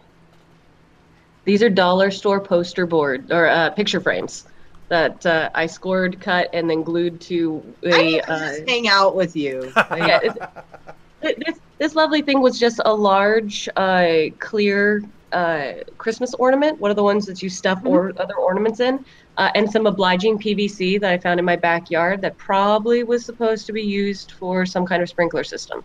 these 1.45 1.63
are 1.63 1.69
dollar 1.69 2.11
store 2.11 2.41
poster 2.41 2.87
board 2.87 3.31
or 3.31 3.49
uh, 3.49 3.71
picture 3.71 4.01
frames 4.01 4.47
that 4.89 5.25
uh, 5.27 5.51
I 5.55 5.67
scored, 5.67 6.21
cut, 6.21 6.49
and 6.55 6.69
then 6.71 6.83
glued 6.83 7.21
to 7.23 7.63
I 7.85 7.89
a. 7.89 8.03
need 8.03 8.21
Uh, 8.29 8.39
just 8.39 8.69
hang 8.69 8.89
out 8.89 9.15
with 9.15 9.37
you. 9.37 9.73
yeah, 9.77 10.21
it- 10.23 10.39
this 11.47 11.59
this 11.79 11.95
lovely 11.95 12.23
thing 12.23 12.41
was 12.41 12.59
just 12.59 12.81
a 12.85 12.95
large, 12.95 13.69
uh, 13.77 14.27
clear 14.39 15.03
uh, 15.33 15.73
Christmas 15.99 16.35
ornament, 16.35 16.79
one 16.81 16.91
of 16.91 16.97
the 16.97 17.03
ones 17.03 17.27
that 17.27 17.43
you 17.43 17.49
stuff 17.49 17.81
or 17.85 18.13
other 18.19 18.35
ornaments 18.37 18.81
in, 18.81 19.05
uh, 19.37 19.51
and 19.55 19.71
some 19.71 19.87
obliging 19.87 20.39
PVC 20.39 21.01
that 21.01 21.13
I 21.13 21.19
found 21.19 21.41
in 21.41 21.47
my 21.47 21.57
backyard 21.57 22.21
that 22.23 22.37
probably 22.39 23.05
was 23.05 23.25
supposed 23.25 23.67
to 23.67 23.73
be 23.73 23.83
used 23.83 24.33
for 24.33 24.67
some 24.67 24.87
kind 24.87 25.03
of 25.03 25.09
sprinkler 25.09 25.45
system. 25.45 25.83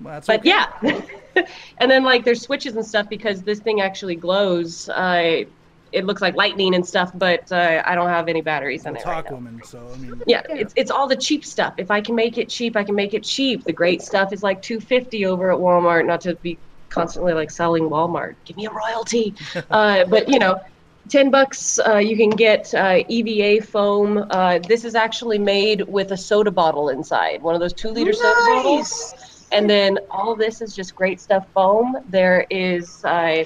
Well, 0.00 0.20
But 0.26 0.40
okay. 0.40 0.50
yeah, 0.50 0.66
and 1.78 1.90
then 1.90 2.04
like 2.04 2.24
there's 2.24 2.42
switches 2.42 2.76
and 2.76 2.86
stuff 2.86 3.08
because 3.08 3.42
this 3.42 3.60
thing 3.60 3.80
actually 3.80 4.16
glows. 4.16 4.88
Uh, 4.88 5.44
it 5.90 6.04
looks 6.04 6.20
like 6.20 6.36
lightning 6.36 6.74
and 6.74 6.86
stuff, 6.86 7.10
but 7.14 7.50
uh, 7.50 7.82
I 7.84 7.94
don't 7.94 8.08
have 8.08 8.28
any 8.28 8.42
batteries 8.42 8.84
in 8.84 8.92
Well, 8.92 9.00
it 9.02 9.06
right 9.06 9.16
talk 9.16 9.30
now. 9.30 9.36
woman. 9.36 9.62
So 9.64 9.90
I 9.92 9.96
mean, 9.96 10.22
Yeah, 10.26 10.42
it's 10.50 10.72
it's 10.76 10.90
all 10.90 11.08
the 11.08 11.16
cheap 11.16 11.44
stuff. 11.44 11.74
If 11.78 11.90
I 11.90 12.00
can 12.00 12.14
make 12.14 12.36
it 12.38 12.48
cheap, 12.48 12.76
I 12.76 12.84
can 12.84 12.94
make 12.94 13.14
it 13.14 13.24
cheap. 13.24 13.64
The 13.64 13.72
great 13.72 14.02
stuff 14.02 14.32
is 14.32 14.42
like 14.42 14.60
250 14.62 15.26
over 15.26 15.50
at 15.50 15.58
Walmart, 15.58 16.06
not 16.06 16.20
to 16.22 16.36
be 16.36 16.58
constantly 16.88 17.32
like 17.32 17.50
selling 17.50 17.84
Walmart. 17.84 18.34
Give 18.44 18.56
me 18.56 18.66
a 18.66 18.70
royalty. 18.70 19.34
uh, 19.70 20.04
but 20.04 20.28
you 20.28 20.38
know, 20.38 20.60
10 21.08 21.30
bucks 21.30 21.78
uh, 21.78 21.96
you 21.96 22.16
can 22.16 22.30
get 22.30 22.72
uh, 22.74 23.02
EVA 23.08 23.64
foam. 23.64 24.26
Uh, 24.30 24.58
this 24.58 24.84
is 24.84 24.94
actually 24.94 25.38
made 25.38 25.82
with 25.82 26.12
a 26.12 26.16
soda 26.16 26.50
bottle 26.50 26.90
inside, 26.90 27.42
one 27.42 27.54
of 27.54 27.60
those 27.60 27.72
2 27.72 27.90
liter 27.90 28.12
soda 28.12 28.40
bottles. 28.46 29.14
And 29.50 29.68
then 29.68 29.98
all 30.10 30.36
this 30.36 30.60
is 30.60 30.76
just 30.76 30.94
great 30.94 31.20
stuff 31.20 31.46
foam. 31.54 31.96
There 32.10 32.46
is 32.50 33.02
uh, 33.04 33.44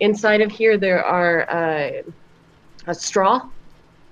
inside 0.00 0.40
of 0.40 0.50
here 0.50 0.76
there 0.76 1.04
are 1.04 1.50
uh, 1.50 2.02
a 2.86 2.94
straw 2.94 3.48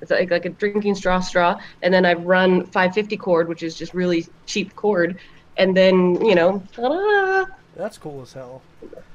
it's 0.01 0.11
like, 0.11 0.31
like 0.31 0.45
a 0.45 0.51
drinking 0.51 0.95
straw 0.95 1.21
straw 1.21 1.59
and 1.83 1.93
then 1.93 2.05
i've 2.05 2.25
run 2.25 2.63
550 2.67 3.17
cord 3.17 3.49
which 3.49 3.63
is 3.63 3.75
just 3.75 3.95
really 3.95 4.27
cheap 4.47 4.75
cord 4.77 5.19
and 5.57 5.77
then 5.77 6.23
you 6.25 6.35
know 6.35 6.63
ta-da! 6.73 7.47
That's 7.77 7.99
cool 7.99 8.23
as 8.23 8.33
hell. 8.33 8.63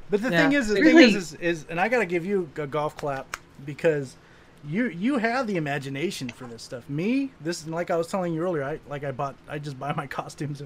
But 0.10 0.22
the 0.22 0.30
Yeah. 0.30 0.44
thing 0.44 0.54
is, 0.54 0.68
the 0.68 0.82
Really? 0.82 1.08
thing 1.08 1.16
is, 1.16 1.34
is, 1.34 1.40
is, 1.42 1.66
and 1.70 1.80
I 1.80 1.90
gotta 1.90 2.06
give 2.06 2.26
you 2.26 2.50
a 2.58 2.68
golf 2.68 2.96
clap 2.96 3.38
because 3.66 4.16
you 4.64 4.88
you 4.90 5.18
have 5.18 5.48
the 5.48 5.58
imagination 5.58 6.30
for 6.30 6.46
this 6.46 6.62
stuff. 6.62 6.88
Me, 6.88 7.32
this 7.42 7.66
like 7.68 7.90
I 7.90 7.96
was 7.96 8.08
telling 8.08 8.34
you 8.34 8.42
earlier, 8.44 8.64
I 8.64 8.80
like 8.88 9.04
I 9.04 9.12
bought, 9.12 9.36
I 9.50 9.58
just 9.58 9.80
buy 9.80 9.94
my 9.94 10.06
costumes. 10.20 10.62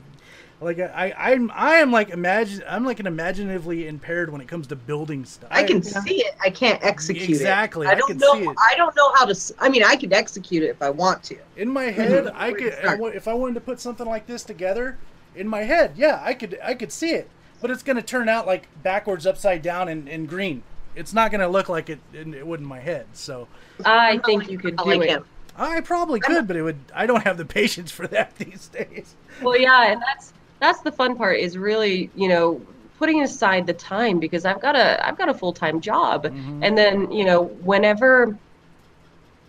Like 0.59 0.79
I, 0.79 1.13
I'm, 1.17 1.51
I 1.53 1.75
am 1.75 1.91
like 1.91 2.09
imagine, 2.09 2.63
I'm 2.67 2.85
like 2.85 2.99
an 2.99 3.07
imaginatively 3.07 3.87
impaired 3.87 4.31
when 4.31 4.41
it 4.41 4.47
comes 4.47 4.67
to 4.67 4.75
building 4.75 5.23
stuff. 5.25 5.49
I 5.51 5.63
can 5.63 5.81
see 5.81 6.17
it. 6.25 6.35
I 6.43 6.49
can't 6.49 6.83
execute 6.83 7.29
Exactly, 7.29 7.87
it. 7.87 7.89
I 7.89 7.93
I 7.93 7.95
don't 7.95 8.07
can 8.07 8.17
know. 8.17 8.33
see 8.33 8.43
it. 8.43 8.57
I 8.71 8.75
don't 8.75 8.95
know 8.95 9.13
how 9.15 9.25
to. 9.25 9.53
I 9.59 9.69
mean, 9.69 9.83
I 9.83 9.95
could 9.95 10.11
execute 10.13 10.63
it 10.63 10.67
if 10.67 10.81
I 10.81 10.89
want 10.89 11.23
to. 11.25 11.37
in 11.55 11.69
my 11.69 11.85
mm-hmm. 11.85 12.01
head, 12.01 12.27
I 12.35 12.51
Where 12.51 12.59
could? 12.59 12.73
I 12.85 12.95
wa- 12.95 13.07
if 13.07 13.27
I 13.27 13.33
wanted 13.33 13.53
to 13.55 13.61
put 13.61 13.79
something 13.79 14.07
like 14.07 14.27
this 14.27 14.43
together 14.43 14.97
in 15.35 15.47
my 15.47 15.63
head, 15.63 15.93
yeah, 15.95 16.21
I 16.23 16.33
could 16.33 16.57
I 16.63 16.73
could 16.73 16.91
see 16.91 17.11
it. 17.11 17.29
But 17.65 17.71
it's 17.71 17.81
gonna 17.81 18.03
turn 18.03 18.29
out 18.29 18.45
like 18.45 18.67
backwards, 18.83 19.25
upside 19.25 19.63
down, 19.63 19.87
and, 19.89 20.07
and 20.07 20.29
green. 20.29 20.61
It's 20.95 21.13
not 21.15 21.31
gonna 21.31 21.47
look 21.47 21.67
like 21.67 21.89
it 21.89 21.97
it 22.13 22.45
would 22.45 22.59
in 22.59 22.65
my 22.67 22.79
head. 22.79 23.07
So 23.13 23.47
i 23.83 24.19
think 24.19 24.51
you 24.51 24.59
could 24.59 24.79
I 24.79 24.83
do 24.83 24.89
like 24.91 25.01
it 25.01 25.09
him. 25.09 25.25
I 25.57 25.81
probably 25.81 26.19
could, 26.19 26.45
but 26.45 26.55
it 26.57 26.61
would. 26.61 26.77
I 26.93 27.07
don't 27.07 27.23
have 27.23 27.37
the 27.37 27.45
patience 27.59 27.89
for 27.89 28.05
that 28.09 28.35
these 28.37 28.67
days. 28.67 29.15
well 29.41 29.57
yeah 29.59 29.91
and 29.91 29.99
that's 29.99 30.31
that's 30.59 30.81
the 30.81 30.91
fun 30.91 31.15
part 31.15 31.39
is 31.39 31.57
really 31.57 32.11
you 32.13 32.27
know 32.29 32.61
putting 32.99 33.23
aside 33.23 33.65
the 33.65 33.73
time 33.73 34.19
because 34.19 34.45
i've 34.45 34.61
got 34.61 34.75
a 34.75 35.03
i've 35.07 35.17
got 35.17 35.27
a 35.27 35.33
full-time 35.33 35.81
job 35.81 36.25
Mhm. 36.25 36.59
and 36.63 36.77
then 36.77 37.11
you 37.11 37.25
know 37.25 37.45
whenever 37.71 38.37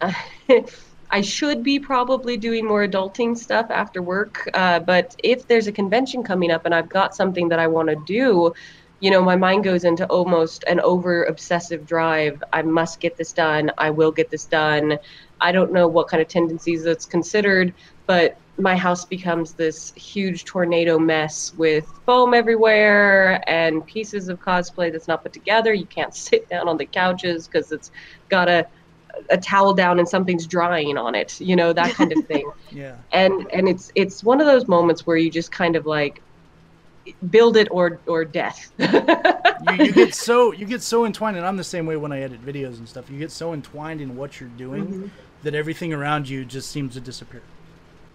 i 1.11 1.21
should 1.21 1.63
be 1.63 1.79
probably 1.79 2.37
doing 2.37 2.67
more 2.67 2.87
adulting 2.87 3.37
stuff 3.37 3.67
after 3.71 4.03
work 4.03 4.49
uh, 4.55 4.79
but 4.81 5.15
if 5.23 5.47
there's 5.47 5.67
a 5.67 5.73
convention 5.73 6.23
coming 6.23 6.51
up 6.51 6.65
and 6.65 6.75
i've 6.75 6.89
got 6.89 7.15
something 7.15 7.49
that 7.49 7.59
i 7.59 7.67
want 7.67 7.89
to 7.89 7.97
do 8.07 8.53
you 9.01 9.11
know 9.11 9.23
my 9.23 9.37
mind 9.37 9.63
goes 9.63 9.85
into 9.85 10.07
almost 10.07 10.65
an 10.69 10.81
over 10.81 11.25
obsessive 11.25 11.85
drive. 11.85 12.43
I 12.55 12.63
must 12.63 12.99
get 12.99 13.19
this 13.19 13.35
done. 13.35 13.71
I 13.77 13.91
will 13.91 14.11
get 14.11 14.31
this 14.31 14.47
done. 14.47 14.99
I 15.39 15.53
don't 15.53 15.71
know 15.71 15.87
what 15.87 16.09
kind 16.09 16.23
of 16.23 16.29
tendencies 16.29 16.83
that's 16.83 17.05
considered 17.05 17.75
but 18.07 18.39
my 18.59 18.75
house 18.75 19.05
becomes 19.05 19.53
this 19.53 19.93
huge 19.95 20.45
tornado 20.45 20.99
mess 20.99 21.53
with 21.55 21.87
foam 22.07 22.33
everywhere 22.33 23.43
and 23.47 23.85
pieces 23.87 24.29
of 24.29 24.41
cosplay 24.41 24.91
that's 24.91 25.09
not 25.09 25.23
put 25.23 25.33
together. 25.33 25.75
You 25.75 25.87
can't 25.87 26.15
sit 26.15 26.49
down 26.49 26.69
on 26.69 26.77
the 26.77 26.87
couches 26.87 27.47
because 27.47 27.73
it's 27.73 27.91
got 28.29 28.49
a 28.49 28.67
a 29.31 29.37
towel 29.39 29.75
down 29.75 29.99
and 29.99 30.09
something's 30.09 30.47
drying 30.47 30.97
on 30.99 31.15
it. 31.15 31.41
You 31.41 31.57
know 31.57 31.73
that 31.73 31.95
kind 31.95 32.13
of 32.13 32.25
thing. 32.29 32.51
Yeah. 32.71 32.97
and 33.13 33.47
and 33.53 33.69
it's 33.69 33.91
it's 33.95 34.23
one 34.25 34.41
of 34.41 34.47
those 34.47 34.67
moments 34.69 35.07
where 35.07 35.17
you 35.17 35.31
just 35.31 35.51
kind 35.53 35.77
of 35.77 35.87
like 35.87 36.23
build 37.31 37.57
it 37.57 37.69
or 37.71 38.01
or 38.07 38.25
death. 38.25 38.73
You, 38.79 38.89
you 39.85 39.93
get 39.93 40.15
so 40.29 40.53
you 40.53 40.67
get 40.67 40.83
so 40.83 41.05
entwined, 41.07 41.37
and 41.37 41.47
I'm 41.47 41.57
the 41.57 41.65
same 41.65 41.87
way 41.87 41.97
when 41.97 42.13
I 42.13 42.21
edit 42.21 42.45
videos 42.45 42.79
and 42.79 42.89
stuff. 42.89 43.11
You 43.11 43.19
get 43.19 43.31
so 43.31 43.53
entwined 43.53 44.01
in 44.01 44.17
what 44.17 44.41
you're 44.41 44.49
doing 44.51 44.87
Mm-hmm. 44.87 45.07
that 45.43 45.55
everything 45.55 45.93
around 45.93 46.29
you 46.29 46.45
just 46.45 46.71
seems 46.71 46.95
to 46.95 47.01
disappear. 47.01 47.43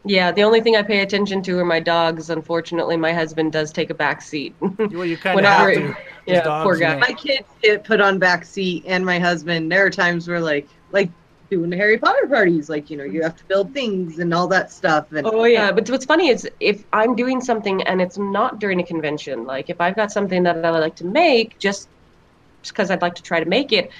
yeah, 0.03 0.31
the 0.31 0.43
only 0.43 0.61
thing 0.61 0.75
I 0.75 0.81
pay 0.83 0.99
attention 1.01 1.41
to 1.43 1.59
are 1.59 1.65
my 1.65 1.79
dogs. 1.79 2.29
Unfortunately, 2.29 2.97
my 2.97 3.13
husband 3.13 3.51
does 3.53 3.71
take 3.71 3.89
a 3.89 3.93
back 3.93 4.21
seat. 4.21 4.53
Well, 4.61 5.05
you 5.05 5.15
kind 5.17 5.39
of 5.39 5.45
have 5.45 5.65
Whenever- 5.67 5.93
to. 5.93 5.99
yeah, 6.25 6.41
dogs, 6.43 6.63
poor 6.65 6.73
you 6.75 6.81
guy. 6.81 6.93
know. 6.95 6.99
My 6.99 7.13
kids 7.13 7.47
get 7.61 7.83
put 7.83 8.01
on 8.01 8.19
back 8.19 8.43
seat, 8.45 8.83
and 8.87 9.05
my 9.05 9.19
husband. 9.19 9.71
There 9.71 9.85
are 9.85 9.89
times 9.89 10.27
where 10.27 10.39
like 10.41 10.67
like 10.91 11.11
doing 11.49 11.69
the 11.69 11.77
Harry 11.77 11.97
Potter 11.97 12.27
parties, 12.27 12.69
like 12.69 12.89
you 12.89 12.97
know 12.97 13.03
you 13.03 13.21
have 13.23 13.35
to 13.35 13.45
build 13.45 13.73
things 13.73 14.19
and 14.19 14.33
all 14.33 14.47
that 14.47 14.71
stuff. 14.71 15.11
And 15.11 15.27
Oh 15.27 15.45
yeah, 15.45 15.71
but 15.71 15.89
what's 15.89 16.05
funny 16.05 16.29
is 16.29 16.49
if 16.59 16.83
I'm 16.93 17.15
doing 17.15 17.41
something 17.41 17.81
and 17.83 18.01
it's 18.01 18.17
not 18.17 18.59
during 18.59 18.79
a 18.79 18.85
convention, 18.85 19.45
like 19.45 19.69
if 19.69 19.79
I've 19.81 19.95
got 19.95 20.11
something 20.11 20.43
that 20.43 20.63
I 20.65 20.69
like 20.71 20.95
to 20.97 21.05
make, 21.05 21.59
just 21.59 21.89
because 22.67 22.91
I'd 22.91 23.01
like 23.01 23.15
to 23.15 23.23
try 23.23 23.39
to 23.43 23.49
make 23.49 23.71
it, 23.73 23.91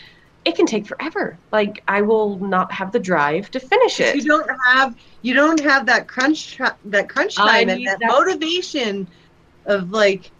it 0.45 0.55
can 0.55 0.65
take 0.65 0.87
forever. 0.87 1.37
Like 1.51 1.83
I 1.87 2.01
will 2.01 2.39
not 2.39 2.71
have 2.71 2.91
the 2.91 2.99
drive 2.99 3.51
to 3.51 3.59
finish 3.59 3.99
it. 3.99 4.15
you 4.15 4.23
don't 4.23 4.49
have 4.65 4.95
you 5.21 5.33
don't 5.33 5.59
have 5.59 5.85
that 5.87 6.07
crunch 6.07 6.57
ti- 6.57 6.63
that 6.85 7.09
crunch 7.09 7.37
I 7.37 7.59
time 7.59 7.69
and 7.69 7.85
that, 7.85 7.99
that- 7.99 8.07
motivation 8.09 9.07
of 9.65 9.91
like 9.91 10.31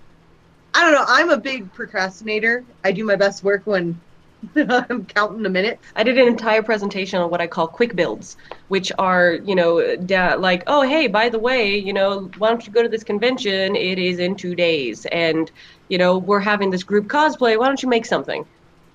I 0.74 0.82
don't 0.82 0.94
know. 0.94 1.06
I'm 1.06 1.30
a 1.30 1.38
big 1.38 1.72
procrastinator. 1.74 2.64
I 2.84 2.94
do 2.94 3.04
my 3.04 3.18
best 3.18 3.44
work 3.44 3.64
when 3.66 4.00
I'm 4.56 5.06
counting 5.06 5.44
the 5.44 5.50
minutes. 5.50 5.82
I 5.96 6.04
did 6.04 6.18
an 6.18 6.28
entire 6.28 6.64
presentation 6.64 7.20
on 7.22 7.30
what 7.30 7.42
I 7.42 7.48
call 7.48 7.68
quick 7.68 7.96
builds, 7.96 8.38
which 8.70 8.92
are, 8.98 9.34
you 9.46 9.56
know, 9.56 9.96
da- 9.98 10.36
like, 10.36 10.64
oh, 10.68 10.82
hey, 10.82 11.08
by 11.08 11.30
the 11.30 11.40
way, 11.40 11.78
you 11.78 11.94
know, 11.94 12.30
why 12.38 12.50
don't 12.50 12.66
you 12.66 12.74
go 12.74 12.82
to 12.82 12.90
this 12.90 13.04
convention? 13.04 13.76
It 13.76 14.00
is 14.00 14.20
in 14.20 14.36
two 14.36 14.56
days. 14.56 15.06
And, 15.12 15.52
you 15.90 15.98
know, 15.98 16.18
we're 16.18 16.40
having 16.40 16.70
this 16.72 16.84
group 16.84 17.08
cosplay. 17.08 17.58
Why 17.58 17.68
don't 17.68 17.82
you 17.84 17.90
make 17.90 18.06
something? 18.06 18.40
And 18.42 18.48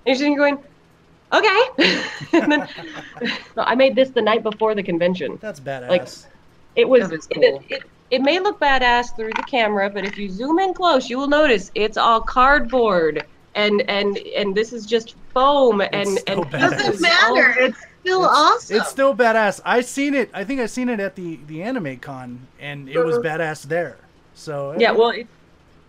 you're 0.06 0.16
sitting 0.16 0.36
going, 0.36 0.58
okay. 1.32 1.60
and 2.32 2.52
then 2.52 2.68
no, 3.56 3.62
I 3.64 3.74
made 3.74 3.94
this 3.94 4.10
the 4.10 4.22
night 4.22 4.42
before 4.42 4.74
the 4.74 4.82
convention. 4.82 5.38
That's 5.40 5.60
badass. 5.60 5.88
Like- 5.88 6.08
It 6.74 6.88
was, 6.88 7.08
That 7.08 7.14
is 7.18 7.28
it, 7.30 7.62
it, 7.70 7.82
it 8.10 8.22
may 8.22 8.38
look 8.38 8.60
badass 8.60 9.14
through 9.16 9.32
the 9.34 9.44
camera, 9.44 9.88
but 9.90 10.04
if 10.04 10.18
you 10.18 10.28
zoom 10.28 10.58
in 10.58 10.74
close, 10.74 11.08
you 11.08 11.18
will 11.18 11.28
notice 11.28 11.70
it's 11.74 11.96
all 11.96 12.20
cardboard. 12.20 13.24
And, 13.54 13.82
and 13.88 14.18
and 14.36 14.54
this 14.54 14.74
is 14.74 14.84
just 14.84 15.16
foam 15.40 15.80
and 15.82 15.92
It's 15.94 16.14
so 16.14 16.22
and 16.28 16.40
badass. 16.46 16.70
Doesn't 16.70 17.00
matter. 17.02 17.54
all- 17.60 17.66
It's 17.66 17.78
still 18.00 18.22
It's- 18.24 18.36
awesome. 18.38 18.76
It's 18.78 18.88
still 18.88 19.14
badass. 19.14 19.60
I 19.64 19.80
seen 19.82 20.14
it. 20.14 20.30
I 20.32 20.44
think 20.44 20.60
I 20.60 20.66
seen 20.66 20.88
it 20.88 20.98
at 21.00 21.14
the 21.14 21.38
the 21.46 21.62
anime 21.62 21.98
con, 21.98 22.46
and 22.58 22.88
it 22.88 22.98
was 22.98 23.18
badass 23.18 23.64
there. 23.64 23.96
So 24.34 24.70
Uh-huh. 24.70 24.78
Yeah, 24.80 24.92
well, 24.92 25.10
it, 25.10 25.26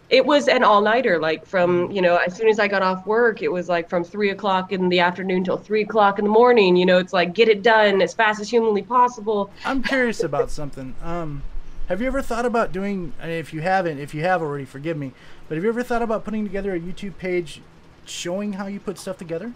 it 0.09 0.25
was 0.25 0.47
an 0.49 0.63
all 0.63 0.81
nighter. 0.81 1.17
Like 1.19 1.45
from 1.45 1.89
you 1.91 2.01
know, 2.01 2.17
as 2.17 2.35
soon 2.35 2.49
as 2.49 2.59
I 2.59 2.67
got 2.67 2.81
off 2.81 3.05
work, 3.07 3.41
it 3.41 3.51
was 3.51 3.69
like 3.69 3.87
from 3.89 4.03
three 4.03 4.31
o'clock 4.31 4.71
in 4.73 4.89
the 4.89 4.99
afternoon 4.99 5.43
till 5.45 5.57
three 5.57 5.83
o'clock 5.83 6.19
in 6.19 6.25
the 6.25 6.31
morning. 6.31 6.75
You 6.75 6.85
know, 6.85 6.97
it's 6.97 7.13
like 7.13 7.33
get 7.33 7.47
it 7.47 7.63
done 7.63 8.01
as 8.01 8.13
fast 8.13 8.41
as 8.41 8.49
humanly 8.49 8.81
possible. 8.81 9.49
I'm 9.63 9.81
curious 9.81 10.23
about 10.23 10.51
something. 10.51 10.93
Um, 11.03 11.41
have 11.87 12.01
you 12.01 12.07
ever 12.07 12.21
thought 12.21 12.45
about 12.45 12.73
doing? 12.73 13.13
And 13.21 13.31
if 13.31 13.53
you 13.53 13.61
haven't, 13.61 13.99
if 13.99 14.13
you 14.13 14.21
have 14.23 14.41
already, 14.41 14.65
forgive 14.65 14.97
me. 14.97 15.13
But 15.47 15.55
have 15.55 15.63
you 15.63 15.69
ever 15.69 15.83
thought 15.83 16.01
about 16.01 16.25
putting 16.25 16.43
together 16.43 16.73
a 16.75 16.79
YouTube 16.79 17.17
page 17.17 17.61
showing 18.09 18.53
how 18.53 18.67
you 18.67 18.79
put 18.79 18.97
stuff 18.97 19.17
together? 19.17 19.51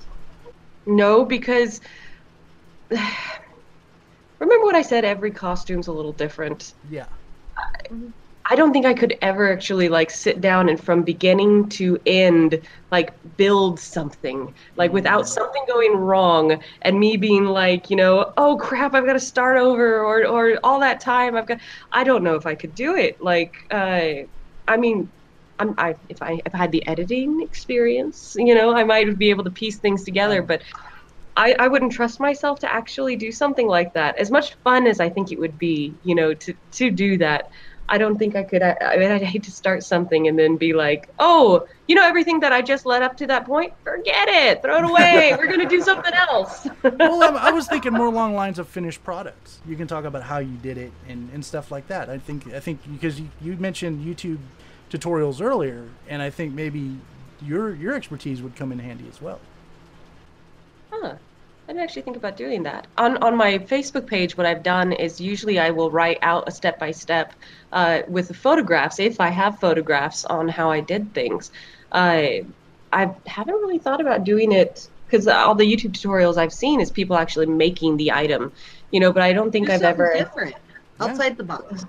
No, 0.85 1.25
because 1.25 1.81
remember 4.39 4.65
what 4.65 4.75
I 4.75 4.81
said? 4.81 5.05
Every 5.05 5.31
costume's 5.31 5.87
a 5.87 5.91
little 5.91 6.13
different. 6.13 6.73
Yeah. 6.89 7.05
I 8.45 8.55
don't 8.55 8.73
think 8.73 8.85
I 8.85 8.93
could 8.93 9.17
ever 9.21 9.51
actually 9.53 9.87
like 9.87 10.09
sit 10.09 10.41
down 10.41 10.67
and 10.67 10.81
from 10.81 11.03
beginning 11.03 11.69
to 11.69 11.99
end 12.05 12.59
like 12.89 13.13
build 13.37 13.79
something 13.79 14.53
like 14.75 14.91
without 14.91 15.27
something 15.27 15.63
going 15.67 15.95
wrong 15.95 16.61
and 16.81 16.99
me 16.99 17.17
being 17.17 17.45
like 17.45 17.89
you 17.89 17.95
know 17.95 18.33
oh 18.37 18.57
crap 18.57 18.93
I've 18.93 19.05
got 19.05 19.13
to 19.13 19.19
start 19.19 19.57
over 19.57 20.01
or 20.01 20.25
or 20.25 20.59
all 20.63 20.79
that 20.79 20.99
time 20.99 21.35
I've 21.37 21.45
got 21.45 21.59
I 21.91 22.03
don't 22.03 22.23
know 22.23 22.35
if 22.35 22.45
I 22.45 22.55
could 22.55 22.73
do 22.73 22.95
it 22.95 23.21
like 23.21 23.55
uh 23.69 24.23
I 24.67 24.77
mean, 24.77 25.09
I'm, 25.61 25.75
I, 25.77 25.95
if 26.09 26.21
I 26.21 26.41
if 26.45 26.55
I 26.55 26.57
had 26.57 26.71
the 26.71 26.85
editing 26.87 27.41
experience, 27.41 28.35
you 28.37 28.55
know, 28.55 28.75
I 28.75 28.83
might 28.83 29.17
be 29.17 29.29
able 29.29 29.43
to 29.43 29.51
piece 29.51 29.77
things 29.77 30.03
together. 30.03 30.41
But 30.41 30.63
I, 31.37 31.55
I 31.59 31.67
wouldn't 31.67 31.91
trust 31.91 32.19
myself 32.19 32.59
to 32.59 32.73
actually 32.73 33.15
do 33.15 33.31
something 33.31 33.67
like 33.67 33.93
that. 33.93 34.17
As 34.17 34.31
much 34.31 34.55
fun 34.55 34.87
as 34.87 34.99
I 34.99 35.09
think 35.09 35.31
it 35.31 35.39
would 35.39 35.57
be, 35.57 35.93
you 36.03 36.15
know, 36.15 36.33
to 36.33 36.53
to 36.73 36.89
do 36.89 37.17
that, 37.19 37.51
I 37.87 37.97
don't 37.97 38.17
think 38.17 38.35
I 38.35 38.43
could. 38.43 38.63
I, 38.63 38.75
I 38.81 38.97
mean, 38.97 39.11
I'd 39.11 39.21
hate 39.21 39.43
to 39.43 39.51
start 39.51 39.83
something 39.83 40.27
and 40.27 40.39
then 40.39 40.57
be 40.57 40.73
like, 40.73 41.09
oh, 41.19 41.67
you 41.87 41.95
know, 41.95 42.03
everything 42.03 42.39
that 42.39 42.51
I 42.51 42.61
just 42.61 42.85
led 42.85 43.03
up 43.03 43.17
to 43.17 43.27
that 43.27 43.45
point, 43.45 43.73
forget 43.83 44.27
it, 44.29 44.61
throw 44.61 44.77
it 44.77 44.85
away. 44.89 45.35
We're 45.37 45.47
gonna 45.47 45.69
do 45.69 45.81
something 45.81 46.13
else. 46.13 46.67
well, 46.83 47.21
I, 47.21 47.49
I 47.49 47.51
was 47.51 47.67
thinking 47.73 47.93
more 47.93 48.07
along 48.07 48.33
lines 48.33 48.59
of 48.59 48.67
finished 48.67 49.03
products. 49.03 49.59
You 49.67 49.75
can 49.75 49.87
talk 49.87 50.05
about 50.05 50.23
how 50.23 50.39
you 50.39 50.57
did 50.57 50.77
it 50.77 50.91
and, 51.07 51.29
and 51.33 51.45
stuff 51.45 51.71
like 51.71 51.87
that. 51.89 52.09
I 52.09 52.17
think 52.17 52.51
I 52.53 52.59
think 52.59 52.79
because 52.91 53.19
you, 53.19 53.29
you 53.41 53.57
mentioned 53.57 54.03
YouTube 54.05 54.39
tutorials 54.91 55.41
earlier, 55.41 55.87
and 56.07 56.21
I 56.21 56.29
think 56.29 56.53
maybe 56.53 56.97
your 57.41 57.73
your 57.75 57.93
expertise 57.93 58.41
would 58.41 58.55
come 58.55 58.71
in 58.71 58.79
handy 58.79 59.05
as 59.09 59.21
well. 59.21 59.39
Huh. 60.91 61.15
I 61.67 61.73
didn't 61.73 61.83
actually 61.83 62.01
think 62.01 62.17
about 62.17 62.35
doing 62.35 62.63
that. 62.63 62.87
On 62.97 63.17
on 63.23 63.37
my 63.37 63.57
Facebook 63.59 64.05
page, 64.05 64.35
what 64.37 64.45
I've 64.45 64.63
done 64.63 64.91
is 64.91 65.21
usually 65.21 65.57
I 65.57 65.69
will 65.71 65.89
write 65.89 66.17
out 66.21 66.43
a 66.47 66.51
step 66.51 66.77
by 66.79 66.91
step 66.91 67.33
with 68.07 68.27
the 68.27 68.33
photographs, 68.33 68.99
if 68.99 69.21
I 69.21 69.29
have 69.29 69.59
photographs 69.59 70.25
on 70.25 70.49
how 70.49 70.69
I 70.69 70.81
did 70.81 71.13
things. 71.13 71.51
Uh, 71.91 72.43
I 72.93 73.09
haven't 73.25 73.55
really 73.55 73.77
thought 73.77 74.01
about 74.01 74.25
doing 74.25 74.51
it 74.51 74.89
because 75.07 75.27
all 75.27 75.55
the 75.55 75.63
YouTube 75.63 75.91
tutorials 75.91 76.37
I've 76.37 76.51
seen 76.51 76.81
is 76.81 76.91
people 76.91 77.15
actually 77.15 77.45
making 77.45 77.95
the 77.97 78.11
item, 78.11 78.51
you 78.91 78.99
know. 78.99 79.13
But 79.13 79.23
I 79.23 79.31
don't 79.31 79.51
think 79.51 79.67
Do 79.67 79.73
I've 79.73 79.83
ever. 79.83 80.13
different 80.17 80.55
outside 80.99 81.37
the 81.37 81.43
box. 81.43 81.85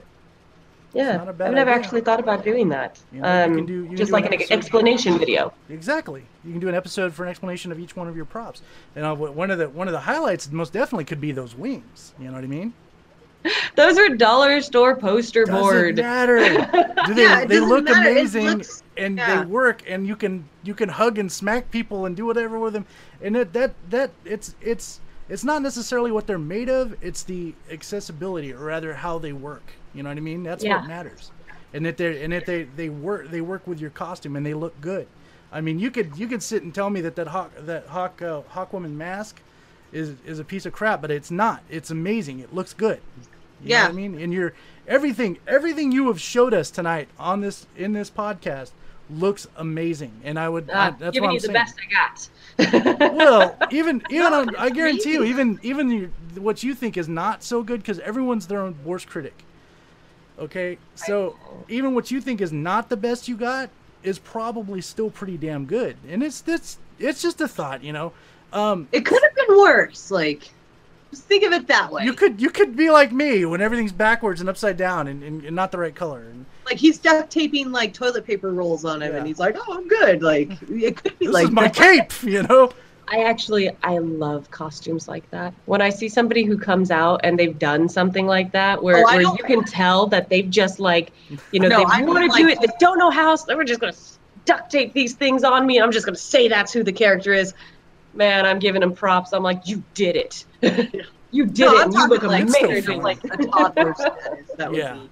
Yeah, 0.95 1.17
not 1.17 1.29
a 1.29 1.33
bad 1.33 1.49
I've 1.49 1.55
never 1.55 1.71
idea. 1.71 1.83
actually 1.85 2.01
thought 2.03 2.21
about 2.21 2.45
doing 2.45 2.69
that. 2.71 2.99
You 3.13 3.21
know, 3.23 3.27
you 3.29 3.45
um, 3.51 3.57
can 3.57 3.67
do- 3.67 3.73
you 3.73 3.87
can 3.89 3.97
just 3.97 4.09
do 4.11 4.13
like 4.13 4.27
an 4.27 4.35
an 4.35 4.43
explanation 4.51 5.19
video. 5.19 5.53
Exactly. 5.71 6.25
You 6.45 6.51
can 6.53 6.61
do 6.61 6.69
an 6.69 6.75
episode 6.75 7.15
for 7.15 7.25
an 7.25 7.31
explanation 7.31 7.73
of 7.73 7.79
each 7.81 7.97
one 7.97 8.09
of 8.09 8.17
your 8.17 8.25
props. 8.27 8.61
And 8.95 9.05
uh, 9.07 9.15
one 9.15 9.51
of 9.51 9.59
the 9.59 9.69
one 9.69 9.89
of 9.89 9.93
the 9.93 10.01
highlights 10.01 10.51
most 10.51 10.73
definitely 10.73 11.05
could 11.05 11.21
be 11.21 11.33
those 11.33 11.55
wings. 11.55 12.13
You 12.19 12.27
know 12.29 12.35
what 12.35 12.45
I 12.45 12.49
mean? 12.49 12.75
Those 13.75 13.99
are 13.99 14.09
dollar 14.11 14.61
store 14.61 14.95
poster 14.97 15.45
Doesn't 15.45 15.61
board. 15.61 15.97
matter. 15.97 16.39
Do 17.07 17.15
they, 17.15 17.23
Yeah, 17.25 17.45
they 17.45 17.59
look 17.59 17.85
matter. 17.85 18.11
Amazing 18.11 18.47
looks- 18.47 18.85
and 18.97 19.17
yeah. 19.19 19.41
they 19.41 19.47
work 19.47 19.83
and 19.89 20.07
you 20.07 20.15
can 20.15 20.49
you 20.63 20.75
can 20.75 20.89
hug 20.89 21.19
and 21.19 21.33
smack 21.33 21.71
people 21.73 22.07
and 22.07 22.15
do 22.17 22.25
whatever 22.27 22.59
with 22.61 22.73
them. 22.75 22.87
And 23.21 23.37
it, 23.37 23.53
that 23.55 23.73
that 23.91 24.11
it's 24.25 24.55
it's 24.61 25.01
it's 25.29 25.43
not 25.43 25.61
necessarily 25.63 26.13
what 26.13 26.27
they're 26.29 26.39
made 26.39 26.69
of, 26.69 26.95
it's 27.03 27.23
the 27.25 27.55
accessibility 27.71 28.53
or 28.53 28.59
rather 28.65 28.95
how 28.95 29.19
they 29.19 29.33
work. 29.33 29.73
You 29.95 30.03
know 30.03 30.11
what 30.11 30.17
I 30.19 30.21
mean? 30.21 30.43
That's 30.43 30.65
Yeah. 30.65 30.77
what 30.77 30.85
matters. 30.85 31.31
And 31.73 31.85
that 31.87 31.97
they 31.97 32.23
and 32.23 32.33
that 32.33 32.47
they 32.47 32.65
they 32.65 32.89
work 32.89 33.31
they 33.31 33.41
work 33.41 33.67
with 33.67 33.81
your 33.81 33.91
costume 33.91 34.37
and 34.37 34.45
they 34.45 34.55
look 34.55 34.81
good. 34.81 35.07
I 35.53 35.61
mean, 35.61 35.79
you 35.79 35.91
could 35.91 36.17
you 36.17 36.27
could 36.29 36.43
sit 36.43 36.63
and 36.63 36.75
tell 36.75 36.91
me 36.91 37.01
that 37.03 37.17
that 37.17 37.29
hawk 37.29 37.53
that 37.59 37.87
hawk 37.89 38.21
uh, 38.23 38.43
hawkwoman 38.55 38.93
mask 38.93 39.41
is 39.93 40.15
is 40.27 40.39
a 40.39 40.45
piece 40.45 40.67
of 40.67 40.73
crap, 40.73 41.01
but 41.03 41.11
it's 41.11 41.31
not. 41.31 41.63
It's 41.71 41.91
amazing. 41.91 42.41
It 42.41 42.55
looks 42.55 42.73
good. 42.75 43.01
You 43.63 43.71
know 43.71 43.77
Yeah. 43.77 43.83
what 43.83 43.91
I 43.91 43.93
mean? 43.93 44.15
And 44.21 44.33
you're 44.33 44.55
everything 44.87 45.39
everything 45.47 45.93
you 45.93 46.09
have 46.09 46.21
showed 46.21 46.53
us 46.55 46.71
tonight 46.71 47.09
on 47.19 47.41
this 47.41 47.67
in 47.77 47.93
this 47.93 48.11
podcast 48.11 48.73
looks 49.11 49.47
amazing. 49.57 50.13
And 50.25 50.39
I 50.39 50.49
would 50.49 50.71
I, 50.71 50.89
Uh, 50.89 50.91
that's 50.99 51.13
giving 51.15 51.23
what 51.23 51.29
I'm 51.31 51.35
you 51.35 51.41
the 51.41 51.47
saying. 51.47 51.55
best 51.55 51.77
I 51.79 51.91
got. 51.91 52.29
Well, 53.13 53.59
even 53.71 54.03
even 54.11 54.33
on, 54.33 54.55
I 54.57 54.71
guarantee 54.71 55.13
you, 55.13 55.23
even 55.25 55.59
even 55.63 55.91
your, 55.91 56.09
what 56.41 56.63
you 56.63 56.75
think 56.75 56.97
is 56.97 57.09
not 57.09 57.43
so 57.43 57.63
good 57.63 57.81
because 57.81 57.99
everyone's 58.01 58.47
their 58.47 58.61
own 58.61 58.77
worst 58.85 59.07
critic. 59.09 59.45
Okay, 60.43 60.77
so 60.97 61.37
even 61.69 61.95
what 61.95 62.11
you 62.11 62.21
think 62.21 62.41
is 62.41 62.53
not 62.53 62.89
the 62.89 62.97
best 62.97 63.29
you 63.29 63.37
got 63.37 63.71
is 64.03 64.19
probably 64.19 64.81
still 64.81 65.09
pretty 65.11 65.37
damn 65.39 65.65
good, 65.67 65.97
and 66.09 66.23
it's 66.23 66.43
it's 66.47 66.79
it's 66.99 67.23
just 67.23 67.41
a 67.41 67.47
thought, 67.49 67.83
you 67.85 67.93
know. 67.93 68.13
Um, 68.53 68.89
It 68.93 69.07
could 69.07 69.23
have 69.23 69.35
been 69.35 69.57
worse. 69.57 70.11
Like, 70.11 70.51
just 71.11 71.25
think 71.25 71.45
of 71.45 71.53
it 71.53 71.69
that 71.69 71.93
way. 71.93 72.05
you 72.05 72.13
could 72.13 72.41
you 72.41 72.51
could 72.51 72.75
be 72.77 72.91
like 72.91 73.13
me 73.13 73.45
when 73.45 73.61
everything's 73.61 73.93
backwards 73.93 74.41
and 74.41 74.51
upside 74.51 74.77
down 74.77 75.07
and, 75.07 75.23
and, 75.23 75.45
and 75.45 75.55
not 75.55 75.71
the 75.71 75.79
right 75.79 75.95
color. 75.95 76.23
And 76.23 76.45
like 76.67 76.77
he's 76.77 76.99
duct 76.99 77.31
taping 77.31 77.71
like 77.71 77.95
toilet 77.95 78.27
paper 78.27 78.53
rolls 78.53 78.85
on 78.85 79.01
him, 79.01 79.13
Yeah. 79.13 79.19
and 79.19 79.27
he's 79.27 79.39
like, 79.39 79.57
"Oh, 79.59 79.75
I'm 79.79 79.87
good." 79.87 80.23
Like, 80.23 80.51
it 80.69 80.97
could 80.97 81.17
be 81.21 81.29
like 81.29 81.29
this 81.29 81.33
like 81.35 81.45
is 81.47 81.51
my 81.53 81.69
that. 81.69 81.75
cape, 82.11 82.23
you 82.25 82.43
know. 82.43 82.73
I 83.13 83.25
actually 83.25 83.71
I 83.83 83.99
love 83.99 84.51
costumes 84.51 85.07
like 85.07 85.31
that. 85.31 85.53
When 85.67 85.83
I 85.83 85.91
see 85.91 86.09
somebody 86.09 86.45
who 86.45 86.57
comes 86.59 86.91
out 86.91 87.21
and 87.25 87.39
they've 87.39 87.59
done 87.59 87.89
something 87.89 88.27
like 88.27 88.53
that, 88.53 88.83
where, 88.83 88.97
Oh, 88.99 89.03
where 89.05 89.21
you 89.21 89.37
can 89.45 89.63
tell 89.65 90.07
that 90.09 90.29
they've 90.31 90.49
just 90.49 90.81
like, 90.81 91.13
you 91.53 91.61
know, 91.61 91.69
No, 91.69 91.79
they 91.79 91.85
want 91.85 92.23
to 92.23 92.29
don't 92.29 92.37
do 92.37 92.45
like- 92.47 92.55
it, 92.57 92.61
they 92.63 92.73
don't 92.81 92.99
know 92.99 93.11
how, 93.11 93.37
so 93.37 93.45
they're 93.47 93.65
just 93.65 93.81
gonna 93.81 93.93
duct 94.47 94.73
tape 94.73 94.95
these 94.95 95.13
things 95.15 95.45
on 95.45 95.67
me. 95.67 95.79
I'm 95.81 95.93
just 95.93 96.07
gonna 96.07 96.17
say 96.17 96.49
that's 96.49 96.73
who 96.73 96.83
the 96.83 96.93
character 96.93 97.33
is. 97.35 97.53
Man, 98.15 98.47
I'm 98.47 98.59
giving 98.59 98.81
them 98.81 98.95
props. 98.95 99.33
I'm 99.33 99.43
like, 99.43 99.67
you 99.69 99.83
did 99.95 100.17
it. 100.17 100.45
you 101.31 101.47
did 101.47 101.59
No, 101.67 101.77
it. 101.79 101.83
I'm 101.85 101.93
you 101.93 102.09
look 102.09 102.23
like 102.23 102.45
amazing. 102.49 103.03
like 103.03 103.23
a 103.25 103.29
toddler 103.47 103.95
status. 103.95 104.49
That 104.57 104.71
would 104.71 104.79
Yeah. 104.79 104.95
be. 104.95 105.11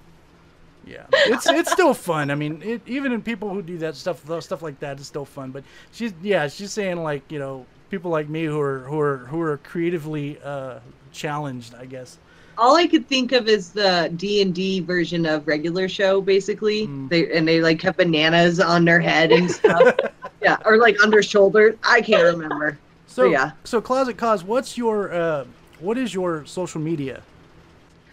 Yeah, 0.83 1.05
it's 1.13 1.47
it's 1.47 1.71
still 1.71 1.93
fun. 1.93 2.31
I 2.31 2.35
mean, 2.35 2.59
it, 2.63 2.81
even 2.87 3.11
in 3.11 3.21
people 3.21 3.49
who 3.49 3.61
do 3.61 3.77
that 3.77 3.95
stuff, 3.95 4.23
stuff 4.41 4.63
like 4.63 4.79
that 4.79 4.99
is 4.99 5.05
still 5.05 5.25
fun. 5.25 5.51
But 5.51 5.63
she's 5.91 6.11
yeah, 6.23 6.47
she's 6.47 6.71
saying 6.73 7.03
like 7.03 7.31
you 7.31 7.37
know 7.37 7.67
people 7.91 8.09
like 8.09 8.29
me 8.29 8.45
who 8.45 8.59
are 8.59 8.79
who 8.79 8.99
are 8.99 9.17
who 9.17 9.39
are 9.41 9.57
creatively 9.57 10.39
uh, 10.43 10.79
challenged, 11.11 11.75
I 11.75 11.85
guess. 11.85 12.17
All 12.57 12.75
I 12.75 12.87
could 12.87 13.07
think 13.07 13.33
of 13.33 13.47
is 13.47 13.71
the 13.71 14.11
D 14.15 14.41
and 14.41 14.55
D 14.55 14.79
version 14.79 15.25
of 15.25 15.47
regular 15.47 15.87
show, 15.89 16.21
basically. 16.21 16.87
Mm. 16.87 17.09
They 17.09 17.31
and 17.31 17.47
they 17.47 17.61
like 17.61 17.81
have 17.81 17.97
bananas 17.97 18.59
on 18.59 18.85
their 18.85 18.99
head 18.99 19.31
and 19.31 19.51
stuff. 19.51 19.95
yeah, 20.41 20.57
or 20.65 20.77
like 20.77 21.03
on 21.03 21.11
their 21.11 21.21
shoulders. 21.21 21.75
I 21.83 22.01
can't 22.01 22.23
remember. 22.23 22.79
So 23.07 23.25
yeah. 23.25 23.51
so 23.65 23.81
closet 23.81 24.17
cos, 24.17 24.43
what's 24.43 24.77
your 24.77 25.13
uh, 25.13 25.45
what 25.79 25.97
is 25.97 26.13
your 26.13 26.45
social 26.45 26.79
media? 26.79 27.21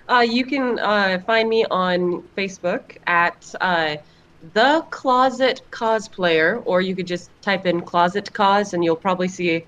Uh, 0.08 0.20
you 0.20 0.44
can 0.44 0.78
uh, 0.78 1.20
find 1.26 1.48
me 1.48 1.64
on 1.70 2.22
Facebook 2.36 2.96
at 3.06 3.54
uh, 3.60 3.96
the 4.54 4.84
Closet 4.90 5.62
Cosplayer, 5.70 6.62
or 6.64 6.80
you 6.80 6.94
could 6.94 7.06
just 7.06 7.30
type 7.42 7.66
in 7.66 7.80
Closet 7.80 8.32
Cos, 8.32 8.72
and 8.72 8.84
you'll 8.84 8.96
probably 8.96 9.28
see. 9.28 9.64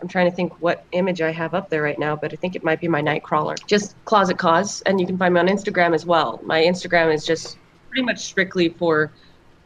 I'm 0.00 0.08
trying 0.08 0.28
to 0.28 0.34
think 0.34 0.52
what 0.60 0.84
image 0.90 1.20
I 1.20 1.30
have 1.30 1.54
up 1.54 1.70
there 1.70 1.80
right 1.80 1.98
now, 1.98 2.16
but 2.16 2.32
I 2.32 2.36
think 2.36 2.56
it 2.56 2.64
might 2.64 2.80
be 2.80 2.88
my 2.88 3.00
Nightcrawler. 3.00 3.56
Just 3.66 3.94
Closet 4.04 4.36
Cos, 4.36 4.80
and 4.82 5.00
you 5.00 5.06
can 5.06 5.16
find 5.16 5.32
me 5.32 5.38
on 5.38 5.46
Instagram 5.46 5.94
as 5.94 6.04
well. 6.04 6.40
My 6.42 6.60
Instagram 6.60 7.14
is 7.14 7.24
just 7.24 7.56
pretty 7.88 8.02
much 8.02 8.18
strictly 8.18 8.70
for 8.70 9.12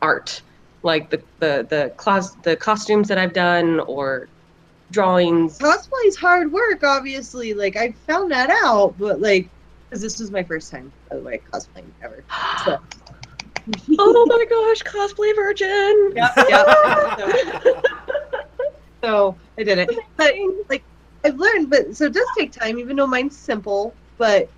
art, 0.02 0.42
like 0.82 1.08
the 1.10 1.22
the 1.40 1.66
the 1.70 1.92
clos- 1.96 2.36
the 2.42 2.54
costumes 2.56 3.08
that 3.08 3.16
I've 3.16 3.32
done 3.32 3.80
or 3.80 4.28
drawings. 4.90 5.58
Cosplay 5.58 6.06
is 6.06 6.16
hard 6.16 6.52
work, 6.52 6.84
obviously. 6.84 7.54
Like 7.54 7.76
I 7.76 7.92
found 8.06 8.30
that 8.32 8.50
out, 8.50 8.94
but 8.98 9.20
like, 9.20 9.48
because 9.88 10.02
this 10.02 10.18
was 10.18 10.30
my 10.30 10.42
first 10.42 10.70
time, 10.70 10.92
by 11.08 11.16
the 11.16 11.22
way, 11.22 11.40
cosplaying 11.52 11.90
ever. 12.02 12.24
So. 12.64 12.78
oh 13.98 14.26
my 14.28 14.44
gosh, 14.48 14.82
cosplay 14.82 15.34
virgin! 15.34 16.12
Yep, 16.14 16.32
yep. 16.48 17.84
so 19.02 19.36
I 19.58 19.62
did 19.62 19.78
it. 19.78 19.90
But 20.16 20.34
like 20.68 20.84
I've 21.24 21.36
learned, 21.36 21.70
but 21.70 21.96
so 21.96 22.06
it 22.06 22.12
does 22.12 22.28
take 22.38 22.52
time, 22.52 22.78
even 22.78 22.96
though 22.96 23.06
mine's 23.06 23.36
simple. 23.36 23.94
But 24.18 24.48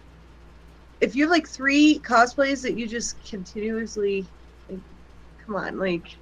if 1.01 1.17
you 1.17 1.25
have 1.25 1.31
like 1.31 1.49
three 1.49 2.01
cosplays 2.01 2.63
that 2.63 2.77
you 2.77 2.87
just 2.87 3.23
continuously, 3.25 4.27
like, 4.69 4.81
come 5.45 5.57
on, 5.57 5.79
like 5.79 6.17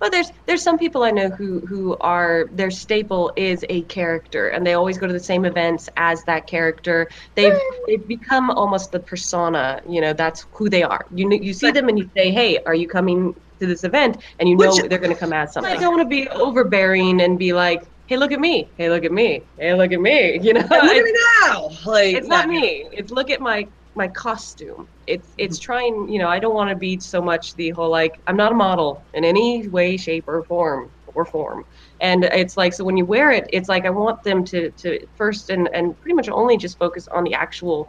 Well, 0.00 0.10
there's 0.10 0.30
there's 0.46 0.62
some 0.62 0.78
people 0.78 1.02
I 1.02 1.10
know 1.10 1.28
who 1.28 1.60
who 1.60 1.96
are 1.98 2.48
their 2.52 2.70
staple 2.70 3.32
is 3.36 3.64
a 3.68 3.82
character, 3.82 4.48
and 4.48 4.66
they 4.66 4.74
always 4.74 4.98
go 4.98 5.06
to 5.06 5.12
the 5.12 5.20
same 5.20 5.44
events 5.44 5.88
as 5.96 6.24
that 6.24 6.46
character. 6.46 7.08
They've 7.34 7.54
hmm. 7.54 7.84
they've 7.86 8.06
become 8.06 8.50
almost 8.50 8.92
the 8.92 9.00
persona. 9.00 9.80
You 9.88 10.00
know, 10.00 10.12
that's 10.12 10.46
who 10.52 10.68
they 10.68 10.82
are. 10.82 11.06
You 11.14 11.30
you 11.30 11.52
see 11.52 11.70
them 11.70 11.88
and 11.88 11.98
you 11.98 12.08
say, 12.14 12.30
"Hey, 12.30 12.58
are 12.64 12.74
you 12.74 12.88
coming 12.88 13.34
to 13.60 13.66
this 13.66 13.84
event?" 13.84 14.18
And 14.38 14.48
you 14.48 14.56
know 14.56 14.70
Which- 14.70 14.88
they're 14.88 14.98
going 14.98 15.14
to 15.14 15.18
come 15.18 15.32
as 15.32 15.52
something. 15.52 15.72
I 15.72 15.76
don't 15.76 15.96
want 15.96 16.08
to 16.08 16.08
be 16.08 16.28
overbearing 16.28 17.20
and 17.20 17.38
be 17.38 17.52
like, 17.52 17.82
"Hey, 18.06 18.16
look 18.16 18.32
at 18.32 18.40
me! 18.40 18.68
Hey, 18.76 18.90
look 18.90 19.04
at 19.04 19.12
me! 19.12 19.42
Hey, 19.58 19.74
look 19.74 19.92
at 19.92 20.00
me!" 20.00 20.38
You 20.42 20.54
know, 20.54 20.60
look 20.60 20.72
at 20.72 21.04
me 21.04 21.14
now. 21.42 21.70
Like 21.84 22.16
it's 22.16 22.28
not 22.28 22.48
me. 22.48 22.86
It's 22.92 23.10
look 23.10 23.30
at 23.30 23.40
my 23.40 23.66
my 23.94 24.08
costume. 24.08 24.88
It's 25.14 25.28
it's 25.44 25.58
trying. 25.58 25.94
You 26.12 26.18
know, 26.20 26.30
I 26.36 26.38
don't 26.42 26.56
want 26.60 26.70
to 26.70 26.76
be 26.76 26.92
so 27.00 27.20
much 27.30 27.54
the 27.60 27.70
whole 27.76 27.90
like 27.90 28.14
I'm 28.26 28.36
not 28.36 28.52
a 28.52 28.58
model 28.68 28.90
in 29.14 29.22
any 29.24 29.68
way, 29.68 29.96
shape, 29.96 30.26
or 30.26 30.42
form 30.44 30.90
or 31.14 31.24
form. 31.24 31.64
And 32.00 32.24
it's 32.42 32.56
like 32.56 32.72
so 32.76 32.82
when 32.84 32.96
you 32.96 33.06
wear 33.14 33.30
it, 33.38 33.44
it's 33.52 33.68
like 33.68 33.84
I 33.90 33.90
want 33.90 34.22
them 34.22 34.44
to 34.52 34.70
to 34.82 34.88
first 35.20 35.50
and 35.50 35.68
and 35.76 35.84
pretty 36.00 36.14
much 36.14 36.28
only 36.28 36.56
just 36.56 36.78
focus 36.78 37.08
on 37.08 37.24
the 37.24 37.34
actual. 37.34 37.88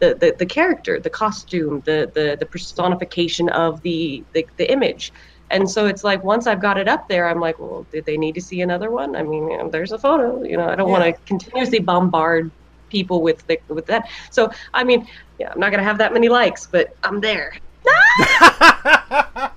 The, 0.00 0.14
the, 0.22 0.34
the 0.36 0.44
character, 0.58 1.00
the 1.00 1.08
costume, 1.08 1.80
the, 1.86 2.10
the, 2.16 2.36
the 2.38 2.44
personification 2.44 3.48
of 3.50 3.80
the, 3.82 4.24
the, 4.34 4.44
the 4.60 4.70
image. 4.70 5.12
And 5.50 5.70
so 5.70 5.86
it's 5.86 6.02
like 6.04 6.20
once 6.24 6.46
I've 6.50 6.60
got 6.60 6.76
it 6.78 6.88
up 6.88 7.08
there, 7.08 7.28
I'm 7.30 7.40
like, 7.40 7.58
well, 7.60 7.86
did 7.92 8.04
they 8.04 8.18
need 8.18 8.34
to 8.34 8.40
see 8.40 8.60
another 8.60 8.90
one? 8.90 9.14
I 9.14 9.22
mean, 9.22 9.48
you 9.48 9.56
know, 9.56 9.68
there's 9.70 9.92
a 9.92 9.98
photo. 9.98 10.42
You 10.42 10.56
know, 10.58 10.68
I 10.68 10.74
don't 10.74 10.90
want 10.90 11.04
to 11.04 11.12
continuously 11.26 11.78
bombard 11.78 12.50
people 12.94 13.20
with 13.22 13.44
the, 13.48 13.58
with 13.68 13.86
that. 13.86 14.08
So 14.30 14.50
I 14.72 14.84
mean, 14.84 15.06
yeah, 15.40 15.50
I'm 15.52 15.58
not 15.60 15.70
gonna 15.72 15.82
have 15.82 15.98
that 15.98 16.12
many 16.14 16.28
likes, 16.28 16.66
but 16.66 16.94
I'm 17.02 17.20
there. 17.20 17.52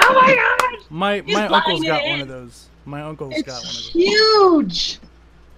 Oh 0.00 0.14
my 0.14 0.34
god! 0.34 0.86
My 0.90 1.20
He's 1.20 1.34
my 1.34 1.46
uncle's 1.46 1.84
got 1.84 2.02
it. 2.04 2.08
one 2.10 2.20
of 2.20 2.28
those. 2.28 2.68
My 2.84 3.02
uncle's 3.02 3.42
got 3.42 3.56
one 3.56 3.58
of 3.58 3.62
those. 3.64 3.90
huge. 3.92 4.98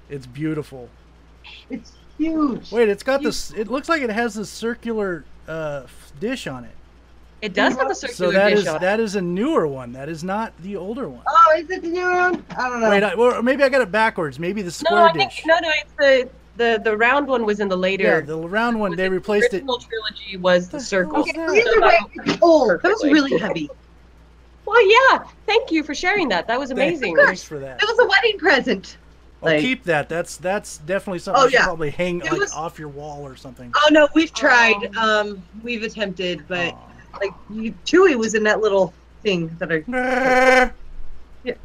It's 0.09 0.27
beautiful. 0.27 0.89
It's 1.69 1.93
huge. 2.19 2.73
Wait, 2.73 2.89
it's 2.89 3.03
got 3.03 3.23
this. 3.23 3.53
It 3.53 3.69
looks 3.69 3.89
like 3.89 4.03
it 4.03 4.11
has 4.11 4.35
this 4.35 4.51
circular 4.51 5.25
uh, 5.47 5.87
dish 6.19 6.47
on 6.47 6.65
it. 6.65 6.75
It 7.43 7.55
does 7.55 7.75
have 7.77 7.91
a 7.91 7.95
So 7.95 8.07
circular 8.09 8.33
that 8.33 8.49
dish. 8.51 8.65
So 8.65 8.79
that 8.79 9.01
is 9.01 9.15
a 9.17 9.21
newer 9.23 9.67
one. 9.67 9.93
That 9.93 10.09
is 10.09 10.23
not 10.23 10.53
the 10.63 10.77
older 10.77 11.09
one. 11.09 11.23
Oh, 11.27 11.55
is 11.57 11.71
it 11.71 11.83
the 11.83 11.89
new 11.89 12.03
one? 12.11 12.45
I 12.57 12.69
don't 12.69 12.81
know. 12.81 12.91
Wait, 12.91 13.03
I, 13.03 13.13
or 13.15 13.43
maybe 13.43 13.63
I 13.63 13.69
got 13.71 13.81
it 13.81 13.91
backwards. 13.91 14.39
Maybe 14.39 14.61
the 14.63 14.71
square 14.71 14.99
No, 15.01 15.09
square 15.09 15.23
I 15.25 15.27
think 15.27 15.31
dish. 15.37 15.47
no, 15.47 15.59
no. 15.59 15.71
It's 15.81 15.93
the 15.99 16.29
the 16.57 16.81
the 16.85 16.97
round 16.97 17.27
one 17.29 17.47
was 17.47 17.61
in 17.61 17.69
the 17.69 17.77
later. 17.77 18.05
yeah, 18.05 18.21
the 18.21 18.37
round 18.37 18.79
one. 18.79 18.95
They 18.95 19.09
replaced 19.09 19.55
it. 19.55 19.59
original 19.63 19.79
trilogy 19.79 20.37
was 20.37 20.69
the 20.69 20.81
circle. 20.81 21.21
okay, 21.21 21.31
either 21.33 21.81
way, 21.81 21.99
it's 22.15 22.43
old. 22.43 22.83
That 22.83 22.89
was 22.91 23.05
really 23.05 23.39
heavy. 23.39 23.71
Well, 24.67 24.87
yeah. 25.13 25.25
Thank 25.47 25.73
you 25.73 25.83
for 25.83 25.95
sharing 25.95 26.29
that. 26.29 26.47
That 26.47 26.59
was 26.61 26.71
amazing. 26.71 27.17
Thanks 27.17 27.43
for 27.43 27.59
that. 27.59 27.83
It 27.83 27.89
was 27.89 27.99
a 27.99 28.07
wedding 28.07 28.39
present. 28.39 28.99
I'll 29.43 29.53
like- 29.53 29.61
keep 29.63 29.85
that. 29.85 30.09
That's 30.11 30.37
that's 30.37 30.77
definitely 30.79 31.21
something 31.21 31.41
Oh, 31.41 31.45
you 31.47 31.51
should 31.53 31.59
yeah. 31.61 31.65
probably 31.65 31.91
hang 31.91 32.19
like 32.21 32.33
was- 32.33 32.53
off 32.53 32.79
your 32.79 32.89
wall 32.89 33.27
or 33.27 33.35
something. 33.37 33.73
Oh 33.75 33.89
no, 33.91 34.07
we've 34.15 34.33
tried. 34.35 34.91
Oh. 34.97 35.21
Um, 35.31 35.43
we've 35.63 35.83
attempted, 35.83 36.45
but 36.47 36.75
Aw. 36.75 36.79
Like 37.21 37.33
you, 37.51 37.73
Chewy 37.85 38.17
was 38.17 38.35
in 38.35 38.43
that 38.45 38.61
little 38.61 38.95
thing 39.23 39.49
that 39.59 39.71
I. 39.73 40.71
Good. 41.45 41.59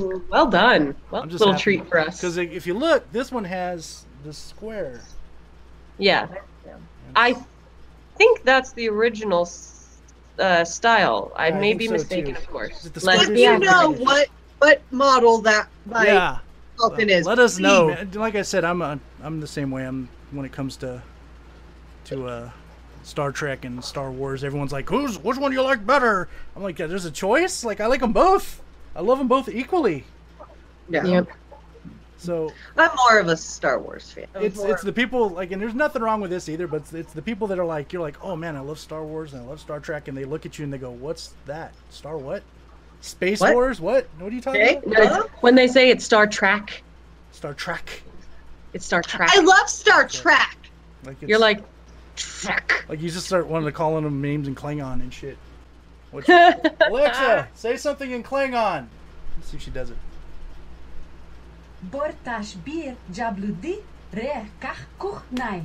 Ooh, 0.00 0.24
well 0.30 0.46
done. 0.46 0.94
Well, 1.10 1.22
I'm 1.22 1.28
just 1.28 1.40
little 1.40 1.52
happy. 1.52 1.62
treat 1.62 1.88
for 1.88 2.00
us. 2.00 2.16
Because 2.16 2.36
if 2.38 2.66
you 2.66 2.74
look, 2.74 3.10
this 3.12 3.30
one 3.30 3.44
has 3.44 4.06
the 4.24 4.32
square. 4.32 5.02
Yeah, 5.98 6.28
I 7.14 7.36
think 8.16 8.42
that's 8.44 8.72
the 8.72 8.88
original 8.88 9.48
uh, 10.38 10.64
style. 10.64 11.32
I 11.36 11.48
Yeah, 11.48 11.58
may 11.58 11.70
think 11.70 11.78
be 11.80 11.86
so, 11.88 11.92
mistaken, 11.94 12.34
too. 12.34 12.40
of 12.40 12.46
course. 12.48 12.80
Is 12.80 12.86
it 12.86 12.94
the 12.94 13.04
Let's 13.04 13.22
square 13.22 13.28
Let 13.28 13.28
be 13.28 13.34
me 13.34 13.42
Yeah. 13.42 13.58
know 13.58 13.92
accurate. 13.92 14.00
what 14.00 14.28
what 14.58 14.82
model 14.90 15.38
that 15.42 15.68
my 15.86 16.06
yeah. 16.06 16.38
Falcon 16.78 17.10
is. 17.10 17.26
Let 17.26 17.38
us 17.38 17.58
know. 17.58 17.96
Like 18.14 18.34
I 18.34 18.42
said, 18.42 18.64
I'm 18.64 18.82
a, 18.82 18.98
I'm 19.22 19.40
the 19.40 19.46
same 19.46 19.70
way. 19.70 19.86
I'm 19.86 20.08
when 20.30 20.46
it 20.46 20.52
comes 20.52 20.76
to 20.78 21.02
to 22.04 22.26
uh, 22.26 22.50
Star 23.08 23.32
Trek 23.32 23.64
and 23.64 23.82
Star 23.82 24.10
Wars. 24.10 24.44
Everyone's 24.44 24.72
like, 24.72 24.88
"Who's 24.88 25.18
which 25.18 25.38
one 25.38 25.50
do 25.50 25.56
you 25.56 25.62
like 25.62 25.84
better?" 25.86 26.28
I'm 26.54 26.62
like, 26.62 26.78
yeah, 26.78 26.86
"There's 26.86 27.06
a 27.06 27.10
choice. 27.10 27.64
Like 27.64 27.80
I 27.80 27.86
like 27.86 28.00
them 28.00 28.12
both. 28.12 28.60
I 28.94 29.00
love 29.00 29.18
them 29.18 29.28
both 29.28 29.48
equally." 29.48 30.04
Yeah. 30.88 31.04
Yep. 31.04 31.28
So 32.18 32.52
I'm 32.76 32.90
more 33.08 33.20
of 33.20 33.28
a 33.28 33.36
Star 33.36 33.78
Wars 33.78 34.10
fan. 34.10 34.26
It's 34.34 34.60
it's 34.60 34.82
the 34.82 34.92
people 34.92 35.30
like, 35.30 35.52
and 35.52 35.62
there's 35.62 35.74
nothing 35.74 36.02
wrong 36.02 36.20
with 36.20 36.30
this 36.30 36.48
either. 36.48 36.66
But 36.66 36.82
it's, 36.82 36.92
it's 36.92 37.12
the 37.12 37.22
people 37.22 37.46
that 37.48 37.58
are 37.58 37.64
like, 37.64 37.92
you're 37.92 38.02
like, 38.02 38.22
"Oh 38.22 38.36
man, 38.36 38.56
I 38.56 38.60
love 38.60 38.78
Star 38.78 39.04
Wars 39.04 39.32
and 39.32 39.42
I 39.42 39.46
love 39.46 39.60
Star 39.60 39.80
Trek," 39.80 40.08
and 40.08 40.16
they 40.16 40.24
look 40.24 40.44
at 40.44 40.58
you 40.58 40.64
and 40.64 40.72
they 40.72 40.78
go, 40.78 40.90
"What's 40.90 41.34
that? 41.46 41.72
Star 41.90 42.18
what? 42.18 42.42
Space 43.00 43.40
What? 43.40 43.54
Wars? 43.54 43.80
What? 43.80 44.08
What 44.18 44.32
are 44.32 44.34
you 44.34 44.40
talking 44.40 44.60
Okay. 44.60 44.76
about? 44.78 44.88
No, 44.88 45.26
when 45.40 45.54
they 45.54 45.68
say 45.68 45.90
it's 45.90 46.04
Star 46.04 46.26
Trek, 46.26 46.82
Star 47.30 47.54
Trek? 47.54 48.02
it's 48.74 48.84
Star 48.84 49.02
Trek. 49.02 49.30
I 49.32 49.40
love 49.40 49.68
Star 49.70 50.06
Trek. 50.08 50.56
Like 51.04 51.16
You're 51.22 51.38
like 51.38 51.62
Trek. 52.18 52.84
Like 52.88 53.00
you 53.00 53.10
just 53.10 53.26
start 53.26 53.46
wanting 53.46 53.66
to 53.66 53.72
calling 53.72 54.04
them 54.04 54.20
names 54.20 54.48
in 54.48 54.54
Klingon 54.54 54.94
and 55.00 55.12
shit. 55.12 55.36
What's, 56.10 56.28
Alexa, 56.80 57.48
say 57.54 57.76
something 57.76 58.10
in 58.10 58.22
Klingon. 58.22 58.86
Let's 59.36 59.50
see 59.50 59.56
if 59.56 59.62
she 59.62 59.70
does 59.70 59.90
it. 59.90 59.96
Bortash 61.90 62.56
bir 62.64 62.96
jabludi 63.12 63.80
re 64.12 64.46
kach 64.60 64.76
kuchnai. 64.98 65.64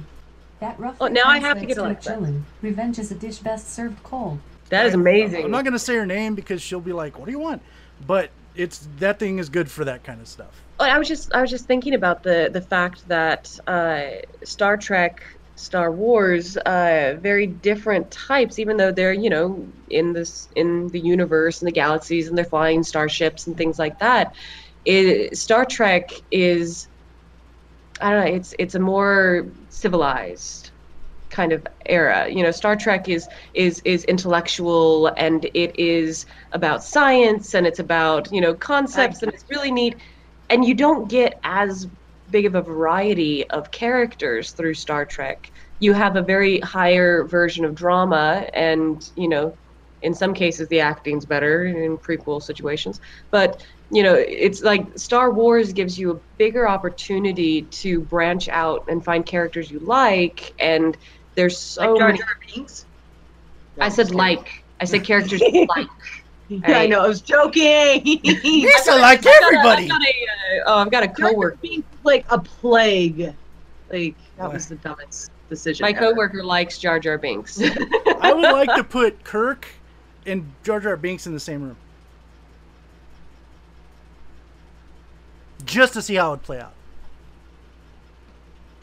That 0.59 0.79
roughly 0.79 0.97
Oh, 1.01 1.07
now 1.07 1.23
I 1.25 1.39
have 1.39 1.59
to 1.59 1.65
translates 1.65 1.75
get 1.75 1.77
Alexa. 1.77 2.09
chillin'. 2.11 2.41
Revenge 2.61 2.99
is 2.99 3.11
a 3.11 3.15
dish 3.15 3.39
best 3.39 3.73
served 3.73 4.01
cold. 4.03 4.39
That 4.69 4.85
is 4.85 4.93
amazing. 4.93 5.45
I'm 5.45 5.51
not 5.51 5.65
gonna 5.65 5.79
say 5.79 5.95
her 5.95 6.05
name 6.05 6.35
because 6.35 6.61
she'll 6.61 6.79
be 6.81 6.93
like, 6.93 7.17
"What 7.17 7.25
do 7.25 7.31
you 7.31 7.39
want?" 7.39 7.61
But 8.05 8.29
it's 8.55 8.87
that 8.99 9.17
thing 9.19 9.39
is 9.39 9.49
good 9.49 9.69
for 9.69 9.83
that 9.85 10.03
kind 10.03 10.21
of 10.21 10.27
stuff. 10.27 10.61
Oh, 10.79 10.85
I 10.85 10.97
was 10.97 11.07
just 11.07 11.33
I 11.33 11.41
was 11.41 11.49
just 11.49 11.65
thinking 11.65 11.93
about 11.95 12.23
the 12.23 12.49
the 12.51 12.61
fact 12.61 13.07
that 13.07 13.59
uh, 13.67 14.03
Star 14.43 14.77
Trek, 14.77 15.21
Star 15.55 15.91
Wars, 15.91 16.57
uh, 16.57 17.15
very 17.21 17.47
different 17.47 18.09
types, 18.11 18.59
even 18.59 18.77
though 18.77 18.91
they're 18.91 19.13
you 19.13 19.29
know 19.29 19.71
in 19.89 20.13
this 20.13 20.49
in 20.55 20.87
the 20.87 20.99
universe 20.99 21.61
and 21.61 21.67
the 21.67 21.73
galaxies 21.73 22.27
and 22.27 22.37
they're 22.37 22.45
flying 22.45 22.83
starships 22.83 23.47
and 23.47 23.57
things 23.57 23.77
like 23.79 23.99
that. 23.99 24.35
It, 24.85 25.37
Star 25.37 25.65
Trek 25.65 26.09
is 26.31 26.87
I 28.01 28.11
don't 28.11 28.25
know. 28.25 28.35
It's 28.35 28.53
it's 28.59 28.75
a 28.75 28.79
more 28.79 29.47
civilized 29.69 30.71
kind 31.29 31.51
of 31.51 31.65
era. 31.85 32.27
You 32.29 32.43
know, 32.43 32.51
Star 32.51 32.75
Trek 32.75 33.09
is 33.09 33.27
is 33.53 33.81
is 33.85 34.03
intellectual 34.05 35.07
and 35.17 35.45
it 35.53 35.79
is 35.79 36.25
about 36.51 36.83
science 36.83 37.53
and 37.53 37.67
it's 37.67 37.79
about 37.79 38.31
you 38.31 38.41
know 38.41 38.53
concepts 38.53 39.21
and 39.21 39.33
it's 39.33 39.45
really 39.49 39.71
neat. 39.71 39.95
And 40.49 40.65
you 40.65 40.75
don't 40.75 41.09
get 41.09 41.39
as 41.43 41.87
big 42.33 42.45
of 42.47 42.55
a 42.55 42.61
variety 42.61 43.47
of 43.51 43.71
characters 43.71 44.51
through 44.51 44.73
Star 44.73 45.05
Trek. 45.05 45.49
You 45.79 45.93
have 45.93 46.15
a 46.17 46.21
very 46.21 46.59
higher 46.59 47.23
version 47.23 47.63
of 47.63 47.75
drama, 47.75 48.49
and 48.53 49.09
you 49.15 49.29
know, 49.29 49.55
in 50.01 50.13
some 50.13 50.33
cases 50.33 50.67
the 50.67 50.79
acting's 50.81 51.25
better 51.25 51.65
in 51.65 51.97
prequel 51.97 52.41
situations. 52.41 52.99
But 53.31 53.65
you 53.91 54.01
know, 54.03 54.15
it's 54.15 54.63
like 54.63 54.97
Star 54.97 55.31
Wars 55.31 55.71
gives 55.71 55.97
you 55.97 56.11
a 56.11 56.15
bigger 56.37 56.67
opportunity 56.67 57.61
to 57.83 58.01
branch 58.01 58.49
out 58.49 58.83
and 58.89 59.05
find 59.05 59.25
characters 59.25 59.69
you 59.71 59.79
like, 59.79 60.53
and 60.59 60.97
there's 61.35 61.57
so 61.57 61.93
like 61.93 61.99
Jar 61.99 62.07
many. 62.07 62.17
Jar 62.19 62.37
Binks. 62.55 62.85
I 63.79 63.89
said 63.89 64.11
like. 64.13 64.63
I 64.81 64.85
said 64.85 65.05
characters 65.05 65.39
you 65.39 65.67
like. 65.77 65.87
Yeah, 66.49 66.77
I 66.79 66.87
know. 66.87 66.99
I 67.03 67.07
was 67.07 67.21
joking. 67.21 68.03
Lisa 68.03 68.91
like 68.95 69.19
I've 69.19 69.23
got 69.23 69.41
a- 69.41 69.45
everybody. 69.45 69.83
I've 69.83 69.89
got 69.89 70.01
a, 70.01 70.59
uh, 70.59 70.63
oh, 70.67 70.77
I've 70.79 70.91
got 70.91 71.03
a 71.03 71.07
Jar 71.07 71.15
Jar 71.15 71.29
coworker. 71.31 71.57
Binks 71.61 71.87
was 71.89 71.92
like 72.03 72.25
a 72.29 72.39
plague. 72.39 73.33
Like 73.91 74.15
that 74.37 74.43
What? 74.45 74.53
was 74.53 74.67
the 74.67 74.75
dumbest 74.75 75.29
decision. 75.49 75.83
My 75.83 75.91
ever. 75.91 75.99
coworker 76.11 76.43
likes 76.43 76.77
Jar 76.79 76.99
Jar 76.99 77.17
Binks. 77.17 77.61
I 78.21 78.33
would 78.33 78.41
like 78.51 78.73
to 78.75 78.83
put 78.83 79.23
Kirk 79.23 79.67
and 80.25 80.51
Jar 80.63 80.79
Jar 80.79 80.97
Binks 80.97 81.27
in 81.27 81.33
the 81.33 81.39
same 81.39 81.61
room, 81.63 81.75
just 85.65 85.93
to 85.93 86.01
see 86.01 86.15
how 86.15 86.29
it 86.29 86.31
would 86.31 86.43
play 86.43 86.59
out. 86.59 86.73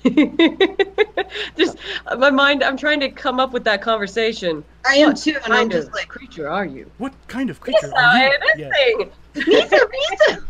just 1.58 1.76
uh, 2.06 2.16
my 2.16 2.30
mind. 2.30 2.62
I'm 2.64 2.76
trying 2.76 3.00
to 3.00 3.10
come 3.10 3.38
up 3.38 3.52
with 3.52 3.64
that 3.64 3.82
conversation. 3.82 4.64
I 4.86 4.94
am 4.94 5.08
What 5.10 5.18
too, 5.18 5.36
and 5.44 5.52
I'm 5.52 5.68
just 5.68 5.92
like, 5.92 6.08
creature 6.08 6.48
are 6.48 6.64
you? 6.64 6.90
What 6.98 7.12
kind 7.28 7.50
of 7.50 7.60
creature 7.60 7.80
This 7.82 7.92
are 7.92 8.02
you? 8.16 8.30
side, 8.30 8.40
this 8.40 8.56
Yeah. 8.56 8.70
thing. 8.72 9.10
Lisa, 9.46 9.78
Lisa. 10.30 10.46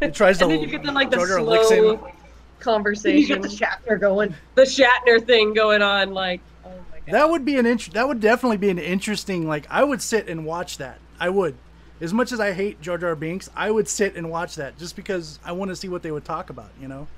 It 0.00 0.14
tries 0.14 0.38
to. 0.38 0.44
And 0.44 0.54
then 0.54 0.60
you 0.60 0.66
get 0.66 0.82
the 0.82 0.92
like 0.92 1.10
the 1.10 1.16
Jar 1.16 1.26
Jar 1.26 1.42
licks 1.42 1.68
slow 1.68 1.94
him. 1.94 2.00
You 2.00 2.12
conversation, 2.60 3.40
the 3.40 3.48
Shatner 3.48 4.00
going. 4.00 4.34
the 4.54 4.62
Shatner 4.62 5.24
thing 5.24 5.54
going 5.54 5.82
on. 5.82 6.12
Like, 6.12 6.40
oh 6.64 6.70
my 6.90 6.98
god. 6.98 7.14
That 7.14 7.30
would 7.30 7.44
be 7.44 7.56
an 7.56 7.66
int- 7.66 7.92
that 7.94 8.06
would 8.06 8.20
definitely 8.20 8.56
be 8.56 8.70
an 8.70 8.78
interesting 8.78 9.46
like 9.46 9.66
I 9.70 9.84
would 9.84 10.02
sit 10.02 10.28
and 10.28 10.44
watch 10.44 10.78
that. 10.78 10.98
I 11.18 11.30
would. 11.30 11.56
As 12.00 12.14
much 12.14 12.30
as 12.30 12.38
I 12.38 12.52
hate 12.52 12.80
Jar 12.80 12.96
Jar 12.96 13.16
Binks, 13.16 13.50
I 13.56 13.70
would 13.70 13.88
sit 13.88 14.14
and 14.14 14.30
watch 14.30 14.54
that 14.56 14.78
just 14.78 14.94
because 14.94 15.40
I 15.44 15.52
want 15.52 15.70
to 15.70 15.76
see 15.76 15.88
what 15.88 16.02
they 16.02 16.12
would 16.12 16.24
talk 16.24 16.48
about, 16.48 16.70
you 16.80 16.86
know. 16.86 17.08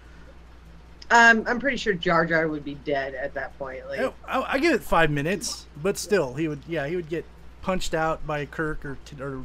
Um, 1.11 1.45
I'm 1.47 1.59
pretty 1.59 1.77
sure 1.77 1.93
Jar 1.93 2.25
Jar 2.25 2.49
would 2.49 2.65
be 2.65 2.77
dead 2.77 3.15
at 3.15 3.35
that 3.35 3.59
point. 3.59 3.87
Like, 3.89 4.01
I, 4.01 4.39
I, 4.39 4.53
I 4.53 4.59
give 4.59 4.73
it 4.73 4.83
5 4.83 5.11
minutes, 5.11 5.67
but 5.83 5.99
still 5.99 6.35
he 6.35 6.49
would 6.49 6.63
yeah, 6.67 6.87
he 6.87 6.97
would 6.97 7.09
get 7.09 7.25
punched 7.63 7.93
out 7.95 8.27
by 8.27 8.47
Kirk 8.47 8.85
or 8.85 8.97
or, 9.21 9.43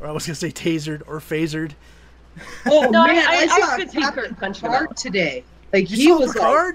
or 0.00 0.06
I 0.06 0.12
was 0.12 0.26
going 0.26 0.34
to 0.34 0.40
say 0.40 0.50
tasered 0.50 1.02
or 1.06 1.18
phasered. 1.18 1.72
Oh 2.66 2.88
No, 2.90 3.02
I- 3.02 3.06
man, 3.08 3.26
I- 3.28 3.32
I, 3.32 3.48
I 3.50 3.60
saw 3.60 3.76
could 3.76 3.90
see 3.90 4.00
Captain 4.00 4.24
Kirk 4.30 4.40
punching 4.40 4.64
him 4.66 4.72
Picard 4.72 4.96
today. 4.96 5.44
Like 5.72 5.90
You 5.90 5.96
he 5.96 6.12
was 6.12 6.28
like, 6.28 6.36
Picard? 6.36 6.74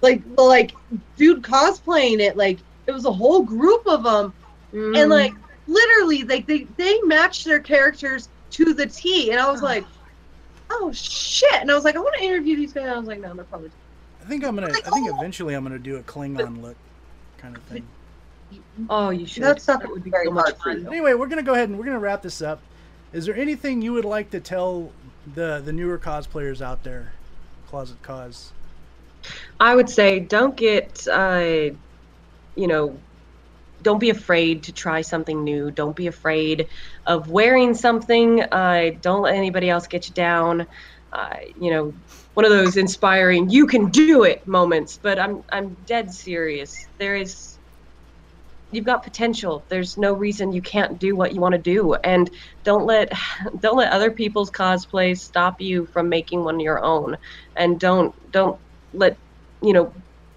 like, 0.00 0.22
like, 0.36 0.72
dude 1.16 1.42
cosplaying 1.42 2.20
it. 2.20 2.36
Like 2.36 2.58
it 2.86 2.92
was 2.92 3.04
a 3.04 3.12
whole 3.12 3.42
group 3.42 3.86
of 3.86 4.02
them, 4.04 4.32
Mm. 4.72 4.98
and 5.00 5.10
like 5.10 5.32
literally, 5.66 6.22
like 6.24 6.46
they 6.46 6.66
they 6.76 7.00
matched 7.02 7.44
their 7.44 7.60
characters 7.60 8.28
to 8.52 8.72
the 8.74 8.86
T. 8.86 9.30
And 9.30 9.38
I 9.40 9.50
was 9.50 9.62
like, 9.62 9.84
oh 10.70 10.90
shit! 10.92 11.52
And 11.54 11.70
I 11.70 11.74
was 11.74 11.84
like, 11.84 11.94
I 11.96 11.98
want 11.98 12.14
to 12.16 12.24
interview 12.24 12.56
these 12.56 12.72
guys. 12.72 12.84
And 12.84 12.92
I 12.92 12.98
was 12.98 13.06
like, 13.06 13.20
no, 13.20 13.34
they're 13.34 13.44
probably. 13.44 13.70
I 14.20 14.24
think 14.28 14.44
I'm 14.44 14.54
going 14.56 14.72
to 14.72 14.78
I 14.86 14.90
think 14.90 15.10
eventually 15.10 15.54
I'm 15.54 15.62
going 15.64 15.76
to 15.76 15.82
do 15.82 15.96
a 15.96 16.02
Klingon 16.04 16.62
look 16.62 16.76
kind 17.38 17.56
of 17.56 17.62
thing. 17.64 17.86
oh, 18.88 19.10
you 19.10 19.26
should. 19.26 19.42
That's 19.42 19.66
not 19.68 19.80
that 19.82 19.90
would 19.90 20.04
be 20.04 20.10
very 20.10 20.26
so 20.26 20.32
much 20.32 20.54
hard 20.58 20.82
fun. 20.84 20.86
Anyway, 20.86 21.14
we're 21.14 21.26
gonna 21.26 21.42
go 21.42 21.54
ahead 21.54 21.68
and 21.68 21.78
we're 21.78 21.84
gonna 21.84 21.98
wrap 21.98 22.22
this 22.22 22.40
up. 22.40 22.60
Is 23.12 23.26
there 23.26 23.36
anything 23.36 23.82
you 23.82 23.92
would 23.92 24.04
like 24.06 24.30
to 24.30 24.40
tell 24.40 24.90
the 25.34 25.60
the 25.64 25.72
newer 25.72 25.98
cosplayers 25.98 26.62
out 26.62 26.82
there, 26.82 27.12
Closet 27.68 28.02
Cos? 28.02 28.52
I 29.60 29.74
would 29.74 29.88
say 29.88 30.18
don't 30.18 30.56
get, 30.56 31.06
uh, 31.06 31.70
you 32.56 32.66
know, 32.66 32.98
don't 33.82 33.98
be 33.98 34.10
afraid 34.10 34.62
to 34.64 34.72
try 34.72 35.02
something 35.02 35.44
new. 35.44 35.70
Don't 35.70 35.94
be 35.94 36.06
afraid 36.06 36.68
of 37.06 37.30
wearing 37.30 37.74
something. 37.74 38.42
Uh, 38.42 38.90
don't 39.00 39.22
let 39.22 39.34
anybody 39.34 39.68
else 39.68 39.86
get 39.86 40.08
you 40.08 40.14
down. 40.14 40.66
Uh, 41.12 41.36
you 41.60 41.70
know, 41.70 41.92
one 42.34 42.46
of 42.46 42.50
those 42.50 42.78
inspiring 42.78 43.50
"you 43.50 43.66
can 43.66 43.90
do 43.90 44.22
it" 44.22 44.46
moments. 44.46 44.98
But 45.00 45.18
I'm 45.18 45.44
I'm 45.52 45.76
dead 45.86 46.10
serious. 46.10 46.86
There 46.98 47.16
is 47.16 47.58
you've 48.72 48.84
got 48.84 49.02
potential. 49.02 49.66
There's 49.70 49.96
no 49.96 50.12
reason 50.14 50.52
you 50.52 50.62
can't 50.62 50.98
do 50.98 51.16
what 51.16 51.34
you 51.34 51.40
want 51.40 51.54
to 51.54 51.60
do, 51.60 51.94
and 52.04 52.30
don't 52.64 52.86
let 52.86 53.12
don't 53.60 53.76
let 53.76 53.92
other 53.92 54.10
people's 54.10 54.50
cosplays 54.50 55.18
stop 55.18 55.60
you 55.60 55.86
from 55.86 56.08
making 56.08 56.44
one 56.44 56.56
of 56.56 56.60
your 56.60 56.84
own, 56.84 57.16
and 57.56 57.78
don't 57.80 58.14
don't 58.30 58.60
let 58.92 59.18
you 59.62 59.72
know 59.72 59.94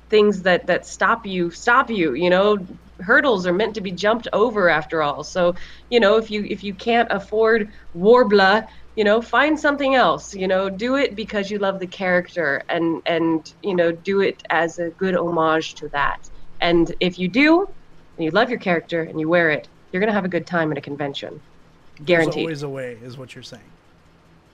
things 0.10 0.44
that 0.44 0.68
that 0.68 0.86
stop 0.86 1.26
you 1.26 1.50
stop 1.52 1.90
you. 1.90 2.14
You 2.14 2.30
know, 2.30 2.58
hurdles 3.02 3.48
are 3.48 3.54
meant 3.54 3.76
to 3.76 3.82
be 3.82 3.92
jumped 3.92 4.28
over 4.34 4.70
after 4.70 5.02
all. 5.02 5.24
So 5.24 5.56
you 5.90 6.00
know 6.00 6.18
if 6.18 6.30
you 6.32 6.46
if 6.46 6.64
you 6.64 6.76
can't 6.76 7.08
afford 7.12 7.70
Worbla 7.96 8.68
you 8.96 9.04
know 9.04 9.22
find 9.22 9.60
something 9.60 9.96
else 9.96 10.34
you 10.34 10.48
know 10.48 10.70
do 10.70 10.96
it 10.96 11.16
because 11.16 11.52
you 11.52 11.60
love 11.60 11.80
the 11.80 11.88
character 11.88 12.62
and 12.70 13.02
and 13.06 13.46
you 13.62 13.76
know 13.76 13.92
do 13.92 14.22
it 14.22 14.42
as 14.50 14.80
a 14.80 14.90
good 14.92 15.16
homage 15.16 15.76
to 15.76 15.90
that 15.90 16.18
and 16.62 16.96
if 17.00 17.20
you 17.20 17.28
do 17.28 17.68
and 18.18 18.24
you 18.26 18.32
love 18.32 18.50
your 18.50 18.60
character 18.60 19.02
and 19.04 19.20
you 19.20 19.28
wear 19.30 19.50
it 19.50 19.68
you're 19.92 20.00
going 20.00 20.10
to 20.10 20.14
have 20.14 20.26
a 20.26 20.30
good 20.30 20.46
time 20.48 20.72
at 20.72 20.78
a 20.78 20.82
convention 20.82 21.40
guaranteed 22.04 22.48
There's 22.48 22.64
always 22.64 22.64
a 22.64 22.70
way, 22.70 22.98
is 23.04 23.18
what 23.18 23.36
you're 23.36 23.44
saying. 23.44 23.64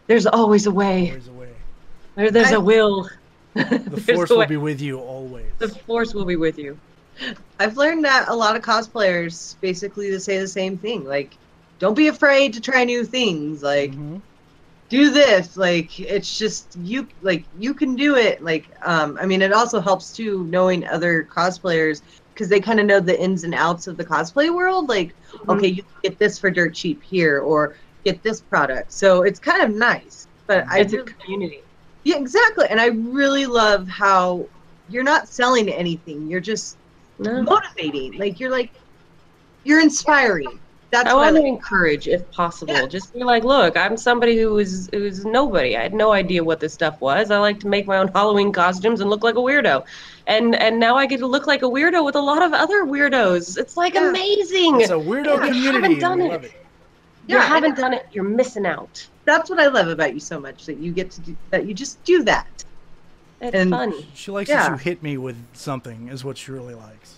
there's 0.07 0.25
always 0.27 0.65
a 0.67 0.71
way 0.71 1.09
Always 1.09 1.27
a 1.27 1.31
way. 1.33 1.49
there, 2.15 2.31
there's 2.31 2.51
I- 2.51 2.55
a 2.55 2.59
will 2.59 3.09
The 3.55 4.03
force 4.13 4.29
will 4.29 4.45
be 4.45 4.57
with 4.57 4.81
you 4.81 4.99
always. 4.99 5.45
the 5.59 5.69
force 5.69 6.13
will 6.13 6.25
be 6.25 6.35
with 6.35 6.57
you 6.57 6.77
I've 7.59 7.77
learned 7.77 8.05
that 8.05 8.29
a 8.29 8.35
lot 8.35 8.55
of 8.55 8.61
cosplayers 8.63 9.55
basically 9.61 10.09
to 10.11 10.19
say 10.19 10.39
the 10.39 10.47
same 10.47 10.77
thing. 10.77 11.03
Like, 11.03 11.33
don't 11.77 11.93
be 11.93 12.07
afraid 12.07 12.53
to 12.53 12.61
try 12.61 12.83
new 12.85 13.03
things. 13.03 13.61
Like, 13.61 13.91
Mhm. 13.91 14.21
do 14.89 15.09
this. 15.11 15.57
Like, 15.57 15.99
it's 15.99 16.35
just 16.39 16.75
you. 16.81 17.05
Like, 17.21 17.43
you 17.59 17.73
can 17.75 17.95
do 17.95 18.15
it. 18.15 18.41
Like, 18.41 18.63
um, 18.83 19.17
I 19.21 19.25
mean, 19.27 19.41
it 19.41 19.51
also 19.51 19.81
helps 19.81 20.13
too 20.13 20.45
knowing 20.45 20.87
other 20.87 21.27
cosplayers 21.29 22.01
because 22.33 22.49
they 22.49 22.59
kind 22.59 22.79
of 22.79 22.85
know 22.85 22.99
the 22.99 23.19
ins 23.19 23.43
and 23.43 23.53
outs 23.53 23.87
of 23.87 23.97
the 23.97 24.05
cosplay 24.05 24.53
world. 24.53 24.89
Like, 24.89 25.09
mm-hmm. 25.09 25.51
okay, 25.51 25.67
you 25.67 25.83
can 25.83 25.91
get 26.03 26.19
this 26.19 26.37
for 26.37 26.49
dirt 26.49 26.73
cheap 26.73 27.01
here, 27.03 27.39
or 27.39 27.75
get 28.03 28.23
this 28.23 28.41
product. 28.41 28.91
So 28.91 29.23
it's 29.23 29.39
kind 29.39 29.61
of 29.61 29.75
nice. 29.75 30.27
But 30.47 30.65
I 30.67 30.79
it's 30.79 30.93
a 30.93 31.03
community 31.03 31.61
yeah, 32.03 32.17
exactly. 32.17 32.65
And 32.69 32.79
I 32.79 32.87
really 32.87 33.45
love 33.45 33.87
how 33.87 34.47
you're 34.89 35.03
not 35.03 35.27
selling 35.27 35.69
anything. 35.69 36.27
You're 36.27 36.39
just 36.39 36.77
no. 37.19 37.43
motivating. 37.43 38.17
Like 38.17 38.39
you're 38.39 38.49
like 38.49 38.71
you're 39.63 39.81
inspiring. 39.81 40.59
That's 40.91 41.09
I 41.09 41.13
want 41.13 41.37
to 41.37 41.43
encourage, 41.45 42.07
if 42.09 42.29
possible. 42.31 42.73
Yeah. 42.73 42.85
Just 42.85 43.13
be 43.13 43.23
like, 43.23 43.45
look, 43.45 43.77
I'm 43.77 43.95
somebody 43.95 44.37
who 44.37 44.59
is 44.59 44.89
who 44.91 45.05
is 45.05 45.23
nobody. 45.25 45.77
I 45.77 45.81
had 45.83 45.93
no 45.93 46.11
idea 46.11 46.43
what 46.43 46.59
this 46.59 46.73
stuff 46.73 46.99
was. 46.99 47.31
I 47.31 47.37
like 47.37 47.61
to 47.61 47.67
make 47.67 47.87
my 47.87 47.97
own 47.97 48.07
Halloween 48.13 48.51
costumes 48.51 48.99
and 48.99 49.09
look 49.09 49.23
like 49.23 49.35
a 49.35 49.39
weirdo, 49.39 49.85
and 50.27 50.53
and 50.55 50.79
now 50.81 50.95
I 50.97 51.05
get 51.05 51.19
to 51.19 51.27
look 51.27 51.47
like 51.47 51.61
a 51.61 51.65
weirdo 51.65 52.03
with 52.03 52.15
a 52.15 52.21
lot 52.21 52.43
of 52.43 52.51
other 52.53 52.83
weirdos. 52.83 53.57
It's 53.57 53.77
like 53.77 53.93
Yeah. 53.93 54.09
amazing. 54.09 54.81
It's 54.81 54.89
a 54.89 54.95
weirdo 54.95 55.37
Yeah. 55.37 55.45
You 55.53 55.71
haven't 55.71 55.99
done 55.99 56.21
it. 56.21 56.29
love 56.29 56.43
it. 56.43 56.51
you 57.27 57.37
Yeah, 57.37 57.43
haven't 57.43 57.77
done 57.77 57.93
it. 57.93 58.05
You're 58.11 58.25
missing 58.25 58.65
out. 58.65 59.07
That's 59.23 59.49
what 59.49 59.59
I 59.59 59.67
love 59.67 59.87
about 59.87 60.13
you 60.13 60.19
so 60.19 60.39
much 60.41 60.65
that 60.65 60.77
you 60.77 60.91
get 60.91 61.09
to 61.11 61.21
do 61.21 61.37
that. 61.51 61.65
You 61.65 61.73
just 61.73 62.03
do 62.03 62.23
that. 62.23 62.65
It's 63.39 63.55
And- 63.55 63.69
fun. 63.71 63.93
She 64.13 64.29
likes 64.31 64.49
Yeah. 64.49 64.63
that 64.63 64.71
you 64.71 64.77
hit 64.77 65.01
me 65.01 65.17
with 65.17 65.37
something, 65.53 66.09
is 66.09 66.25
what 66.25 66.37
she 66.37 66.51
really 66.51 66.75
likes. 66.75 67.15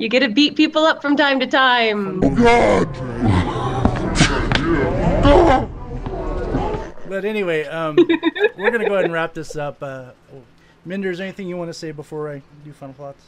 You 0.00 0.08
get 0.08 0.20
to 0.20 0.30
beat 0.30 0.56
people 0.56 0.86
up 0.86 1.02
from 1.02 1.14
time 1.14 1.38
to 1.40 1.46
time. 1.46 2.24
Oh 2.24 2.30
God! 2.30 2.88
But 7.06 7.26
anyway, 7.26 7.64
um, 7.66 7.96
we're 8.56 8.70
gonna 8.70 8.88
go 8.88 8.94
ahead 8.94 9.04
and 9.04 9.12
wrap 9.12 9.34
this 9.34 9.56
up. 9.56 9.76
Uh, 9.82 10.12
Minder, 10.86 11.10
is 11.10 11.18
there 11.18 11.26
anything 11.26 11.48
you 11.48 11.58
want 11.58 11.68
to 11.68 11.74
say 11.74 11.92
before 11.92 12.32
I 12.32 12.40
do 12.64 12.72
final 12.72 12.94
thoughts? 12.94 13.22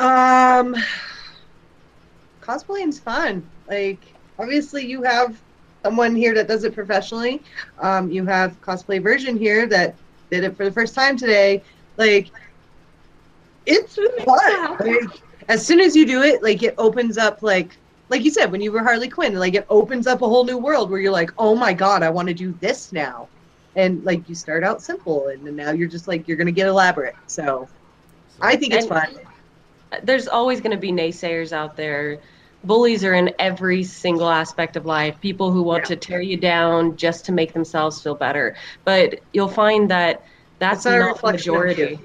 Um, 0.00 0.74
cosplaying's 2.40 2.98
fun. 2.98 3.48
Like, 3.68 4.00
obviously, 4.40 4.84
you 4.84 5.04
have 5.04 5.40
someone 5.84 6.16
here 6.16 6.34
that 6.34 6.48
does 6.48 6.64
it 6.64 6.74
professionally. 6.74 7.40
Um, 7.78 8.10
you 8.10 8.26
have 8.26 8.60
cosplay 8.60 9.00
version 9.00 9.38
here 9.38 9.68
that 9.68 9.94
did 10.32 10.42
it 10.42 10.56
for 10.56 10.64
the 10.64 10.72
first 10.72 10.96
time 10.96 11.16
today. 11.16 11.62
Like, 11.96 12.32
it's 13.66 13.94
fun. 14.24 14.78
Like, 14.80 15.22
as 15.48 15.64
soon 15.66 15.80
as 15.80 15.94
you 15.96 16.06
do 16.06 16.22
it, 16.22 16.42
like, 16.42 16.62
it 16.62 16.74
opens 16.78 17.18
up 17.18 17.42
like. 17.42 17.76
Like 18.08 18.24
you 18.24 18.30
said, 18.30 18.52
when 18.52 18.60
you 18.60 18.72
were 18.72 18.82
Harley 18.82 19.08
Quinn, 19.08 19.36
like 19.38 19.54
it 19.54 19.64
opens 19.70 20.06
up 20.06 20.20
a 20.20 20.28
whole 20.28 20.44
new 20.44 20.58
world 20.58 20.90
where 20.90 21.00
you're 21.00 21.10
like, 21.12 21.30
oh 21.38 21.54
my 21.54 21.72
god, 21.72 22.02
I 22.02 22.10
want 22.10 22.28
to 22.28 22.34
do 22.34 22.52
this 22.60 22.92
now, 22.92 23.26
and 23.74 24.04
like 24.04 24.28
you 24.28 24.34
start 24.34 24.62
out 24.62 24.82
simple, 24.82 25.28
and 25.28 25.46
then 25.46 25.56
now 25.56 25.70
you're 25.70 25.88
just 25.88 26.08
like 26.08 26.28
you're 26.28 26.36
gonna 26.36 26.50
get 26.52 26.66
elaborate. 26.66 27.14
So, 27.26 27.68
I 28.38 28.54
think 28.56 28.74
it's 28.74 28.84
And- 28.84 29.14
fun. 29.14 29.18
there's 30.02 30.28
always 30.28 30.60
going 30.60 30.72
to 30.72 30.76
be 30.76 30.92
naysayers 30.92 31.52
out 31.52 31.74
there. 31.74 32.18
Bullies 32.64 33.02
are 33.02 33.14
in 33.14 33.32
every 33.38 33.82
single 33.82 34.28
aspect 34.28 34.76
of 34.76 34.84
life. 34.84 35.18
People 35.22 35.50
who 35.50 35.62
want 35.62 35.84
Yeah. 35.84 35.88
to 35.88 35.96
tear 35.96 36.20
you 36.20 36.36
down 36.36 36.96
just 36.96 37.24
to 37.26 37.32
make 37.32 37.54
themselves 37.54 38.02
feel 38.02 38.14
better. 38.14 38.56
But 38.84 39.20
you'll 39.32 39.48
find 39.48 39.90
that 39.90 40.22
that's 40.58 40.80
It's 40.80 40.84
not 40.86 40.94
a 40.94 40.98
not 40.98 41.20
the 41.20 41.26
of 41.28 41.32
majority. 41.32 42.00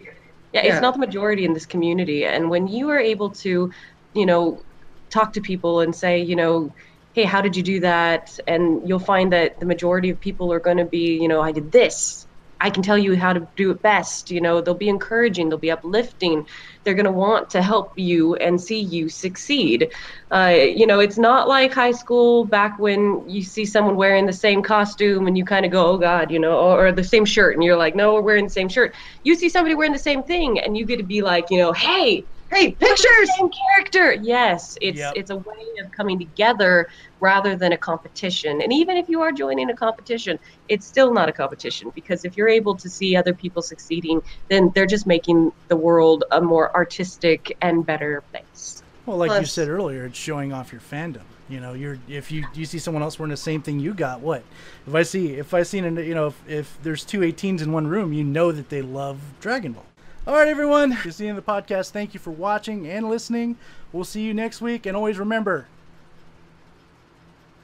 Yeah. 0.53 0.61
it's 0.61 0.81
not 0.81 0.93
the 0.93 0.99
majority 0.99 1.45
in 1.45 1.53
this 1.53 1.65
community. 1.65 2.25
And 2.25 2.49
when 2.49 2.67
you 2.67 2.89
are 2.89 2.99
able 2.99 3.31
to, 3.31 3.71
you 4.13 4.25
know, 4.25 4.63
talk 5.11 5.33
to 5.33 5.41
people 5.41 5.81
and 5.81 5.95
say, 5.95 6.21
you 6.23 6.35
know, 6.35 6.73
hey, 7.13 7.23
how 7.23 7.41
did 7.41 7.55
you 7.55 7.63
do 7.63 7.79
that? 7.81 8.29
And 8.47 8.87
you'll 8.87 8.99
find 8.99 9.33
that 9.33 9.59
the 9.59 9.65
majority 9.65 10.09
of 10.09 10.19
people 10.19 10.53
are 10.53 10.59
going 10.59 10.77
to 10.77 10.85
be, 10.85 11.19
you 11.21 11.27
know, 11.27 11.41
I 11.41 11.51
did 11.51 11.71
this. 11.71 12.26
I 12.59 12.69
can 12.69 12.83
tell 12.83 12.97
you 12.97 13.15
how 13.15 13.33
to 13.33 13.47
do 13.55 13.71
it 13.71 13.81
best. 13.81 14.31
You 14.31 14.41
know, 14.41 14.61
they'll 14.61 14.73
be 14.73 14.89
encouraging, 14.89 15.49
they'll 15.49 15.57
be 15.57 15.71
uplifting. 15.71 16.47
They're 16.83 16.93
going 16.93 17.05
to 17.05 17.11
want 17.11 17.49
to 17.51 17.61
help 17.61 17.93
you 17.97 18.35
and 18.35 18.59
see 18.59 18.79
you 18.79 19.09
succeed. 19.09 19.91
Uh, 20.31 20.55
you 20.57 20.87
know, 20.87 20.99
it's 20.99 21.17
not 21.17 21.47
like 21.47 21.73
high 21.73 21.91
school 21.91 22.45
back 22.45 22.79
when 22.79 23.27
you 23.27 23.43
see 23.43 23.65
someone 23.65 23.95
wearing 23.95 24.25
the 24.25 24.33
same 24.33 24.63
costume 24.63 25.27
and 25.27 25.37
you 25.37 25.45
kind 25.45 25.65
of 25.65 25.71
go, 25.71 25.85
oh 25.87 25.97
God, 25.97 26.31
you 26.31 26.39
know, 26.39 26.57
or, 26.57 26.87
or 26.87 26.91
the 26.91 27.03
same 27.03 27.25
shirt. 27.25 27.55
And 27.55 27.63
you're 27.63 27.77
like, 27.77 27.95
no, 27.95 28.13
we're 28.13 28.21
wearing 28.21 28.45
the 28.45 28.49
same 28.51 28.69
shirt. 28.69 28.95
You 29.23 29.35
see 29.35 29.49
somebody 29.49 29.75
wearing 29.75 29.93
the 29.93 29.99
same 29.99 30.23
thing 30.23 30.59
and 30.59 30.77
you 30.77 30.85
get 30.85 30.97
to 30.97 31.03
be 31.03 31.21
like, 31.21 31.45
you 31.49 31.57
know, 31.57 31.73
hey, 31.73 32.25
Hey, 32.49 32.71
pictures! 32.71 33.29
same 33.37 33.49
character. 33.49 34.13
Yes, 34.13 34.77
it's 34.81 34.97
Yep. 34.97 35.13
it's 35.15 35.29
a 35.31 35.35
way 35.37 35.65
of 35.83 35.91
coming 35.91 36.17
together 36.17 36.87
rather 37.19 37.55
than 37.55 37.73
a 37.73 37.77
competition. 37.77 38.61
And 38.61 38.71
even 38.71 38.95
if 38.97 39.09
you 39.09 39.21
are 39.21 39.31
joining 39.31 39.69
a 39.69 39.75
competition, 39.75 40.39
it's 40.69 40.85
still 40.85 41.13
not 41.13 41.27
a 41.27 41.33
competition 41.33 41.91
because 41.93 42.23
if 42.23 42.37
you're 42.37 42.49
able 42.49 42.75
to 42.75 42.89
see 42.89 43.15
other 43.15 43.33
people 43.33 43.61
succeeding, 43.61 44.21
then 44.49 44.71
they're 44.73 44.85
just 44.85 45.05
making 45.07 45.51
the 45.67 45.75
world 45.75 46.23
a 46.31 46.41
more 46.41 46.73
artistic 46.75 47.57
and 47.61 47.85
better 47.85 48.23
place. 48.31 48.81
Well, 49.05 49.17
like 49.17 49.39
you 49.39 49.45
said 49.45 49.69
earlier, 49.69 50.05
it's 50.05 50.17
showing 50.17 50.51
off 50.51 50.71
your 50.71 50.81
fandom. 50.81 51.23
You 51.49 51.61
know, 51.61 51.73
you're 51.73 51.97
if 52.09 52.29
you 52.29 52.45
you 52.53 52.65
see 52.65 52.79
someone 52.79 53.03
else 53.03 53.17
wearing 53.17 53.31
the 53.31 53.37
same 53.37 53.61
thing 53.61 53.79
you 53.79 53.93
got, 53.93 54.19
what? 54.19 54.43
If 54.85 54.95
I 54.95 55.03
see 55.03 55.33
if 55.35 55.53
I 55.53 55.63
seen 55.63 55.85
an 55.85 55.95
you 55.97 56.13
know 56.13 56.27
if, 56.27 56.49
if 56.49 56.77
there's 56.83 57.05
two 57.05 57.21
18s 57.21 57.61
in 57.61 57.71
one 57.71 57.87
room, 57.87 58.11
you 58.11 58.23
know 58.23 58.51
that 58.51 58.69
they 58.69 58.81
love 58.81 59.17
Dragon 59.39 59.73
Ball. 59.73 59.85
All 60.27 60.33
right, 60.33 60.49
everyone, 60.49 60.89
this 60.89 61.05
is 61.05 61.17
the 61.19 61.29
end 61.29 61.37
of 61.37 61.45
the 61.45 61.49
podcast. 61.49 61.91
Thank 61.91 62.13
you 62.13 62.19
for 62.19 62.31
watching 62.31 62.85
and 62.85 63.07
listening. 63.07 63.55
We'll 63.93 64.03
see 64.03 64.23
you 64.23 64.33
next 64.33 64.59
week, 64.59 64.85
and 64.85 64.97
always 64.97 65.17
remember. 65.17 65.67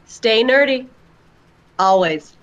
Stay 0.06 0.46
nerdy. 0.46 0.88
Always. 1.78 2.38